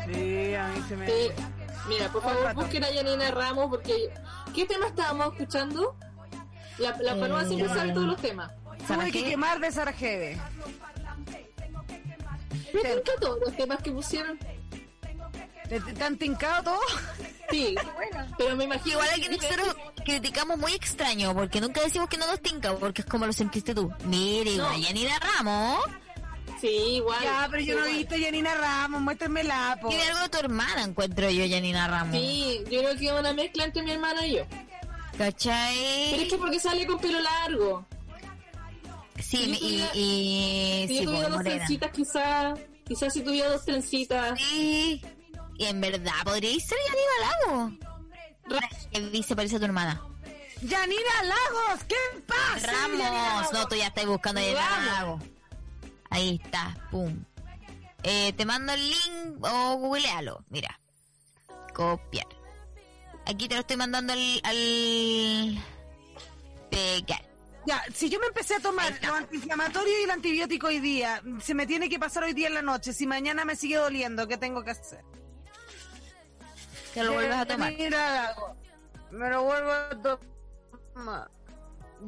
[0.07, 1.07] Sí, a mí se me...
[1.07, 1.31] Sí.
[1.89, 4.11] Mira, por favor, busquen a Yanina Ramos porque...
[4.55, 5.97] ¿Qué tema estábamos escuchando?
[6.79, 8.51] La, la Eh, Paloma siempre sabe todos los temas.
[8.87, 10.39] Tuve que quemar de Sarajeve.
[12.73, 14.39] Me encantó todos los temas que pusieron.
[15.69, 16.81] ¿Te, te han tincado todo?
[17.51, 17.75] Sí,
[18.39, 18.93] pero me imagino...
[18.93, 23.07] Igual aquí nosotros criticamos muy extraño, porque nunca decimos que no nos tinca, porque es
[23.07, 23.93] como lo sentiste tú.
[24.05, 24.65] Mire, No.
[24.75, 25.85] igual Yanina Ramos
[26.61, 26.67] Sí,
[26.97, 27.23] igual.
[27.23, 29.89] Ya, pero yo no he visto a Janina Ramos, muéstrenmela, po.
[29.91, 32.17] tiene algo de tu hermana, encuentro yo, Yanina Ramos.
[32.17, 34.47] Sí, yo creo que es una mezcla entre mi hermana y yo.
[35.13, 36.29] Pero es ¿Cachai?
[36.29, 37.87] que porque sale con pelo largo.
[39.21, 42.59] Sí, si y, Si sí, yo tuviera pues, dos trencitas, quizás...
[42.87, 44.41] Quizás si tuviera dos trencitas...
[44.41, 45.03] Sí,
[45.59, 47.73] y en verdad, podría ser Yanina Lago.
[48.93, 50.01] Que dice, parece a tu hermana.
[50.63, 52.73] Yanira Lagos, ¿qué pasa?
[52.73, 53.53] Ramos, Lagos?
[53.53, 54.87] no, tú ya estás buscando a Yanina Ramos.
[54.87, 55.19] Lago.
[56.11, 57.25] Ahí está, pum.
[58.05, 60.79] Eh, te mando el link o googlealo, mira.
[61.75, 62.27] Copiar.
[63.27, 64.41] Aquí te lo estoy mandando al...
[64.45, 65.65] al...
[66.71, 67.23] Pegar.
[67.67, 71.53] Ya, si yo me empecé a tomar los antiinflamatorios y el antibiótico hoy día, se
[71.53, 72.93] me tiene que pasar hoy día en la noche.
[72.93, 75.05] Si mañana me sigue doliendo, ¿qué tengo que hacer?
[76.99, 77.73] Te lo vuelves a tomar.
[79.13, 79.91] Me lo vuelvo a
[80.95, 81.31] tomar.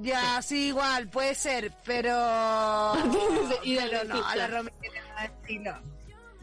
[0.00, 2.10] Ya, sí, igual, puede ser, pero...
[2.14, 2.92] No,
[4.26, 4.64] a la
[5.46, 5.72] sí, no.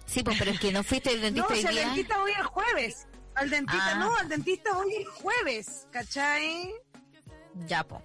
[0.05, 2.31] Sí, pues, pero es que no fuiste al No, dentista si hoy al dentista voy
[2.31, 3.07] el jueves.
[3.35, 3.95] Al dentista, Ah.
[3.95, 6.73] no, al dentista voy el jueves, ¿cachai?
[7.65, 8.01] Ya, po.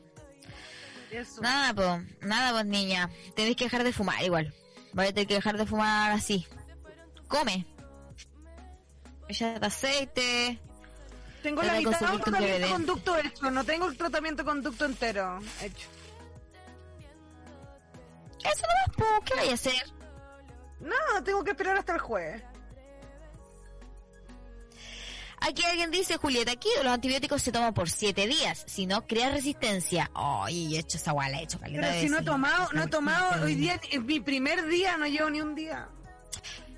[1.11, 1.41] Eso.
[1.41, 2.03] Nada, po.
[2.27, 3.09] Nada, pues, niña.
[3.37, 4.53] Tenés que dejar de fumar igual.
[4.93, 6.47] Vas a tener que dejar de fumar así.
[7.29, 7.65] Come.
[9.29, 10.61] Echate aceite.
[11.43, 15.89] Tengo la de mitad del tratamiento conducto hecho, no tengo el tratamiento conducto entero hecho.
[18.39, 19.25] Eso no es, po.
[19.25, 19.93] ¿Qué vaya a hacer?
[20.81, 22.43] No, tengo que esperar hasta el jueves.
[25.41, 28.65] Aquí alguien dice, Julieta, aquí los antibióticos se toman por siete días.
[28.69, 30.09] Si no, crea resistencia.
[30.15, 32.69] Ay, yo he hecho esa guala, he hecho caleta Pero de si no he tomado,
[32.73, 35.89] no he tomado, hoy día es mi primer día, no llevo ni un día.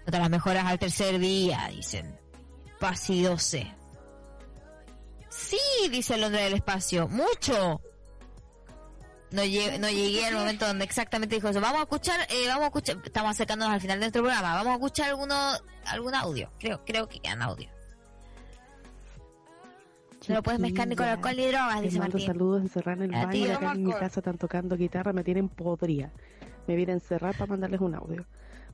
[0.07, 2.24] No te las mejoras al tercer día, dicen.
[2.85, 3.67] Pasi 12.
[5.31, 5.57] Sí,
[5.91, 7.09] dice el hombre del espacio.
[7.09, 7.81] Mucho.
[9.31, 11.63] No, lle- no llegué al momento donde exactamente dijo eso.
[11.63, 14.55] Vamos a escuchar, eh, vamos a escuchar, estamos acercándonos al final de nuestro programa.
[14.57, 15.35] Vamos a escuchar alguno,
[15.87, 16.53] algún audio.
[16.61, 17.71] Creo, creo que quedan audio.
[20.29, 22.27] No lo puedes mezclar ni con alcohol ni drogas, dice mando Martín.
[22.27, 23.55] saludos encerrar en el baño.
[23.57, 26.13] Acá en mi casa están tocando guitarra, me tienen podrida.
[26.67, 28.27] Me vienen a encerrar para mandarles un audio.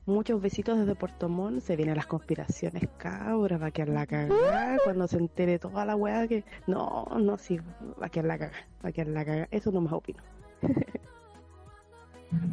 [0.07, 1.61] Muchos besitos desde Puerto Montt.
[1.61, 3.61] Se vienen las conspiraciones, cabras.
[3.61, 6.43] Va a quedar la cagada cuando se entere toda la weá que.
[6.65, 7.59] No, no, sí.
[8.01, 8.57] Va a quedar la cagada.
[8.83, 9.47] Va a quedar la cagada.
[9.51, 10.19] Eso no más opino.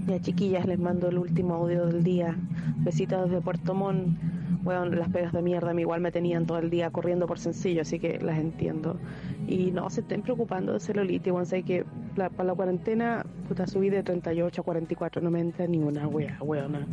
[0.08, 2.34] Ya chiquillas, les mando el último audio del día.
[2.78, 4.18] Besitos desde Puerto Montt.
[4.64, 7.82] Weón, las pegas de mierda mí igual me tenían todo el día corriendo por sencillo,
[7.82, 8.98] así que las entiendo.
[9.46, 11.84] Y no se estén preocupando de celulitis, weón, sé que
[12.16, 16.08] la, para la cuarentena, puta, subí de 38 a 44, no me entra ni una
[16.08, 16.86] wea, weona.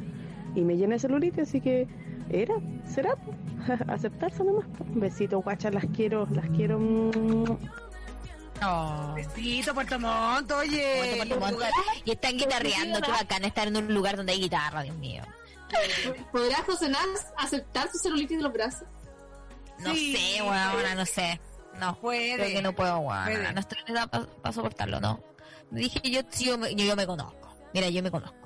[0.55, 1.87] Y me llené de celulitis, así que
[2.29, 2.55] era,
[2.85, 3.15] será,
[3.87, 4.65] aceptarse nomás.
[4.95, 6.79] Besitos, guachas, las quiero, las quiero.
[6.79, 7.57] mm.
[9.15, 11.13] Besito, Puerto Montt, oye.
[11.17, 11.59] Puerto Montt.
[12.05, 15.23] Y están guitarreando, qué bacán estar en un lugar donde hay guitarra, Dios mío.
[16.31, 18.87] ¿Podrá José Nas aceptar su celulitis de los brazos?
[19.79, 21.39] No sé, weona, no sé.
[21.79, 22.35] No, Puede.
[22.35, 23.25] creo que no puedo, weona.
[23.25, 23.53] Puede.
[23.53, 24.09] No estoy en edad
[24.41, 25.21] para soportarlo, no.
[25.71, 27.53] Dije, yo, yo, yo me conozco.
[27.73, 28.44] Mira, yo me conozco.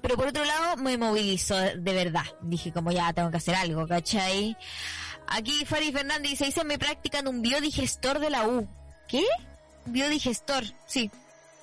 [0.00, 2.24] Pero por otro lado, me movilizo de, verdad.
[2.42, 4.56] Dije, como ya tengo que hacer algo, ¿cachai?
[5.26, 8.68] Aquí Fari Fernández dice, hice mi práctica en un biodigestor de la U.
[9.06, 9.24] ¿Qué?
[9.86, 11.10] Biodigestor, sí.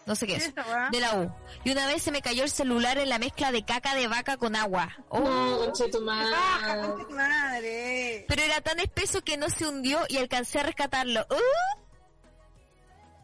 [0.05, 0.53] No sé qué es.
[0.91, 1.31] De la U.
[1.63, 4.37] Y una vez se me cayó el celular en la mezcla de caca de vaca
[4.37, 4.95] con agua.
[5.09, 5.19] Oh.
[5.19, 6.31] No, conche tu madre.
[6.31, 8.25] ¡Baja, concha tu madre!
[8.27, 11.25] Pero era tan espeso que no se hundió y alcancé a rescatarlo.
[11.31, 11.79] ¡Uh!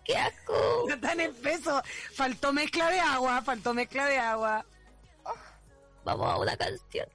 [0.04, 0.90] ¡Qué asco!
[0.90, 1.84] Está tan espeso.
[2.16, 4.66] Faltó mezcla de agua, faltó mezcla de agua.
[6.04, 7.08] Vamos a una canción.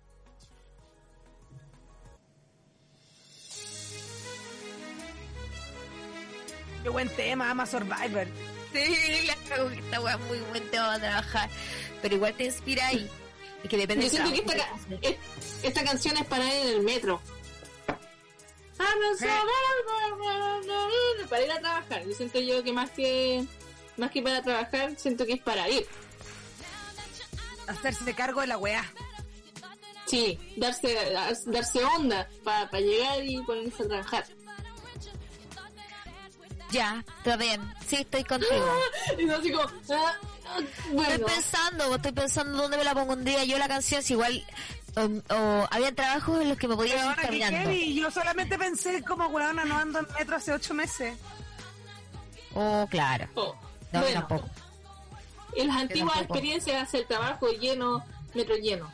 [6.83, 8.27] Qué buen tema, ama Survivor.
[8.73, 11.51] Sí, claro, que esta wea es muy buen tema para trabajar.
[12.03, 13.11] Pero igual te inspira ahí.
[13.65, 14.77] Y que depende Yo siento que esta, ca-
[15.63, 17.21] esta canción es para ir en el metro.
[18.79, 18.85] A
[21.29, 22.05] Para ir a trabajar.
[22.05, 23.45] Yo siento yo que más que
[23.97, 25.87] más que para trabajar, siento que es para ir.
[27.69, 28.85] Hacerse cargo de la weá.
[30.07, 30.97] Sí, darse
[31.47, 34.25] darse onda para llegar y ponerse a trabajar.
[36.71, 37.61] Ya, está bien.
[37.87, 38.67] Sí, estoy contigo.
[39.19, 40.13] Y no así como, ah,
[40.49, 40.61] ah,
[40.93, 43.45] bueno, Estoy pensando, estoy pensando dónde me la pongo un día.
[43.45, 44.45] Yo la canción, si igual.
[44.97, 47.71] um, o había trabajos en los que me podía Pero ir que caminando.
[47.71, 51.17] Kevin, yo solamente pensé como weona no ando en metro hace ocho meses.
[52.55, 53.29] Oh, claro.
[53.35, 53.55] oh,
[53.93, 54.49] No, bueno, tampoco.
[55.57, 58.05] En las antiguas experiencias hace el trabajo lleno,
[58.35, 58.91] metro lleno.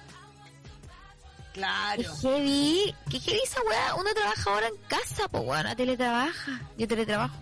[1.53, 2.03] Claro.
[2.03, 2.95] Qué heavy.
[3.11, 3.95] Qué heavy esa weá.
[3.95, 5.77] Uno trabaja ahora en casa, pues weón.
[5.77, 6.61] Teletrabaja.
[6.79, 7.37] Yo teletrabajo.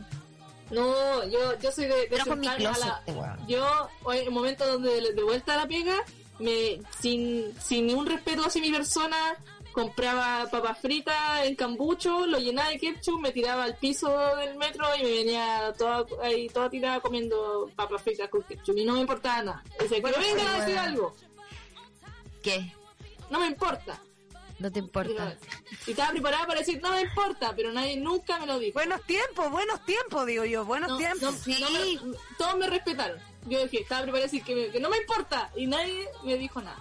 [0.70, 3.38] No, yo, yo soy de, de mi sentarme a closet, la-.
[3.48, 5.96] Yo, hoy, en momentos donde de, de vuelta a la pega,
[6.38, 9.16] me, sin, sin ningún respeto hacia mi persona,
[9.72, 14.84] compraba papas fritas en cambucho, lo llenaba de ketchup, me tiraba al piso del metro
[14.98, 18.76] y me venía toda, ahí, toda tirada comiendo papas fritas con ketchup.
[18.76, 19.64] Y no me importaba nada.
[19.80, 21.14] Dice, Bueno, me vengan a decir algo.
[22.42, 22.72] ¿Qué?
[23.30, 24.00] No me importa.
[24.58, 25.36] No te importa.
[25.86, 28.74] y estaba preparada para decir, no me importa, pero nadie nunca me lo dijo.
[28.74, 31.22] Buenos tiempos, buenos tiempos, digo yo, buenos No, tiempos.
[31.22, 31.56] no, Sí.
[31.60, 33.18] no me- todos me respetaron.
[33.46, 36.36] Yo dije, estaba preparada a decir que, me- que no me importa y nadie me
[36.36, 36.76] dijo nada.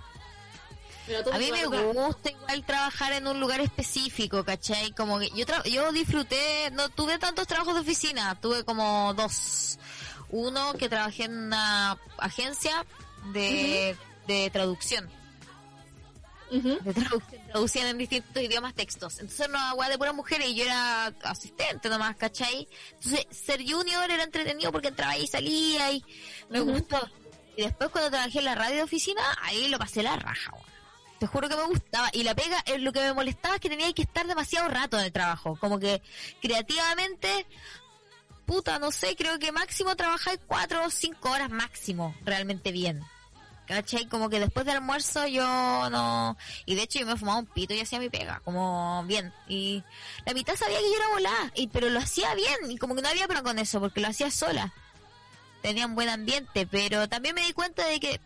[1.10, 4.92] Pero A mí me gusta igual trabajar en un lugar específico, ¿cachai?
[4.92, 9.80] Como que yo tra- yo disfruté, no tuve tantos trabajos de oficina, tuve como dos.
[10.30, 12.86] Uno que trabajé en una agencia
[13.34, 15.10] de, de traducción.
[16.52, 16.78] Ujú.
[16.84, 19.20] De traducción, traducían en distintos idiomas textos.
[19.20, 22.68] Entonces una weá de puras mujeres y yo era asistente nomás, ¿cachai?
[23.02, 26.04] Entonces ser junior era entretenido porque entraba y salía y
[26.50, 27.00] me gustó.
[27.58, 30.69] Y después cuando trabajé en la radio de oficina, ahí lo pasé la raja, weón.
[31.20, 32.10] Te juro que me gustaba.
[32.14, 34.98] Y la pega, eh, lo que me molestaba es que tenía que estar demasiado rato
[34.98, 35.58] en el trabajo.
[35.60, 36.02] Como que
[36.42, 37.46] creativamente,
[38.46, 43.04] puta, no sé, creo que máximo trabajáis cuatro o cinco horas máximo, realmente bien.
[43.68, 44.08] ¿Cachai?
[44.08, 45.44] Como que después del almuerzo yo
[45.92, 46.36] no...
[46.66, 49.32] Y de hecho yo me fumaba un pito y hacía mi pega, como bien.
[49.48, 49.84] Y
[50.26, 52.72] la mitad sabía que yo era volada, y, pero lo hacía bien.
[52.72, 54.74] Y como que no había problema con eso, porque lo hacía sola.
[55.62, 58.20] Tenía un buen ambiente, pero también me di cuenta de que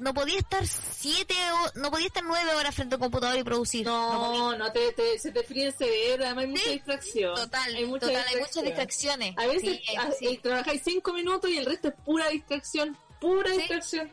[0.00, 1.78] no podía estar siete o...
[1.78, 3.86] No podía estar nueve horas frente al computador y producir.
[3.86, 7.34] No, no, te, te- se te fríe el cerebro, además hay mucha Sí, distracción.
[7.36, 8.64] Total, hay mucha total, hay distracción.
[8.64, 9.38] muchas distracciones.
[9.38, 10.26] A veces Sí, a- sí.
[10.26, 14.10] eh, trabajáis cinco minutos y el resto es pura distracción, pura distracción.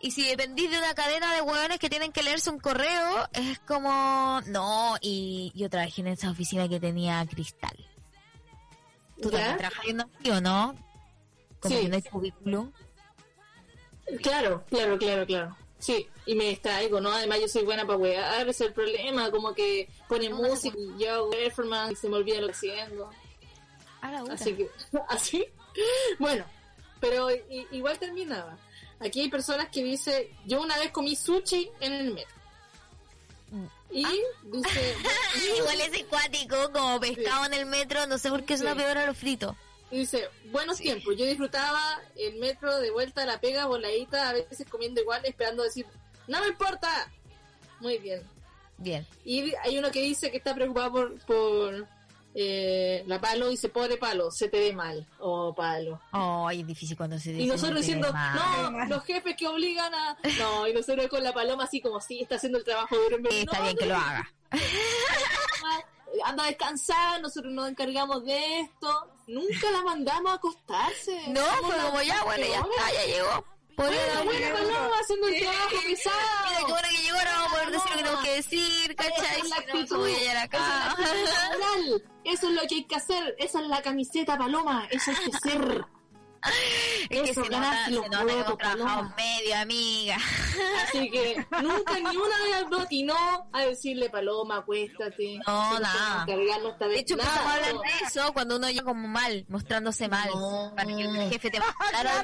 [0.00, 3.58] Y si dependís de una cadena de hueones que tienen que leerse un correo, es
[3.60, 4.40] como...
[4.46, 7.76] No, y yo trabajé en esa oficina que tenía cristal.
[9.20, 10.00] ¿Tú también trabajas en
[10.32, 10.76] o no?
[11.58, 11.82] Como Sí.
[11.82, 12.72] que no hay cubículo.
[14.22, 15.56] Claro, claro, claro, claro.
[15.78, 17.12] Sí, y me distraigo, ¿no?
[17.12, 20.48] Además yo soy buena para wear, ese es el problema, como que pone No, no
[20.48, 23.10] música y yo hago performance y se me olvida lo que haciendo.
[24.00, 24.68] A la Así que,
[25.08, 25.46] así.
[26.18, 26.44] Bueno,
[27.00, 27.28] pero
[27.70, 28.56] igual terminaba.
[29.00, 32.34] Aquí hay personas que dicen, yo una vez comí sushi en el metro.
[33.90, 34.04] Y
[34.44, 34.96] dice,
[35.58, 38.78] Igual es acuático, como pescado en el metro, no sé por qué es una Sí.
[38.78, 39.56] peor a lo frito.
[39.90, 44.32] Y dice, buenos tiempos, yo disfrutaba el metro de vuelta a la pega voladita, a
[44.34, 45.86] veces comiendo igual, esperando decir,
[46.26, 47.10] no me importa.
[47.80, 48.22] Muy bien.
[48.76, 49.06] Bien.
[49.24, 51.86] Y hay uno que dice que está preocupado por, por
[52.34, 55.06] eh, la palo, dice, pobre palo, se te ve mal.
[55.20, 56.00] Oh, palo.
[56.12, 57.42] Ay, es difícil cuando se dice.
[57.44, 58.72] Y nosotros diciendo, mal.
[58.72, 60.16] no, los jefes que obligan a...
[60.38, 63.16] No, y nosotros con la paloma así como, sí, está haciendo el trabajo duro.
[63.16, 64.32] en Sí, está "No, bien que lo haga.
[66.24, 69.08] Anda a descansar, nosotros nos encargamos de esto.
[69.28, 71.22] Nunca la mandamos a acostarse.
[71.28, 73.44] No, fue las como ya, bueno, ya está, ya llegó.
[73.76, 76.16] Por Bueno, eso, buena paloma haciendo el trabajo pesado.
[76.48, 78.96] Mira, qué bueno que llegó, ahora vamos a poder decir lo que tengo que decir,
[78.96, 79.40] ¿cachai?
[79.40, 80.96] Esa es la voy a llegar la acá.
[82.24, 83.36] Eso es lo que hay que hacer.
[83.38, 84.88] Esa es la camiseta, Paloma.
[84.90, 85.84] Eso hay que ser.
[87.10, 89.14] Es que Eso, se nota, se nota que hemos trabajado Paloma.
[89.16, 90.16] medio, amiga.
[90.82, 95.38] Así que nunca ni una vez lo atinó a decirle, Paloma, acuéstate.
[95.46, 96.22] No, nada.
[96.22, 97.80] a De hecho, Nada, a hablar no.
[97.80, 100.28] de eso cuando uno llega como mal, mostrándose mal,
[100.76, 102.22] para que el jefe te mandara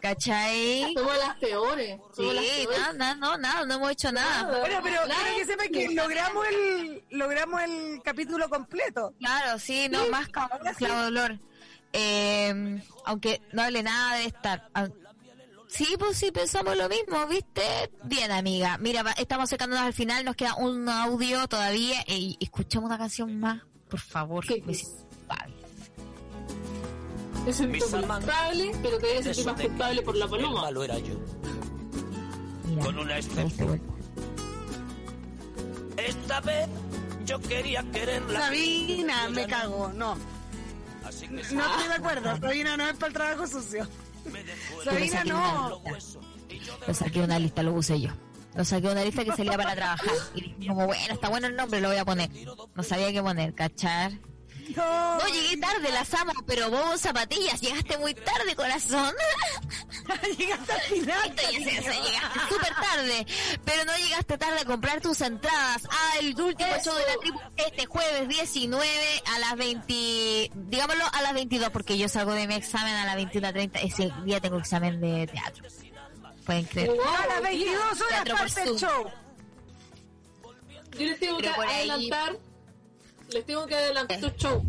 [0.00, 0.92] ¿Cachai?
[0.96, 2.00] Somos las peores.
[2.14, 2.78] Somos las Sí, peores.
[2.80, 4.58] nada, nada, no, nada, no hemos hecho nada.
[4.58, 5.14] Bueno, pero Nada.
[5.22, 9.14] quiero que sepan que logramos el, logramos el capítulo completo.
[9.20, 11.38] Claro, sí, no, más clavo, clavo dolor.
[11.92, 14.70] Eh, aunque no hable nada de estar.
[15.68, 17.62] Sí, pues sí, pensamos lo mismo, ¿viste?
[18.04, 18.76] Bien, amiga.
[18.78, 23.40] Mira, va- estamos acercándonos al final, nos queda un audio todavía y escuchamos una canción
[23.40, 24.44] más, por favor.
[24.66, 25.54] Me siento culpable.
[27.46, 30.60] Es un culpable, pero te debes sentir más culpable por la paloma.
[30.62, 31.14] malo era yo.
[32.68, 33.80] Mira, Con una me excepción.
[35.96, 36.68] Esta vez
[37.24, 38.40] yo quería quererla.
[38.40, 40.16] Sabina, me cago, no.
[41.32, 42.36] No estoy de acuerdo.
[42.38, 43.88] Sabina no es para el trabajo sucio.
[44.84, 45.82] Sabina no.
[46.86, 48.10] Lo saqué de una lista, lo puse yo.
[48.54, 50.08] Lo saqué de una lista que salía para trabajar.
[50.34, 52.30] Y dije como, bueno, está bueno el nombre, lo voy a poner.
[52.74, 54.12] No sabía qué poner, ¿cachar?
[54.76, 59.12] No, No, llegué tarde, las amo, pero vos zapatillas, llegaste muy tarde, corazón.
[60.38, 61.28] llegaste al final.
[61.36, 63.26] Esto ya se- se- llegaste súper tarde,
[63.64, 65.82] pero no llegaste tarde a comprar tus entradas
[66.16, 68.86] al último show de la tribu este jueves 19
[69.34, 73.16] a las 20, digámoslo a las 22, porque yo salgo de mi examen a las
[73.16, 75.64] 21.30, ese día tengo examen de teatro.
[76.46, 76.90] Pueden creer.
[76.90, 79.10] A las 22 horas parte el show.
[80.92, 82.36] Yo les tengo que ahí- adelantar,
[83.32, 84.62] les tengo que adelantar tu show.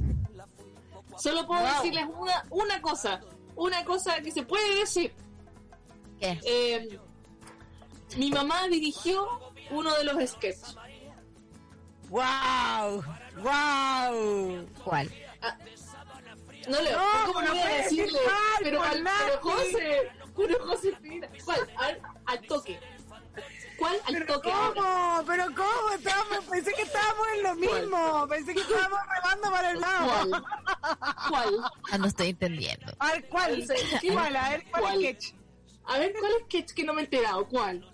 [1.18, 1.70] Solo puedo Wow.
[1.76, 3.22] decirles una, una cosa,
[3.56, 5.14] una cosa que se puede decir.
[6.20, 6.40] ¿Qué?
[6.44, 7.00] Eh,
[8.18, 9.28] mi mamá dirigió
[9.70, 10.76] uno de los sketches.
[12.10, 13.04] ¡Wow!
[13.42, 14.68] ¡Wow!
[14.84, 15.12] ¿Cuál?
[16.70, 18.20] No le No, ¿cómo no voy a decirle?
[18.26, 21.60] mal, pero, al, pero José, pero Josefina, ¿cuál?
[21.78, 22.80] Al, al toque.
[23.84, 23.98] ¿Cuál?
[24.06, 24.50] Al ¿Pero toque.
[24.50, 25.24] cómo?
[25.28, 25.90] ¿Pero cómo?
[25.98, 28.28] Estábamos, pensé que estábamos en lo mismo.
[28.30, 30.06] Pensé que estábamos remando para el lado.
[30.30, 30.44] ¿Cuál?
[31.30, 31.72] ¿Cuál?
[31.92, 32.94] Ah, no estoy entendiendo.
[33.00, 33.66] A ver, ¿cuál?
[34.14, 34.36] ¿Cuál?
[34.38, 34.96] A ver, ¿cuál, ¿Cuál?
[35.00, 35.34] sketch?
[35.86, 37.46] A ver, ¿cuál sketch que no me he enterado?
[37.50, 37.86] ¿Cuál?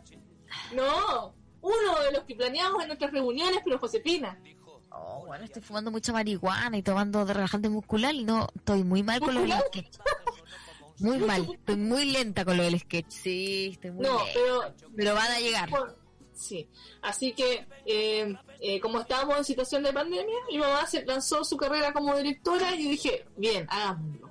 [0.73, 4.39] No, uno de los que planeamos en nuestras reuniones, pero Josefina.
[4.91, 9.01] Oh, bueno, estoy fumando mucha marihuana y tomando de relajante muscular y no, estoy muy
[9.03, 9.67] mal con lo del ¿Muscular?
[9.71, 9.97] sketch.
[10.99, 13.09] Muy mal, estoy muy lenta con lo del sketch.
[13.09, 14.31] Sí, estoy muy No, lenta.
[14.33, 15.69] pero Pero van a llegar.
[15.69, 15.97] Por-
[16.33, 16.69] Sí,
[17.01, 21.57] así que eh, eh, como estábamos en situación de pandemia, mi mamá se lanzó su
[21.57, 24.29] carrera como directora y dije, bien, hagámoslo.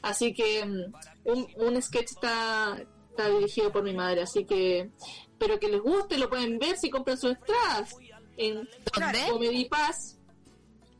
[0.00, 0.92] Así que mm,
[1.24, 4.88] un, un sketch está, está dirigido por mi madre, así que
[5.30, 7.96] espero que les guste, lo pueden ver si compran sus entradas
[8.38, 8.66] en
[8.98, 9.18] ¿Dónde?
[9.30, 10.18] Comedy Pass.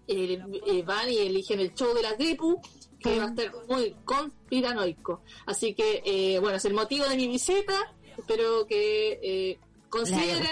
[0.06, 2.60] Eh, eh, van y eligen el show de la tribu
[3.02, 5.22] que va a estar muy conspiranoico.
[5.46, 7.74] Así que, eh, bueno, es el motivo de mi visita.
[8.16, 9.58] Espero que eh,
[9.88, 10.50] consideren,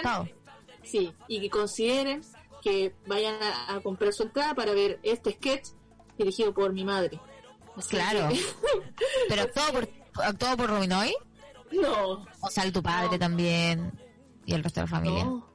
[0.83, 2.21] sí, y que consideren
[2.61, 5.69] que vayan a, a comprar su entrada para ver este sketch
[6.17, 7.19] dirigido por mi madre.
[7.75, 8.29] Así Claro.
[8.29, 8.39] que-
[9.29, 9.89] Pero actuado por,
[10.23, 11.15] actuado por Robinoy.
[11.71, 13.91] no, O sale tu padre también.
[14.45, 15.23] Y el resto de la familia.
[15.25, 15.47] no,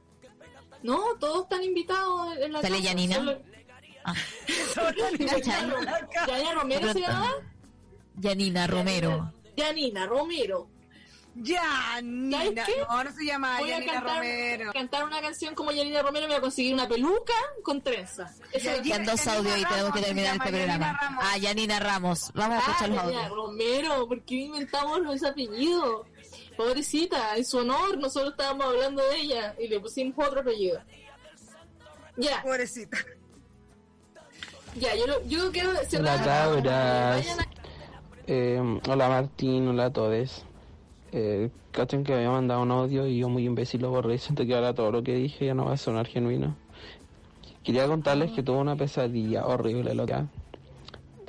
[0.83, 3.15] no, todos están invitados en la ¿Sale casa, Yanina?
[3.15, 3.56] solo- Ah.
[6.27, 7.31] Yanina Romero se llama.
[8.15, 9.33] Yanina Romero.
[9.55, 10.69] Yanina Romero.
[11.35, 12.39] Yanina.
[12.89, 14.73] No, no se llama Voy a cantar, Romero.
[14.73, 18.33] cantar una canción como Yanina Romero y me voy a conseguir una peluca con trenza.
[18.51, 20.97] Quedan dos audios y tenemos que terminar este programa.
[20.99, 21.23] Ramos.
[21.27, 22.31] Ah, Yanina Ramos.
[22.33, 23.35] Vamos a Ah, escuchar los Yanina audios.
[23.37, 26.05] Romero, ¿por qué inventamos ese apellido?
[26.57, 30.81] Pobrecita, en su honor, nosotros estábamos hablando de ella y le pusimos otro apellido.
[32.15, 32.97] Ya, Pobrecita.
[34.75, 36.15] Ya, yo, lo- yo quiero cerrar.
[36.21, 37.39] Hola cabras.
[37.39, 37.47] A-
[38.29, 40.45] Eh, hola Martín, hola a todos.
[41.13, 44.17] Eh, cachen que había mandado un audio y yo muy imbécil lo borré.
[44.17, 46.55] Siento que ahora todo lo que dije ya no va a sonar genuino.
[47.63, 50.27] Quería contarles que tuve una pesadilla horrible, loca.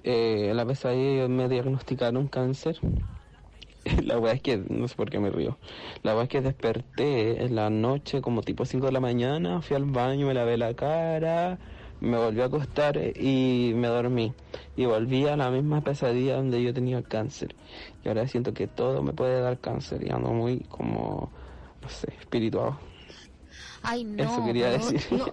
[0.04, 2.78] eh, la pesadilla me diagnosticaron cáncer.
[4.04, 5.58] La verdad es que, no sé por qué me río.
[6.02, 9.76] La verdad es que desperté en la noche, como tipo 5 de la mañana, fui
[9.76, 11.58] al baño, me lavé la cara,
[12.00, 14.32] me volví a acostar y me dormí.
[14.76, 17.54] Y volví a la misma pesadilla donde yo tenía cáncer.
[18.04, 21.30] Y ahora siento que todo me puede dar cáncer y ando muy como,
[21.82, 22.78] no sé, espiritual.
[23.82, 24.22] Ay, no.
[24.24, 25.00] Eso quería no, decir.
[25.10, 25.26] no.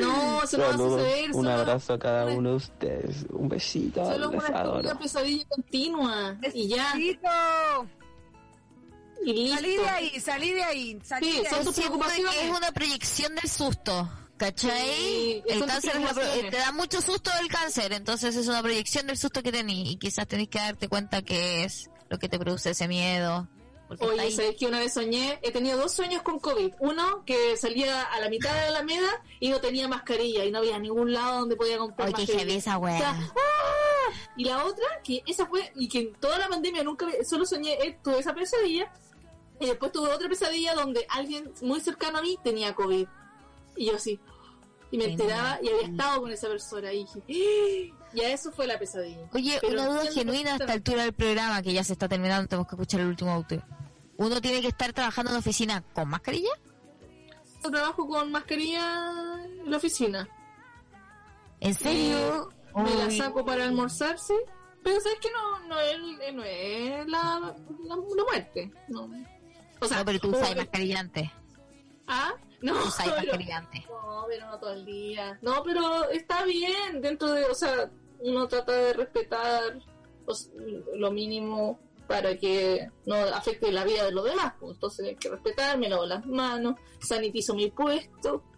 [0.00, 1.26] No, eso no va a suceder.
[1.28, 3.26] Un solo- abrazo a cada uno de ustedes.
[3.30, 4.02] Un besito.
[4.04, 6.36] Solo Les una, pesadilla continua.
[6.54, 6.94] Y ya.
[6.94, 7.86] Besito.
[9.26, 9.56] Y listo.
[9.56, 11.64] Salí de ahí, salí de ahí, salí Sí, de son ahí.
[11.64, 12.34] tus Siento preocupaciones.
[12.34, 14.08] que es una proyección del susto.
[14.36, 14.72] ¿Cachai?
[14.72, 16.50] Sí, el cáncer es preocupaciones.
[16.50, 19.96] te da mucho susto el cáncer, entonces es una proyección del susto que tenés y
[19.96, 23.48] quizás tenés que darte cuenta que es lo que te produce ese miedo.
[24.00, 24.30] Oye.
[24.32, 25.38] ¿sabes que una vez soñé?
[25.42, 26.72] He tenido dos sueños con COVID.
[26.80, 30.58] Uno, que salía a la mitad de la Alameda y no tenía mascarilla y no
[30.58, 32.44] había ningún lado donde podía comprar Ay, qué mascarilla.
[32.44, 32.96] heavy esa wea.
[32.96, 34.12] O sea, ¡ah!
[34.36, 37.74] Y la otra, que esa fue, y que en toda la pandemia nunca, solo soñé,
[37.74, 38.90] eh, tuve esa pesadilla.
[39.60, 43.06] Y después tuve otra pesadilla donde alguien muy cercano a mí tenía COVID.
[43.76, 44.20] Y yo así.
[44.90, 46.92] Y me enteraba y había estado con esa persona.
[46.92, 48.08] Y dije, ¡ah!
[48.14, 49.28] ya eso fue la pesadilla.
[49.32, 52.48] Oye, Pero una duda genuina a esta altura del programa que ya se está terminando,
[52.48, 53.62] tenemos que escuchar el último audio.
[54.16, 56.52] ¿Uno tiene que estar trabajando en oficina con mascarilla?
[57.62, 60.28] Yo trabajo con mascarilla en la oficina.
[61.60, 62.50] ¿En serio?
[62.76, 64.34] Eh, me la saco para almorzar, sí.
[64.82, 67.56] Pero sabes que no, no es, no es la, la,
[67.96, 68.70] la muerte.
[68.88, 69.08] No.
[69.80, 71.30] O sea, no, pero tú usas mascarilla antes.
[72.06, 72.74] Ah, no.
[72.98, 73.36] Pero-.
[73.36, 75.38] No, pero no todo el día.
[75.42, 77.90] No, pero está bien dentro de, o sea,
[78.20, 79.78] uno trata de respetar
[80.24, 80.50] pues,
[80.94, 84.54] lo mínimo para que no afecte la vida de los demás.
[84.58, 84.74] pues.
[84.74, 88.42] Entonces hay que respetar, me lavo las manos, sanitizo mi puesto.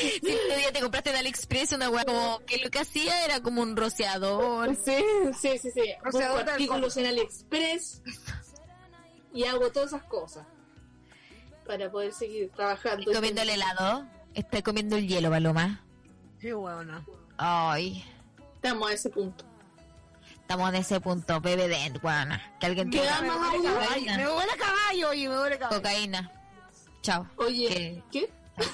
[0.00, 3.40] Sí, este día te compraste en AliExpress una weá como que lo que hacía era
[3.40, 4.74] como un rociador.
[4.76, 5.02] Sí,
[5.40, 5.94] sí, sí, sí.
[6.12, 8.02] De artículos en AliExpress
[9.32, 10.46] y hago todas esas cosas
[11.68, 12.98] para poder seguir trabajando.
[13.00, 14.06] ¿Estoy comiendo el helado?
[14.34, 15.84] ¿Estoy comiendo el hielo, Paloma?
[16.40, 17.04] Qué bueno.
[17.36, 18.04] Ay,
[18.56, 19.44] Estamos a ese punto.
[20.40, 22.56] estamos en ese punto, bebé de weona.
[22.58, 23.74] Que alguien ¿Qué tenga ama, Me huele Audio?
[23.74, 24.26] caballo, me
[25.06, 25.76] oye, me huele caballo.
[25.82, 26.32] cocaína.
[27.02, 27.26] Chao.
[27.36, 28.28] Oye, ¿qué?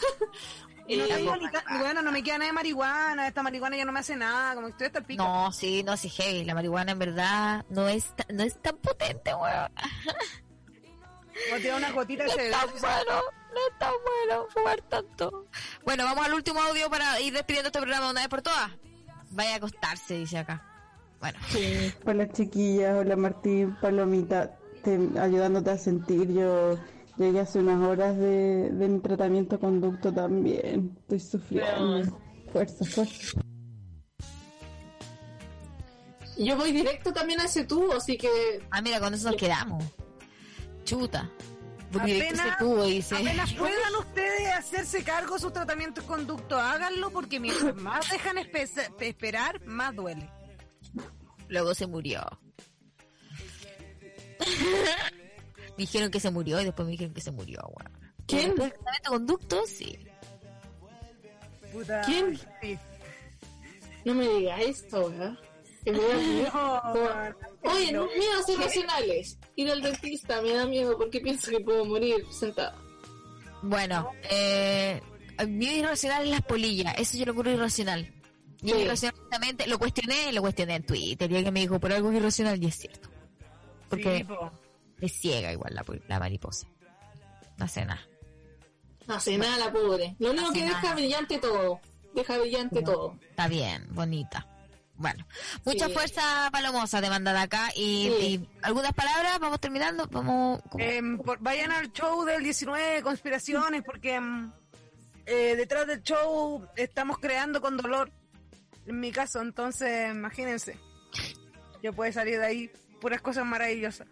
[0.87, 3.75] Y no Eh, tengo ni ca- bueno, no me queda nada de marihuana, esta marihuana
[3.75, 5.25] ya no me hace nada, como que estoy hasta el pico.
[5.25, 6.45] No, sí, no, sí, heavy.
[6.45, 9.73] La marihuana en verdad no es, no es tan potente, weón.
[11.51, 14.47] Voy a tirar una gotita de No ese es tan bueno, no es tan bueno
[14.51, 15.47] fumar tanto.
[15.85, 18.71] Bueno, vamos al último audio para ir despidiendo este programa de una vez por todas.
[19.31, 20.63] Vaya a acostarse, dice acá.
[21.21, 21.39] Bueno,
[22.05, 26.33] Hola chiquillas, hola Martín, Palomita, te- ayudándote a sentir.
[26.33, 26.79] Yo
[27.17, 30.95] llegué hace unas horas de, de mi tratamiento conducto también.
[31.01, 32.21] Estoy sufriendo.
[32.53, 33.41] Fuerza, fuerza.
[36.37, 38.29] Yo voy directo también a ese tubo, así que
[38.71, 39.83] ah, mira, con eso nos quedamos.
[40.85, 41.31] Chuta.
[41.99, 43.15] Apenas- tubo, dice.
[43.15, 48.37] Apenas puedan ustedes hacerse cargo de su tratamiento de conducto, háganlo porque mientras más dejan
[48.37, 50.29] espe- esperar, más duele.
[51.49, 52.23] Luego se murió.
[55.77, 57.93] dijeron que se murió y después me dijeron que se murió, weón.
[58.27, 58.55] ¿Quién?
[58.55, 59.99] Tratamiento de conducto, sí.
[61.73, 62.01] Puta.
[62.03, 62.39] ¿Quién?
[62.63, 62.79] Sí.
[64.05, 65.39] no me digas esto, ¿verdad?
[65.85, 66.51] Que me da miedo.
[67.63, 68.07] No, Oye, no.
[68.07, 69.39] miedos irracionales.
[69.57, 72.75] Ir al dentista me da miedo porque pienso que puedo morir sentada.
[73.63, 75.01] Bueno, eh,
[75.49, 78.11] mi irracional es las polillas, eso yo lo creo irracional.
[78.63, 78.77] Y Sí.
[78.79, 82.63] irracionalmente, lo cuestioné, lo cuestioné en Twitter, y alguien me dijo, pero algo es irracional,
[82.63, 83.09] y es cierto.
[83.91, 84.35] Porque Sí,
[85.07, 86.67] es ciega igual la, la mariposa.
[87.59, 88.01] No hace nada.
[89.07, 90.17] No hace nada la pobre.
[90.19, 90.95] Lo único que deja nada.
[90.95, 91.81] brillante todo.
[92.15, 93.17] Deja brillante todo.
[93.31, 94.47] Está bien, bonita.
[94.97, 95.27] Bueno,
[95.65, 95.93] mucha Sí.
[95.93, 98.27] fuerza palomosa te mandan acá y, Sí.
[98.27, 100.61] y algunas palabras, vamos terminando, vamos...
[100.79, 104.53] Em, por- vayan al show del 19 de conspiraciones porque em,
[105.27, 108.11] eh, detrás del show estamos creando con dolor.
[108.87, 110.79] En mi caso, entonces imagínense.
[111.83, 114.07] Ya puede salir de ahí puras cosas maravillosas.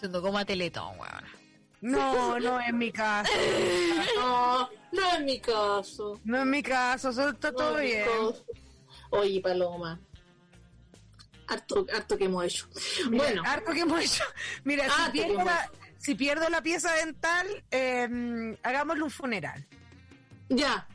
[0.00, 1.24] Siendo como a Teletón, weón.
[1.80, 3.30] No, no es mi caso.
[4.16, 6.18] No, no es mi caso.
[6.24, 8.04] No es mi caso, solo está No todo bien.
[8.04, 8.44] caso.
[9.10, 10.00] Oye, Paloma.
[11.46, 12.68] Harto, harto que hemos hecho.
[13.10, 14.24] Mira, bueno, harto que hemos hecho.
[14.64, 19.66] Mira, Harto si pierdo, la, si pierdo la pieza dental, em, hagámosle un funeral.
[20.48, 20.86] ya.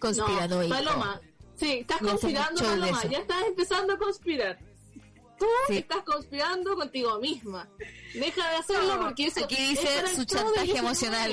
[0.00, 0.74] Conspiranoico.
[0.74, 1.20] No, Paloma,
[1.54, 2.98] sí, estás conspirando, Paloma.
[2.98, 3.08] eso.
[3.08, 4.58] Ya estás empezando a conspirar.
[5.38, 5.76] Tú Sí.
[5.78, 7.68] estás conspirando contigo misma.
[8.14, 10.78] Deja de hacerlo porque eso Aquí dice su chantaje 19.
[10.78, 11.32] emocional.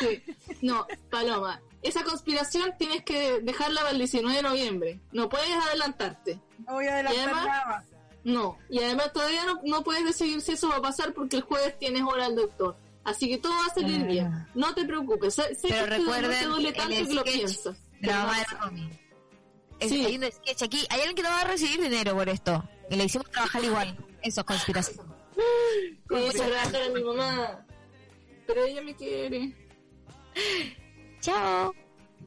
[0.00, 0.22] Sí.
[0.62, 5.00] No, Paloma, esa conspiración tienes que dejarla para el 19 de noviembre.
[5.12, 6.40] No puedes adelantarte.
[6.66, 7.84] No voy a adelantar además- nada.
[8.24, 11.42] No, y además todavía no, no puedes decidir si eso va a pasar porque el
[11.42, 12.76] jueves tienes hora al doctor.
[13.02, 14.30] Así que todo va a salir bien.
[14.54, 15.34] No te preocupes.
[15.34, 17.76] Sé, sé Pero que esto no te recuerden duele el tanto que lo sketch piensas.
[18.00, 18.90] no de Romy.
[19.80, 20.04] Es- Sí.
[20.06, 20.86] Hay un sketch aquí.
[20.90, 22.62] Hay alguien que no va a recibir dinero por esto.
[22.90, 23.96] Y le hicimos trabajar igual.
[24.22, 25.14] Eso es conspiración.
[26.08, 27.66] Sí, a mi mamá.
[28.46, 29.56] Pero ella me quiere.
[31.22, 31.72] Chao.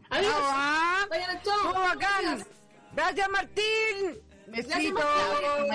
[0.10, 0.32] Adiós.
[0.32, 1.06] Chao, ah.
[1.10, 1.74] Vayan, chao.
[1.74, 2.00] Bacán.
[2.00, 2.48] Gracias.
[2.94, 4.24] Gracias, Martín.
[4.48, 5.00] Besito.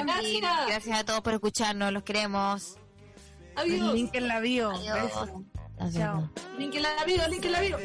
[0.07, 1.93] Martín, Gracias a todos por escucharnos.
[1.93, 2.79] Los queremos.
[3.57, 3.95] Adiós.
[3.95, 4.71] Link en la bio.
[4.71, 5.13] Adiós.
[5.93, 6.31] Chao.
[6.59, 7.79] Link en la bio, link en la bio.